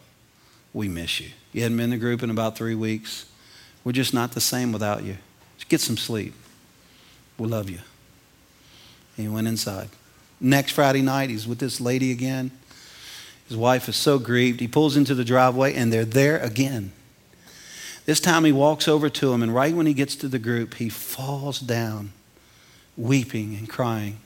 we 0.73 0.89
miss 0.89 1.21
you. 1.21 1.29
You 1.53 1.63
hadn't 1.63 1.77
been 1.77 1.85
in 1.85 1.91
the 1.91 1.99
group 1.99 2.23
in 2.23 2.31
about 2.31 2.57
three 2.57 2.75
weeks. 2.75 3.27
We're 3.85 3.93
just 3.93 4.15
not 4.15 4.33
the 4.33 4.41
same 4.41 4.73
without 4.73 5.03
you. 5.05 5.17
Just 5.57 5.69
get 5.69 5.81
some 5.81 5.97
sleep. 5.97 6.35
We 7.39 7.49
love 7.49 7.71
you. 7.71 7.79
And 9.17 9.27
he 9.27 9.33
went 9.33 9.49
inside. 9.49 9.89
Next 10.41 10.73
Friday 10.73 11.03
night, 11.03 11.31
he's 11.31 11.47
with 11.47 11.59
this 11.59 11.81
lady 11.81 12.13
again. 12.13 12.51
His 13.49 13.57
wife 13.57 13.89
is 13.89 13.97
so 13.97 14.19
grieved. 14.19 14.61
He 14.61 14.69
pulls 14.69 14.97
into 14.97 15.15
the 15.15 15.25
driveway, 15.25 15.75
and 15.75 15.93
they're 15.93 16.05
there 16.05 16.39
again. 16.39 16.93
This 18.07 18.21
time 18.21 18.45
he 18.45 18.53
walks 18.53 18.89
over 18.89 19.09
to 19.09 19.33
him, 19.33 19.43
and 19.43 19.55
right 19.55 19.75
when 19.75 19.87
he 19.87 19.95
gets 19.95 20.17
to 20.17 20.29
the 20.29 20.39
group, 20.39 20.75
he 20.75 20.89
falls 20.89 21.61
down, 21.61 22.13
weeping 22.97 23.55
and 23.57 23.69
crying. 23.69 24.19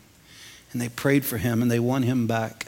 And 0.72 0.80
they 0.80 0.88
prayed 0.88 1.24
for 1.24 1.38
him 1.38 1.62
and 1.62 1.70
they 1.70 1.78
won 1.78 2.02
him 2.02 2.26
back 2.26 2.66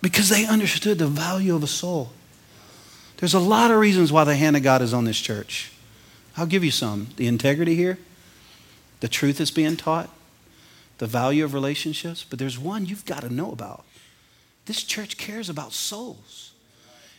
because 0.00 0.28
they 0.28 0.46
understood 0.46 0.98
the 0.98 1.06
value 1.06 1.54
of 1.54 1.62
a 1.62 1.68
soul. 1.68 2.10
There's 3.16 3.34
a 3.34 3.40
lot 3.40 3.70
of 3.70 3.78
reasons 3.78 4.12
why 4.12 4.24
the 4.24 4.36
hand 4.36 4.56
of 4.56 4.62
God 4.62 4.80
is 4.80 4.94
on 4.94 5.04
this 5.04 5.20
church. 5.20 5.72
I'll 6.36 6.46
give 6.46 6.64
you 6.64 6.70
some 6.70 7.08
the 7.16 7.26
integrity 7.26 7.74
here, 7.74 7.98
the 9.00 9.08
truth 9.08 9.38
that's 9.38 9.50
being 9.50 9.76
taught, 9.76 10.08
the 10.98 11.06
value 11.06 11.44
of 11.44 11.52
relationships, 11.52 12.24
but 12.28 12.38
there's 12.38 12.58
one 12.58 12.86
you've 12.86 13.04
got 13.04 13.22
to 13.22 13.32
know 13.32 13.50
about. 13.50 13.84
This 14.66 14.84
church 14.84 15.16
cares 15.16 15.48
about 15.48 15.72
souls. 15.72 16.51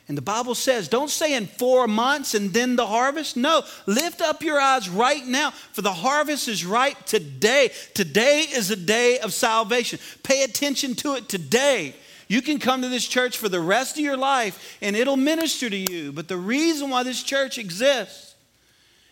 And 0.07 0.17
the 0.17 0.21
Bible 0.21 0.53
says, 0.53 0.89
don't 0.89 1.09
say 1.09 1.33
in 1.33 1.47
four 1.47 1.87
months 1.87 2.33
and 2.33 2.51
then 2.53 2.75
the 2.75 2.85
harvest. 2.85 3.37
No, 3.37 3.63
lift 3.85 4.21
up 4.21 4.43
your 4.43 4.59
eyes 4.59 4.89
right 4.89 5.25
now, 5.25 5.51
for 5.51 5.81
the 5.81 5.93
harvest 5.93 6.49
is 6.49 6.65
ripe 6.65 7.05
today. 7.05 7.71
Today 7.93 8.41
is 8.41 8.69
a 8.69 8.75
day 8.75 9.19
of 9.19 9.33
salvation. 9.33 9.99
Pay 10.21 10.43
attention 10.43 10.95
to 10.95 11.15
it 11.15 11.29
today. 11.29 11.95
You 12.27 12.41
can 12.41 12.59
come 12.59 12.81
to 12.81 12.89
this 12.89 13.07
church 13.07 13.37
for 13.37 13.47
the 13.47 13.61
rest 13.61 13.97
of 13.97 14.03
your 14.03 14.17
life 14.17 14.77
and 14.81 14.95
it'll 14.95 15.17
minister 15.17 15.69
to 15.69 15.77
you. 15.77 16.11
But 16.11 16.27
the 16.27 16.37
reason 16.37 16.89
why 16.89 17.03
this 17.03 17.23
church 17.23 17.57
exists 17.57 18.35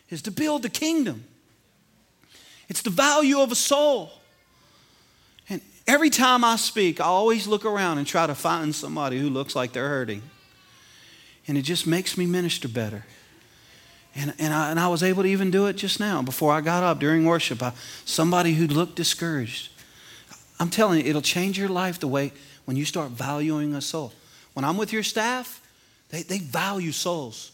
is 0.10 0.22
to 0.24 0.32
build 0.32 0.64
the 0.64 0.70
kingdom, 0.70 1.24
it's 2.68 2.82
the 2.82 2.90
value 2.90 3.40
of 3.40 3.52
a 3.52 3.56
soul. 3.56 4.12
And 5.50 5.62
every 5.88 6.10
time 6.10 6.44
I 6.44 6.58
speak, 6.58 7.00
I 7.00 7.06
always 7.06 7.48
look 7.48 7.64
around 7.64 7.98
and 7.98 8.08
try 8.08 8.28
to 8.28 8.36
find 8.36 8.76
somebody 8.76 9.20
who 9.20 9.30
looks 9.30 9.56
like 9.56 9.72
they're 9.72 9.88
hurting 9.88 10.22
and 11.52 11.58
it 11.58 11.64
just 11.64 11.86
makes 11.86 12.18
me 12.18 12.26
minister 12.26 12.70
better. 12.70 13.04
And, 14.16 14.34
and, 14.40 14.54
I, 14.54 14.72
and 14.72 14.80
I 14.80 14.88
was 14.88 15.04
able 15.04 15.24
to 15.24 15.28
even 15.28 15.52
do 15.52 15.66
it 15.66 15.74
just 15.74 16.00
now 16.00 16.22
before 16.22 16.54
I 16.54 16.62
got 16.62 16.82
up 16.82 17.00
during 17.00 17.26
worship. 17.26 17.62
I, 17.62 17.74
somebody 18.06 18.54
who 18.54 18.68
looked 18.68 18.96
discouraged. 18.96 19.70
I'm 20.62 20.70
telling 20.70 21.02
you, 21.02 21.10
it'll 21.10 21.22
change 21.22 21.60
your 21.60 21.68
life 21.68 22.00
the 22.00 22.08
way 22.08 22.32
when 22.64 22.78
you 22.78 22.86
start 22.86 23.12
valuing 23.12 23.76
a 23.76 23.82
soul. 23.82 24.14
When 24.54 24.64
I'm 24.64 24.78
with 24.78 24.94
your 24.94 25.04
staff, 25.04 25.62
they, 26.08 26.24
they 26.24 26.38
value 26.38 26.94
souls. 26.94 27.52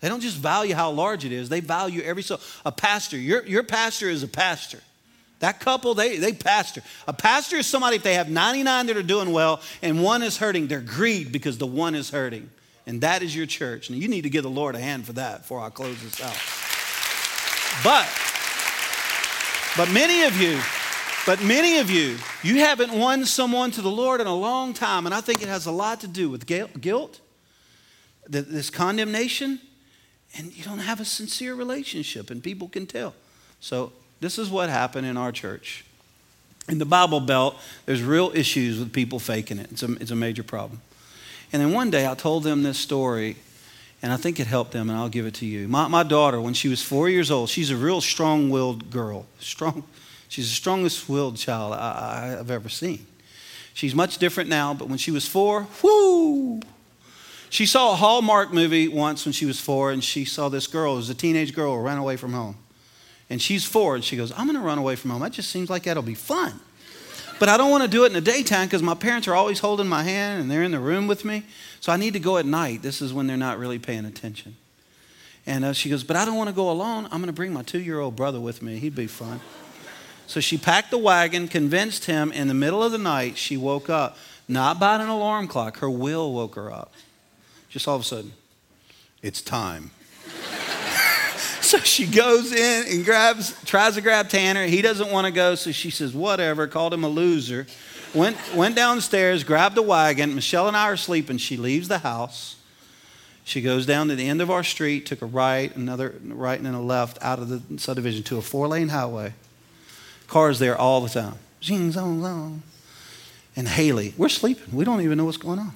They 0.00 0.10
don't 0.10 0.20
just 0.20 0.36
value 0.36 0.74
how 0.74 0.90
large 0.90 1.24
it 1.24 1.32
is, 1.32 1.48
they 1.48 1.60
value 1.60 2.02
every 2.02 2.24
soul. 2.24 2.40
A 2.66 2.70
pastor, 2.70 3.16
your, 3.16 3.46
your 3.46 3.62
pastor 3.62 4.10
is 4.10 4.22
a 4.22 4.28
pastor. 4.28 4.80
That 5.38 5.58
couple, 5.58 5.94
they, 5.94 6.18
they 6.18 6.34
pastor. 6.34 6.82
A 7.06 7.14
pastor 7.14 7.56
is 7.56 7.66
somebody, 7.66 7.96
if 7.96 8.02
they 8.02 8.12
have 8.12 8.28
99 8.28 8.88
that 8.88 8.96
are 8.98 9.02
doing 9.02 9.32
well 9.32 9.62
and 9.80 10.02
one 10.02 10.22
is 10.22 10.36
hurting, 10.36 10.66
they're 10.66 10.82
grieved 10.82 11.32
because 11.32 11.56
the 11.56 11.66
one 11.66 11.94
is 11.94 12.10
hurting 12.10 12.50
and 12.88 13.02
that 13.02 13.22
is 13.22 13.36
your 13.36 13.44
church. 13.44 13.90
Now, 13.90 13.96
you 13.96 14.08
need 14.08 14.22
to 14.22 14.30
give 14.30 14.44
the 14.44 14.50
Lord 14.50 14.74
a 14.74 14.78
hand 14.78 15.04
for 15.04 15.12
that 15.12 15.42
before 15.42 15.60
I 15.60 15.68
close 15.68 16.02
this 16.02 16.22
out. 16.22 16.34
But, 17.84 18.08
but 19.76 19.92
many 19.92 20.22
of 20.22 20.40
you, 20.40 20.58
but 21.26 21.44
many 21.44 21.80
of 21.80 21.90
you, 21.90 22.16
you 22.42 22.60
haven't 22.60 22.90
won 22.98 23.26
someone 23.26 23.72
to 23.72 23.82
the 23.82 23.90
Lord 23.90 24.22
in 24.22 24.26
a 24.26 24.34
long 24.34 24.72
time, 24.72 25.04
and 25.04 25.14
I 25.14 25.20
think 25.20 25.42
it 25.42 25.48
has 25.48 25.66
a 25.66 25.70
lot 25.70 26.00
to 26.00 26.08
do 26.08 26.30
with 26.30 26.46
guilt, 26.46 27.20
this 28.26 28.70
condemnation, 28.70 29.60
and 30.38 30.50
you 30.56 30.64
don't 30.64 30.78
have 30.78 30.98
a 30.98 31.04
sincere 31.04 31.54
relationship, 31.54 32.30
and 32.30 32.42
people 32.42 32.68
can 32.68 32.86
tell. 32.86 33.14
So, 33.60 33.92
this 34.20 34.38
is 34.38 34.48
what 34.48 34.70
happened 34.70 35.06
in 35.06 35.18
our 35.18 35.30
church. 35.30 35.84
In 36.70 36.78
the 36.78 36.86
Bible 36.86 37.20
Belt, 37.20 37.54
there's 37.84 38.02
real 38.02 38.32
issues 38.34 38.78
with 38.78 38.94
people 38.94 39.18
faking 39.18 39.58
it. 39.58 39.70
It's 39.72 39.82
a, 39.82 39.92
it's 39.92 40.10
a 40.10 40.16
major 40.16 40.42
problem. 40.42 40.80
And 41.52 41.62
then 41.62 41.72
one 41.72 41.90
day 41.90 42.06
I 42.06 42.14
told 42.14 42.42
them 42.42 42.62
this 42.62 42.78
story, 42.78 43.36
and 44.02 44.12
I 44.12 44.16
think 44.16 44.38
it 44.38 44.46
helped 44.46 44.72
them, 44.72 44.90
and 44.90 44.98
I'll 44.98 45.08
give 45.08 45.26
it 45.26 45.34
to 45.34 45.46
you. 45.46 45.66
My, 45.66 45.88
my 45.88 46.02
daughter, 46.02 46.40
when 46.40 46.54
she 46.54 46.68
was 46.68 46.82
four 46.82 47.08
years 47.08 47.30
old, 47.30 47.48
she's 47.48 47.70
a 47.70 47.76
real 47.76 48.00
strong 48.00 48.50
willed 48.50 48.90
girl. 48.90 49.26
Strong, 49.40 49.84
she's 50.28 50.48
the 50.48 50.54
strongest 50.54 51.08
willed 51.08 51.36
child 51.36 51.72
I, 51.72 52.28
have 52.28 52.50
ever 52.50 52.68
seen. 52.68 53.06
She's 53.72 53.94
much 53.94 54.18
different 54.18 54.50
now, 54.50 54.74
but 54.74 54.88
when 54.88 54.98
she 54.98 55.10
was 55.10 55.26
four, 55.26 55.66
whoo! 55.82 56.60
She 57.50 57.64
saw 57.64 57.92
a 57.92 57.96
Hallmark 57.96 58.52
movie 58.52 58.88
once 58.88 59.24
when 59.24 59.32
she 59.32 59.46
was 59.46 59.60
four, 59.60 59.90
and 59.90 60.04
she 60.04 60.24
saw 60.24 60.48
this 60.48 60.66
girl, 60.66 60.94
it 60.94 60.96
was 60.96 61.10
a 61.10 61.14
teenage 61.14 61.54
girl, 61.54 61.76
who 61.76 61.82
ran 61.82 61.96
away 61.96 62.16
from 62.16 62.32
home. 62.32 62.56
And 63.30 63.40
she's 63.40 63.64
four, 63.64 63.94
and 63.94 64.04
she 64.04 64.16
goes, 64.16 64.32
I'm 64.32 64.46
going 64.46 64.58
to 64.58 64.64
run 64.64 64.78
away 64.78 64.96
from 64.96 65.12
home. 65.12 65.20
That 65.20 65.32
just 65.32 65.50
seems 65.50 65.70
like 65.70 65.84
that'll 65.84 66.02
be 66.02 66.14
fun. 66.14 66.60
But 67.38 67.48
I 67.48 67.56
don't 67.56 67.70
want 67.70 67.84
to 67.84 67.88
do 67.88 68.04
it 68.04 68.08
in 68.08 68.12
the 68.12 68.20
daytime 68.20 68.66
because 68.66 68.82
my 68.82 68.94
parents 68.94 69.28
are 69.28 69.34
always 69.34 69.60
holding 69.60 69.86
my 69.86 70.02
hand 70.02 70.40
and 70.40 70.50
they're 70.50 70.62
in 70.62 70.72
the 70.72 70.80
room 70.80 71.06
with 71.06 71.24
me. 71.24 71.44
So 71.80 71.92
I 71.92 71.96
need 71.96 72.14
to 72.14 72.20
go 72.20 72.36
at 72.38 72.46
night. 72.46 72.82
This 72.82 73.00
is 73.00 73.12
when 73.12 73.26
they're 73.26 73.36
not 73.36 73.58
really 73.58 73.78
paying 73.78 74.04
attention. 74.04 74.56
And 75.46 75.64
uh, 75.64 75.72
she 75.72 75.88
goes, 75.88 76.04
But 76.04 76.16
I 76.16 76.24
don't 76.24 76.36
want 76.36 76.48
to 76.48 76.54
go 76.54 76.70
alone. 76.70 77.04
I'm 77.06 77.20
going 77.20 77.26
to 77.26 77.32
bring 77.32 77.52
my 77.52 77.62
two 77.62 77.80
year 77.80 78.00
old 78.00 78.16
brother 78.16 78.40
with 78.40 78.60
me. 78.60 78.78
He'd 78.78 78.94
be 78.94 79.06
fun. 79.06 79.40
So 80.26 80.40
she 80.40 80.58
packed 80.58 80.90
the 80.90 80.98
wagon, 80.98 81.48
convinced 81.48 82.04
him. 82.04 82.32
In 82.32 82.48
the 82.48 82.54
middle 82.54 82.82
of 82.82 82.92
the 82.92 82.98
night, 82.98 83.38
she 83.38 83.56
woke 83.56 83.88
up, 83.88 84.18
not 84.46 84.78
by 84.78 84.96
an 84.96 85.08
alarm 85.08 85.48
clock. 85.48 85.78
Her 85.78 85.88
will 85.88 86.34
woke 86.34 86.54
her 86.56 86.70
up. 86.70 86.92
Just 87.70 87.88
all 87.88 87.96
of 87.96 88.02
a 88.02 88.04
sudden, 88.04 88.32
it's 89.22 89.40
time. 89.40 89.90
So 91.72 91.76
she 91.80 92.06
goes 92.06 92.50
in 92.50 92.86
and 92.90 93.04
grabs, 93.04 93.54
tries 93.66 93.96
to 93.96 94.00
grab 94.00 94.30
Tanner. 94.30 94.64
He 94.64 94.80
doesn't 94.80 95.10
want 95.10 95.26
to 95.26 95.30
go, 95.30 95.54
so 95.54 95.70
she 95.70 95.90
says, 95.90 96.14
whatever, 96.14 96.66
called 96.66 96.94
him 96.94 97.04
a 97.04 97.10
loser. 97.10 97.66
Went, 98.14 98.38
went 98.54 98.74
downstairs, 98.74 99.44
grabbed 99.44 99.76
a 99.76 99.82
wagon. 99.82 100.34
Michelle 100.34 100.66
and 100.66 100.74
I 100.74 100.84
are 100.84 100.96
sleeping. 100.96 101.36
She 101.36 101.58
leaves 101.58 101.88
the 101.88 101.98
house. 101.98 102.56
She 103.44 103.60
goes 103.60 103.84
down 103.84 104.08
to 104.08 104.16
the 104.16 104.26
end 104.26 104.40
of 104.40 104.50
our 104.50 104.64
street, 104.64 105.04
took 105.04 105.20
a 105.20 105.26
right, 105.26 105.74
another 105.76 106.14
right, 106.24 106.56
and 106.56 106.64
then 106.64 106.72
a 106.72 106.80
left 106.80 107.18
out 107.20 107.38
of 107.38 107.50
the 107.50 107.78
subdivision 107.78 108.22
to 108.24 108.38
a 108.38 108.42
four 108.42 108.66
lane 108.66 108.88
highway. 108.88 109.34
Cars 110.26 110.58
there 110.58 110.76
all 110.76 111.02
the 111.02 111.10
time. 111.10 111.34
Zing, 111.62 111.92
zong, 111.92 112.22
zong. 112.22 112.60
And 113.56 113.68
Haley, 113.68 114.14
we're 114.16 114.30
sleeping. 114.30 114.74
We 114.74 114.86
don't 114.86 115.02
even 115.02 115.18
know 115.18 115.26
what's 115.26 115.36
going 115.36 115.58
on. 115.58 115.74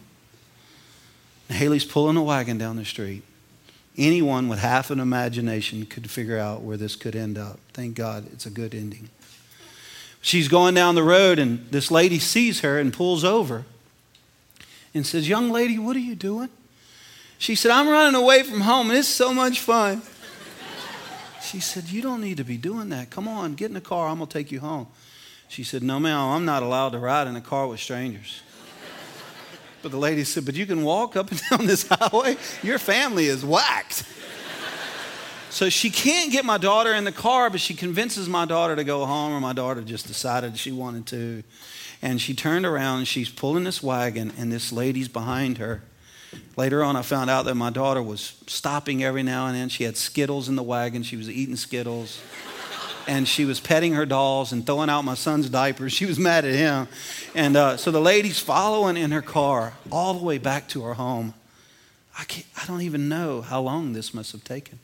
And 1.51 1.59
Haley's 1.59 1.85
pulling 1.85 2.17
a 2.17 2.23
wagon 2.23 2.57
down 2.57 2.77
the 2.77 2.85
street. 2.87 3.25
Anyone 3.97 4.49
with 4.49 4.59
half 4.59 4.91
an 4.91 5.01
imagination 5.01 5.85
could 5.87 6.11
figure 6.11 6.39
out 6.39 6.63
where 6.63 6.77
this 6.77 6.97
could 6.97 7.15
end 7.15 7.37
up. 7.37 7.61
Thank 7.75 7.95
God 7.95 8.27
it's 8.33 8.47
a 8.47 8.51
good 8.51 8.75
ending. 8.75 9.11
She's 10.23 10.49
going 10.49 10.75
down 10.75 10.95
the 10.95 11.03
road, 11.03 11.39
and 11.39 11.67
this 11.71 11.91
lady 11.91 12.19
sees 12.19 12.61
her 12.61 12.79
and 12.79 12.93
pulls 12.93 13.25
over. 13.25 13.65
and 14.95 15.07
says, 15.07 15.29
Young 15.29 15.51
lady, 15.51 15.79
what 15.79 15.97
are 15.97 16.01
you 16.01 16.15
doing? 16.15 16.49
She 17.39 17.57
said, 17.57 17.73
I'm 17.73 17.89
running 17.89 18.15
away 18.15 18.45
from 18.45 18.61
home 18.61 18.91
and 18.91 18.99
it's 18.99 19.09
so 19.09 19.35
much 19.35 19.59
fun. 19.59 20.01
She 21.43 21.59
said, 21.59 21.91
You 21.91 22.01
don't 22.01 22.21
need 22.21 22.37
to 22.37 22.45
be 22.45 22.57
doing 22.57 22.91
that. 22.91 23.11
Come 23.11 23.27
on, 23.27 23.55
get 23.55 23.67
in 23.67 23.75
the 23.75 23.81
car. 23.81 24.09
I'm 24.09 24.19
going 24.19 24.29
to 24.29 24.33
take 24.33 24.53
you 24.53 24.61
home. 24.61 24.87
She 25.49 25.65
said, 25.65 25.83
No, 25.83 25.99
ma'am, 25.99 26.19
I'm 26.19 26.45
not 26.45 26.63
allowed 26.63 26.91
to 26.91 26.99
ride 26.99 27.27
in 27.27 27.35
a 27.35 27.41
car 27.41 27.67
with 27.67 27.81
strangers. 27.81 28.43
But 29.83 29.91
the 29.91 29.99
lady 29.99 30.25
said, 30.25 30.45
But 30.45 30.55
you 30.55 30.67
can 30.67 30.83
walk 30.83 31.17
up 31.17 31.31
and 31.31 31.41
down 31.51 31.67
this 31.67 31.87
highway? 31.89 32.37
Your 32.63 32.79
family 32.79 33.27
is 33.27 33.45
whacked. 33.45 34.05
So 35.51 35.69
she 35.69 35.91
can't 35.91 36.33
get 36.33 36.47
my 36.47 36.57
daughter 36.57 36.95
in 36.95 37.05
the 37.05 37.13
car, 37.13 37.51
but 37.51 37.61
she 37.61 37.75
convinces 37.75 38.27
my 38.27 38.47
daughter 38.47 38.75
to 38.75 38.85
go 38.85 39.05
home, 39.05 39.35
or 39.35 39.41
my 39.41 39.53
daughter 39.53 39.83
just 39.83 40.07
decided 40.07 40.57
she 40.57 40.73
wanted 40.73 41.07
to. 41.09 41.43
And 42.01 42.23
she 42.23 42.33
turned 42.33 42.65
around 42.65 43.01
and 43.01 43.09
she's 43.09 43.29
pulling 43.29 43.65
this 43.65 43.83
wagon, 43.83 44.33
and 44.39 44.51
this 44.51 44.73
lady's 44.73 45.09
behind 45.09 45.59
her. 45.59 45.83
Later 46.57 46.83
on, 46.83 46.97
I 46.97 47.03
found 47.03 47.29
out 47.29 47.45
that 47.45 47.55
my 47.55 47.69
daughter 47.69 48.03
was 48.03 48.33
stopping 48.47 49.05
every 49.05 49.23
now 49.23 49.47
and 49.47 49.55
then. 49.55 49.69
She 49.69 49.85
had 49.85 49.99
Skittles 49.99 50.49
in 50.49 50.57
the 50.57 50.63
wagon, 50.63 51.03
she 51.03 51.17
was 51.17 51.29
eating 51.29 51.57
Skittles. 51.57 52.23
And 53.07 53.27
she 53.27 53.45
was 53.45 53.59
petting 53.59 53.95
her 53.95 54.07
dolls 54.07 54.53
and 54.53 54.65
throwing 54.65 54.89
out 54.89 55.03
my 55.03 55.15
son's 55.15 55.49
diapers. 55.49 55.93
She 55.93 56.07
was 56.07 56.19
mad 56.19 56.45
at 56.45 56.55
him. 56.55 56.89
And 57.35 57.57
uh, 57.57 57.77
so 57.77 57.91
the 57.91 58.01
lady's 58.01 58.39
following 58.39 58.97
in 58.97 59.11
her 59.11 59.23
car 59.23 59.75
all 59.91 60.15
the 60.15 60.25
way 60.25 60.39
back 60.39 60.69
to 60.69 60.83
her 60.85 60.95
home. 60.95 61.35
I, 62.19 62.25
can't, 62.25 62.47
I 62.61 62.67
don't 62.67 62.83
even 62.83 63.09
know 63.09 63.41
how 63.41 63.61
long 63.61 63.93
this 63.93 64.15
must 64.15 64.33
have 64.33 64.45
taken. 64.45 64.79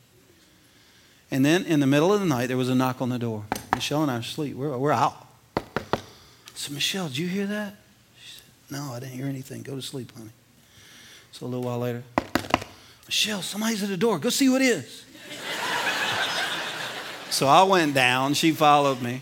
And 1.31 1.45
then 1.45 1.63
in 1.65 1.79
the 1.79 1.87
middle 1.87 2.11
of 2.11 2.19
the 2.19 2.25
night, 2.25 2.47
there 2.47 2.57
was 2.57 2.69
a 2.69 2.75
knock 2.75 3.01
on 3.01 3.09
the 3.09 3.19
door. 3.19 3.45
Michelle 3.73 4.01
and 4.01 4.11
I 4.11 4.15
are 4.15 4.19
asleep. 4.19 4.55
We're, 4.55 4.75
we're 4.77 4.91
out. 4.91 5.27
So, 6.55 6.73
Michelle, 6.73 7.07
did 7.07 7.17
you 7.17 7.27
hear 7.27 7.45
that? 7.45 7.75
She 8.21 8.31
said, 8.31 8.77
No, 8.77 8.91
I 8.93 8.99
didn't 8.99 9.13
hear 9.13 9.27
anything. 9.27 9.61
Go 9.61 9.75
to 9.75 9.81
sleep, 9.81 10.11
honey. 10.17 10.31
So 11.31 11.45
a 11.45 11.47
little 11.47 11.63
while 11.63 11.79
later, 11.79 12.03
Michelle, 13.05 13.41
somebody's 13.41 13.81
at 13.81 13.89
the 13.89 13.97
door. 13.97 14.19
Go 14.19 14.29
see 14.29 14.47
who 14.47 14.55
it 14.55 14.61
is. 14.61 15.05
So 17.29 17.47
I 17.47 17.63
went 17.63 17.93
down. 17.93 18.33
She 18.33 18.51
followed 18.51 19.01
me. 19.01 19.21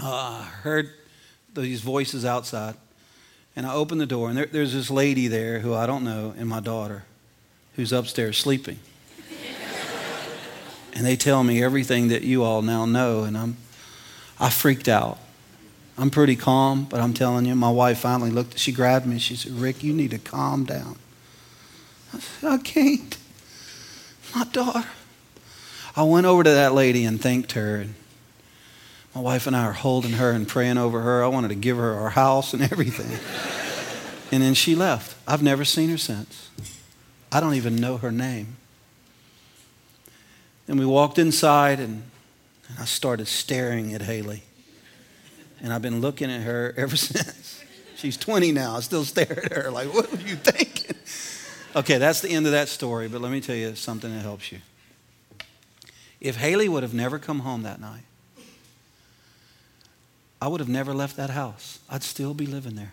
Uh, 0.00 0.42
I 0.42 0.50
heard 0.62 0.90
these 1.54 1.80
voices 1.80 2.24
outside. 2.24 2.74
And 3.54 3.66
I 3.66 3.72
opened 3.72 4.02
the 4.02 4.06
door, 4.06 4.28
and 4.28 4.36
there, 4.36 4.46
there's 4.46 4.74
this 4.74 4.90
lady 4.90 5.28
there 5.28 5.60
who 5.60 5.72
I 5.72 5.86
don't 5.86 6.04
know, 6.04 6.34
and 6.36 6.46
my 6.46 6.60
daughter, 6.60 7.04
who's 7.74 7.90
upstairs 7.90 8.36
sleeping. 8.36 8.78
and 10.92 11.06
they 11.06 11.16
tell 11.16 11.42
me 11.42 11.62
everything 11.62 12.08
that 12.08 12.22
you 12.22 12.42
all 12.42 12.60
now 12.60 12.84
know, 12.84 13.24
and 13.24 13.36
I'm, 13.36 13.56
I 14.38 14.50
freaked 14.50 14.88
out. 14.88 15.18
I'm 15.96 16.10
pretty 16.10 16.36
calm, 16.36 16.84
but 16.84 17.00
I'm 17.00 17.14
telling 17.14 17.46
you, 17.46 17.54
my 17.54 17.70
wife 17.70 18.00
finally 18.00 18.30
looked, 18.30 18.58
she 18.58 18.72
grabbed 18.72 19.06
me, 19.06 19.18
she 19.18 19.36
said, 19.36 19.52
Rick, 19.52 19.82
you 19.82 19.94
need 19.94 20.10
to 20.10 20.18
calm 20.18 20.64
down. 20.64 20.98
I 22.12 22.18
said, 22.18 22.52
I 22.52 22.58
can't. 22.58 23.16
My 24.34 24.44
daughter. 24.44 24.86
I 25.96 26.02
went 26.02 26.26
over 26.26 26.44
to 26.44 26.50
that 26.50 26.74
lady 26.74 27.04
and 27.04 27.18
thanked 27.18 27.52
her. 27.52 27.76
And 27.76 27.94
my 29.14 29.22
wife 29.22 29.46
and 29.46 29.56
I 29.56 29.64
are 29.64 29.72
holding 29.72 30.12
her 30.12 30.30
and 30.30 30.46
praying 30.46 30.76
over 30.76 31.00
her. 31.00 31.24
I 31.24 31.28
wanted 31.28 31.48
to 31.48 31.54
give 31.54 31.78
her 31.78 31.94
our 31.94 32.10
house 32.10 32.52
and 32.52 32.62
everything. 32.70 33.18
and 34.30 34.42
then 34.42 34.52
she 34.52 34.74
left. 34.74 35.16
I've 35.26 35.42
never 35.42 35.64
seen 35.64 35.88
her 35.88 35.96
since. 35.96 36.50
I 37.32 37.40
don't 37.40 37.54
even 37.54 37.76
know 37.76 37.96
her 37.96 38.12
name. 38.12 38.56
And 40.68 40.78
we 40.78 40.84
walked 40.84 41.18
inside, 41.18 41.80
and, 41.80 42.02
and 42.68 42.78
I 42.78 42.84
started 42.84 43.26
staring 43.26 43.94
at 43.94 44.02
Haley. 44.02 44.42
And 45.62 45.72
I've 45.72 45.82
been 45.82 46.02
looking 46.02 46.30
at 46.30 46.42
her 46.42 46.74
ever 46.76 46.96
since. 46.96 47.64
She's 47.96 48.18
20 48.18 48.52
now. 48.52 48.76
I 48.76 48.80
still 48.80 49.04
stare 49.04 49.44
at 49.44 49.52
her 49.52 49.70
like, 49.70 49.94
what 49.94 50.12
were 50.12 50.18
you 50.18 50.36
thinking? 50.36 50.96
Okay, 51.74 51.96
that's 51.96 52.20
the 52.20 52.28
end 52.28 52.44
of 52.44 52.52
that 52.52 52.68
story, 52.68 53.08
but 53.08 53.22
let 53.22 53.32
me 53.32 53.40
tell 53.40 53.56
you 53.56 53.74
something 53.74 54.14
that 54.14 54.20
helps 54.20 54.52
you. 54.52 54.58
If 56.26 56.36
Haley 56.36 56.68
would 56.68 56.82
have 56.82 56.92
never 56.92 57.18
come 57.18 57.40
home 57.40 57.62
that 57.62 57.80
night, 57.80 58.02
I 60.42 60.48
would 60.48 60.60
have 60.60 60.68
never 60.68 60.92
left 60.92 61.16
that 61.16 61.30
house. 61.30 61.78
I'd 61.88 62.02
still 62.02 62.34
be 62.34 62.46
living 62.46 62.74
there. 62.74 62.92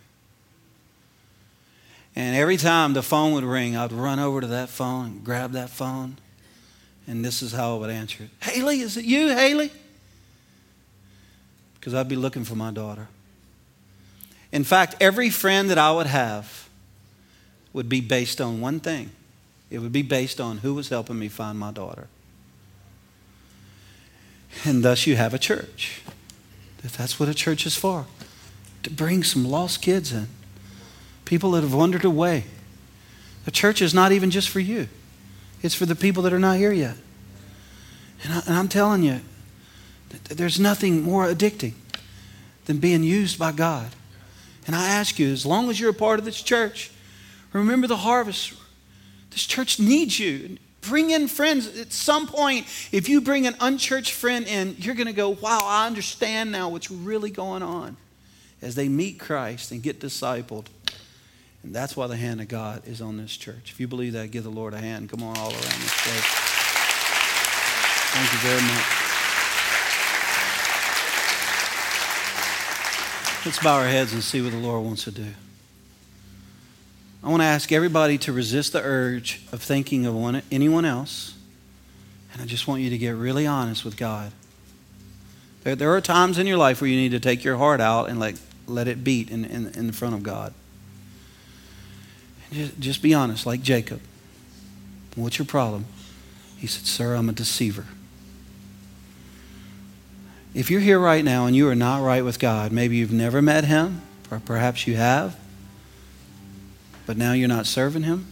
And 2.16 2.36
every 2.36 2.58
time 2.58 2.94
the 2.94 3.02
phone 3.02 3.34
would 3.34 3.44
ring, 3.44 3.76
I'd 3.76 3.92
run 3.92 4.20
over 4.20 4.42
to 4.42 4.48
that 4.48 4.70
phone 4.70 5.06
and 5.06 5.24
grab 5.24 5.54
that 5.54 5.72
phone. 5.72 6.18
And 7.08 7.26
this 7.26 7.42
is 7.42 7.52
how 7.52 7.76
I 7.76 7.80
would 7.80 7.90
answer 7.90 8.24
it 8.24 8.30
Haley, 8.40 8.82
is 8.82 8.98
it 8.98 9.06
you, 9.06 9.30
Haley? 9.30 9.72
because 11.80 11.96
I'd 11.96 12.08
be 12.08 12.16
looking 12.16 12.46
for 12.46 12.56
my 12.56 12.72
daughter. 12.72 13.10
In 14.54 14.64
fact, 14.64 14.96
every 15.02 15.30
friend 15.30 15.70
that 15.72 15.78
I 15.78 15.92
would 15.92 16.06
have 16.08 16.70
would 17.74 17.90
be 17.90 18.00
based 18.00 18.40
on 18.40 18.62
one 18.62 18.80
thing 18.80 19.10
it 19.72 19.80
would 19.80 19.92
be 19.92 20.04
based 20.04 20.40
on 20.40 20.60
who 20.60 20.76
was 20.76 20.90
helping 20.90 21.18
me 21.18 21.28
find 21.30 21.58
my 21.58 21.72
daughter. 21.72 22.08
And 24.66 24.84
thus, 24.84 25.08
you 25.08 25.16
have 25.16 25.34
a 25.34 25.40
church. 25.40 26.02
That's 26.98 27.20
what 27.20 27.30
a 27.30 27.34
church 27.34 27.66
is 27.66 27.76
for 27.76 28.06
to 28.84 28.90
bring 28.90 29.24
some 29.24 29.46
lost 29.46 29.82
kids 29.82 30.12
in, 30.12 30.28
people 31.26 31.52
that 31.52 31.62
have 31.62 31.74
wandered 31.74 32.04
away. 32.04 32.44
The 33.46 33.52
church 33.52 33.82
is 33.82 33.94
not 33.94 34.12
even 34.12 34.30
just 34.30 34.50
for 34.50 34.60
you, 34.60 34.88
it's 35.62 35.76
for 35.76 35.86
the 35.86 35.96
people 35.96 36.24
that 36.24 36.34
are 36.34 36.40
not 36.40 36.58
here 36.58 36.74
yet. 36.74 36.98
And, 38.24 38.44
I, 38.48 38.60
am 38.60 38.68
telling 38.68 39.04
you, 39.04 39.22
there's 40.30 40.60
nothing 40.60 41.02
more 41.02 41.26
addicting 41.26 41.74
than 42.66 42.78
being 42.78 43.04
used 43.04 43.38
by 43.38 43.52
God. 43.52 43.90
And 44.66 44.76
I 44.76 44.90
ask 44.90 45.20
you, 45.20 45.32
as 45.32 45.46
long 45.46 45.70
as 45.70 45.80
you're 45.80 45.90
a 45.90 45.94
part 45.94 46.20
of 46.20 46.26
this 46.26 46.42
church, 46.42 46.92
remember 47.52 47.88
the 47.88 47.98
harvest. 47.98 48.54
This 49.32 49.46
church 49.46 49.80
needs 49.80 50.20
you. 50.20 50.58
Bring 50.88 51.12
in 51.12 51.28
friends. 51.28 51.80
At 51.80 51.94
some 51.94 52.28
point, 52.28 52.66
if 52.92 53.10
you 53.10 53.22
bring 53.22 53.48
an 53.48 53.56
unchurched 53.60 54.12
friend 54.12 54.46
in, 54.48 54.76
you're 54.80 54.96
going 54.96 55.08
to 55.08 55.14
go, 55.14 55.30
wow, 55.30 55.60
I 55.64 55.88
understand 55.88 56.52
now 56.52 56.70
what's 56.70 56.92
really 56.92 57.32
going 57.32 57.64
on 57.64 57.98
as 58.62 58.76
they 58.76 58.88
meet 58.90 59.20
Christ 59.20 59.72
and 59.72 59.82
get 59.82 60.00
discipled. 60.00 60.66
And 61.64 61.74
that's 61.74 61.96
why 61.96 62.08
the 62.08 62.18
hand 62.18 62.42
of 62.42 62.50
God 62.50 62.86
is 62.86 63.02
on 63.02 63.18
this 63.18 63.36
church. 63.38 63.72
If 63.72 63.80
you 63.80 63.88
believe 63.88 64.14
that, 64.14 64.32
give 64.32 64.44
the 64.44 64.50
Lord 64.50 64.74
a 64.74 64.80
hand. 64.80 65.10
Come 65.10 65.24
on 65.24 65.38
all 65.38 65.52
around 65.52 65.62
this 65.62 66.04
place. 66.04 66.26
Thank 68.16 68.32
you 68.34 68.40
very 68.40 68.62
much. 68.62 69.04
Let's 73.46 73.60
bow 73.60 73.76
our 73.76 73.88
heads 73.88 74.14
and 74.14 74.24
see 74.24 74.42
what 74.42 74.52
the 74.52 74.58
Lord 74.58 74.86
wants 74.86 75.04
to 75.06 75.12
do. 75.12 75.28
I 77.24 77.30
want 77.30 77.42
to 77.42 77.46
ask 77.46 77.72
everybody 77.72 78.18
to 78.20 78.34
resist 78.34 78.74
the 78.74 78.82
urge 78.82 79.42
of 79.54 79.62
thinking 79.62 80.06
of 80.06 80.14
one, 80.14 80.42
anyone 80.52 80.84
else. 80.84 81.38
And 82.34 82.42
I 82.42 82.46
just 82.46 82.68
want 82.68 82.82
you 82.82 82.90
to 82.90 82.98
get 82.98 83.12
really 83.12 83.48
honest 83.48 83.86
with 83.86 83.96
God. 83.96 84.32
There, 85.64 85.76
there 85.76 85.96
are 85.96 86.02
times 86.02 86.38
in 86.38 86.48
your 86.48 86.58
life 86.58 86.82
where 86.82 86.90
you 86.90 86.98
need 86.98 87.12
to 87.12 87.22
take 87.22 87.44
your 87.46 87.56
heart 87.56 87.80
out 87.80 88.10
and 88.10 88.20
let, 88.20 88.36
let 88.68 88.90
it 88.90 89.04
beat 89.04 89.30
in, 89.30 89.46
in, 89.46 89.68
in 89.68 89.92
front 89.94 90.16
of 90.16 90.24
God. 90.24 90.54
Just, 92.52 92.80
just 92.80 93.02
be 93.02 93.14
honest, 93.14 93.46
like 93.46 93.62
Jacob. 93.62 94.02
What's 95.16 95.40
your 95.40 95.46
problem? 95.46 95.86
He 96.58 96.68
said, 96.68 96.86
Sir, 96.86 97.16
I'm 97.16 97.30
a 97.30 97.34
deceiver. 97.34 97.86
If 100.54 100.70
you're 100.70 100.82
here 100.82 101.00
right 101.00 101.24
now 101.24 101.46
and 101.46 101.56
you 101.56 101.70
are 101.70 101.76
not 101.76 102.04
right 102.04 102.24
with 102.24 102.38
God, 102.38 102.72
maybe 102.72 102.98
you've 102.98 103.14
never 103.14 103.42
met 103.42 103.64
Him, 103.64 104.02
or 104.30 104.40
perhaps 104.40 104.86
you 104.88 104.98
have, 104.98 105.40
but 107.06 107.18
now 107.18 107.34
you're 107.34 107.48
not 107.48 107.66
serving 107.66 108.04
Him. 108.04 108.26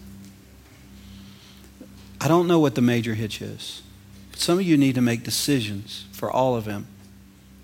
I 2.20 2.28
don't 2.28 2.48
know 2.48 2.60
what 2.60 2.76
the 2.76 2.82
major 2.82 3.16
hitch 3.16 3.42
is. 3.42 3.82
But 4.30 4.40
some 4.40 4.60
of 4.60 4.66
you 4.66 4.78
need 4.78 4.96
to 4.96 5.02
make 5.02 5.24
decisions 5.24 6.06
for 6.12 6.32
all 6.32 6.56
of 6.56 6.66
Him, 6.66 6.88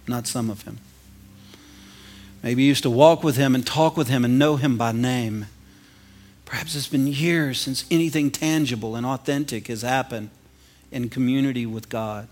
not 0.08 0.28
some 0.28 0.50
of 0.50 0.64
Him. 0.64 0.80
Maybe 2.44 2.64
you 2.64 2.70
used 2.70 2.84
to 2.84 2.90
walk 2.90 3.24
with 3.24 3.38
Him 3.38 3.56
and 3.56 3.66
talk 3.66 3.98
with 3.98 4.08
Him 4.08 4.26
and 4.26 4.40
know 4.40 4.56
Him 4.56 4.78
by 4.78 4.92
name. 4.92 5.46
Perhaps 6.46 6.76
it's 6.76 6.88
been 6.88 7.08
years 7.08 7.60
since 7.60 7.86
anything 7.92 8.32
tangible 8.32 8.96
and 8.96 9.06
authentic 9.06 9.68
has 9.68 9.82
happened 9.82 10.30
in 10.92 11.10
community 11.10 11.66
with 11.66 11.90
God. 11.90 12.28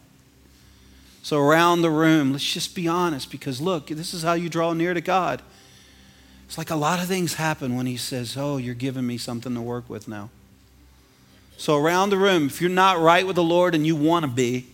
So, 1.21 1.39
around 1.39 1.81
the 1.81 1.89
room, 1.89 2.31
let's 2.31 2.45
just 2.45 2.75
be 2.75 2.87
honest 2.87 3.31
because 3.31 3.59
look, 3.59 3.87
this 3.87 4.13
is 4.13 4.23
how 4.23 4.33
you 4.33 4.47
draw 4.47 4.73
near 4.73 4.93
to 4.93 5.01
God. 5.01 5.41
It's 6.47 6.57
like 6.57 6.69
a 6.69 6.75
lot 6.75 6.99
of 6.99 7.07
things 7.07 7.35
happen 7.35 7.75
when 7.75 7.85
He 7.85 7.97
says, 7.97 8.37
Oh, 8.37 8.57
you're 8.57 8.75
giving 8.75 9.05
me 9.05 9.17
something 9.17 9.53
to 9.53 9.61
work 9.61 9.89
with 9.89 10.07
now. 10.07 10.29
So, 11.57 11.77
around 11.77 12.09
the 12.09 12.17
room, 12.17 12.47
if 12.47 12.61
you're 12.61 12.69
not 12.69 12.99
right 12.99 13.25
with 13.25 13.35
the 13.35 13.43
Lord 13.43 13.75
and 13.75 13.85
you 13.85 13.95
want 13.95 14.25
to 14.25 14.31
be, 14.31 14.67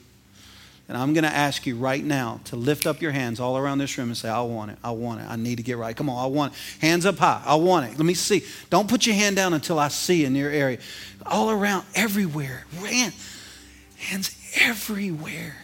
and 0.92 0.98
I'm 0.98 1.14
going 1.14 1.24
to 1.24 1.34
ask 1.34 1.66
you 1.66 1.78
right 1.78 2.04
now 2.04 2.42
to 2.46 2.58
lift 2.58 2.86
up 2.86 3.02
your 3.02 3.12
hands 3.12 3.40
all 3.40 3.58
around 3.58 3.78
this 3.78 3.98
room 3.98 4.10
and 4.10 4.18
say, 4.18 4.28
I 4.28 4.42
want 4.42 4.72
it. 4.72 4.78
I 4.84 4.92
want 4.92 5.22
it. 5.22 5.30
I 5.30 5.38
need 5.38 5.56
to 5.56 5.64
get 5.64 5.78
right. 5.78 5.96
Come 5.96 6.10
on, 6.10 6.22
I 6.22 6.28
want 6.28 6.52
it. 6.52 6.60
Hands 6.82 7.06
up 7.06 7.18
high. 7.18 7.42
I 7.46 7.56
want 7.56 7.86
it. 7.86 7.98
Let 7.98 8.06
me 8.06 8.14
see. 8.14 8.44
Don't 8.70 8.90
put 8.90 9.06
your 9.06 9.16
hand 9.16 9.38
down 9.38 9.54
until 9.54 9.80
I 9.80 9.88
see 9.88 10.26
in 10.26 10.36
your 10.36 10.50
area. 10.50 10.80
All 11.26 11.50
around, 11.50 11.86
everywhere. 11.96 12.66
Hands 12.84 14.36
everywhere. 14.60 15.56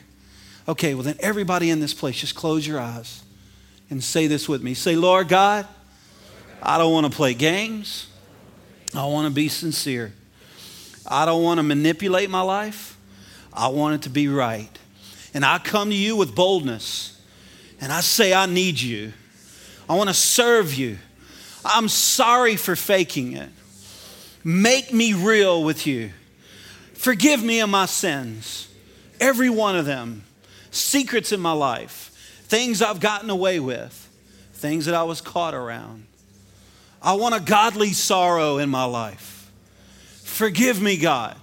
Okay, 0.65 0.93
well, 0.93 1.03
then 1.03 1.17
everybody 1.19 1.71
in 1.71 1.81
this 1.81 1.93
place, 1.93 2.17
just 2.17 2.35
close 2.35 2.65
your 2.65 2.79
eyes 2.79 3.21
and 3.89 4.01
say 4.01 4.27
this 4.27 4.47
with 4.47 4.63
me. 4.63 4.73
Say, 4.73 4.95
Lord 4.95 5.27
God, 5.27 5.67
I 6.61 6.77
don't 6.77 6.91
want 6.91 7.09
to 7.09 7.15
play 7.15 7.33
games. 7.33 8.07
I 8.95 9.05
want 9.05 9.27
to 9.27 9.33
be 9.33 9.49
sincere. 9.49 10.13
I 11.05 11.25
don't 11.25 11.43
want 11.43 11.59
to 11.59 11.63
manipulate 11.63 12.29
my 12.29 12.41
life. 12.41 12.97
I 13.53 13.67
want 13.69 13.95
it 13.95 14.01
to 14.03 14.09
be 14.09 14.27
right. 14.27 14.69
And 15.33 15.45
I 15.45 15.59
come 15.59 15.89
to 15.89 15.95
you 15.95 16.15
with 16.15 16.35
boldness 16.35 17.19
and 17.79 17.91
I 17.91 18.01
say, 18.01 18.33
I 18.33 18.45
need 18.45 18.79
you. 18.79 19.13
I 19.89 19.95
want 19.95 20.09
to 20.09 20.13
serve 20.13 20.73
you. 20.73 20.97
I'm 21.63 21.87
sorry 21.87 22.55
for 22.55 22.75
faking 22.75 23.33
it. 23.33 23.49
Make 24.43 24.93
me 24.93 25.13
real 25.13 25.63
with 25.63 25.85
you. 25.85 26.11
Forgive 26.93 27.43
me 27.43 27.59
of 27.59 27.69
my 27.69 27.85
sins, 27.85 28.67
every 29.19 29.49
one 29.49 29.75
of 29.75 29.85
them, 29.85 30.23
secrets 30.71 31.31
in 31.31 31.39
my 31.39 31.51
life, 31.51 32.11
things 32.47 32.81
I've 32.81 32.99
gotten 32.99 33.29
away 33.29 33.59
with, 33.59 34.09
things 34.53 34.85
that 34.85 34.95
I 34.95 35.03
was 35.03 35.21
caught 35.21 35.53
around. 35.53 36.05
I 37.07 37.13
want 37.13 37.33
a 37.33 37.39
godly 37.39 37.93
sorrow 37.93 38.57
in 38.57 38.69
my 38.69 38.83
life. 38.83 39.49
Forgive 40.25 40.81
me, 40.81 40.97
God. 40.97 41.37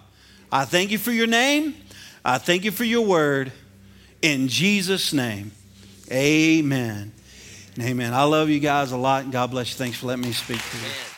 I 0.53 0.67
thank 0.67 0.91
you 0.91 0.99
for 0.99 1.11
your 1.11 1.27
name. 1.27 1.75
I 2.23 2.37
thank 2.37 2.65
you 2.65 2.71
for 2.71 2.85
your 2.85 3.07
word. 3.07 3.51
In 4.21 4.49
Jesus' 4.49 5.15
name, 5.15 5.53
amen. 6.13 7.13
Amen. 7.81 8.13
I 8.13 8.25
love 8.25 8.51
you 8.51 8.61
guys 8.61 8.93
a 8.93 8.99
lot, 8.99 9.31
God 9.31 9.53
bless 9.53 9.71
you. 9.71 9.77
Thanks 9.77 9.97
for 9.97 10.09
letting 10.09 10.27
me 10.27 10.33
speak 10.33 10.61
to 10.61 10.77
you. 10.77 11.14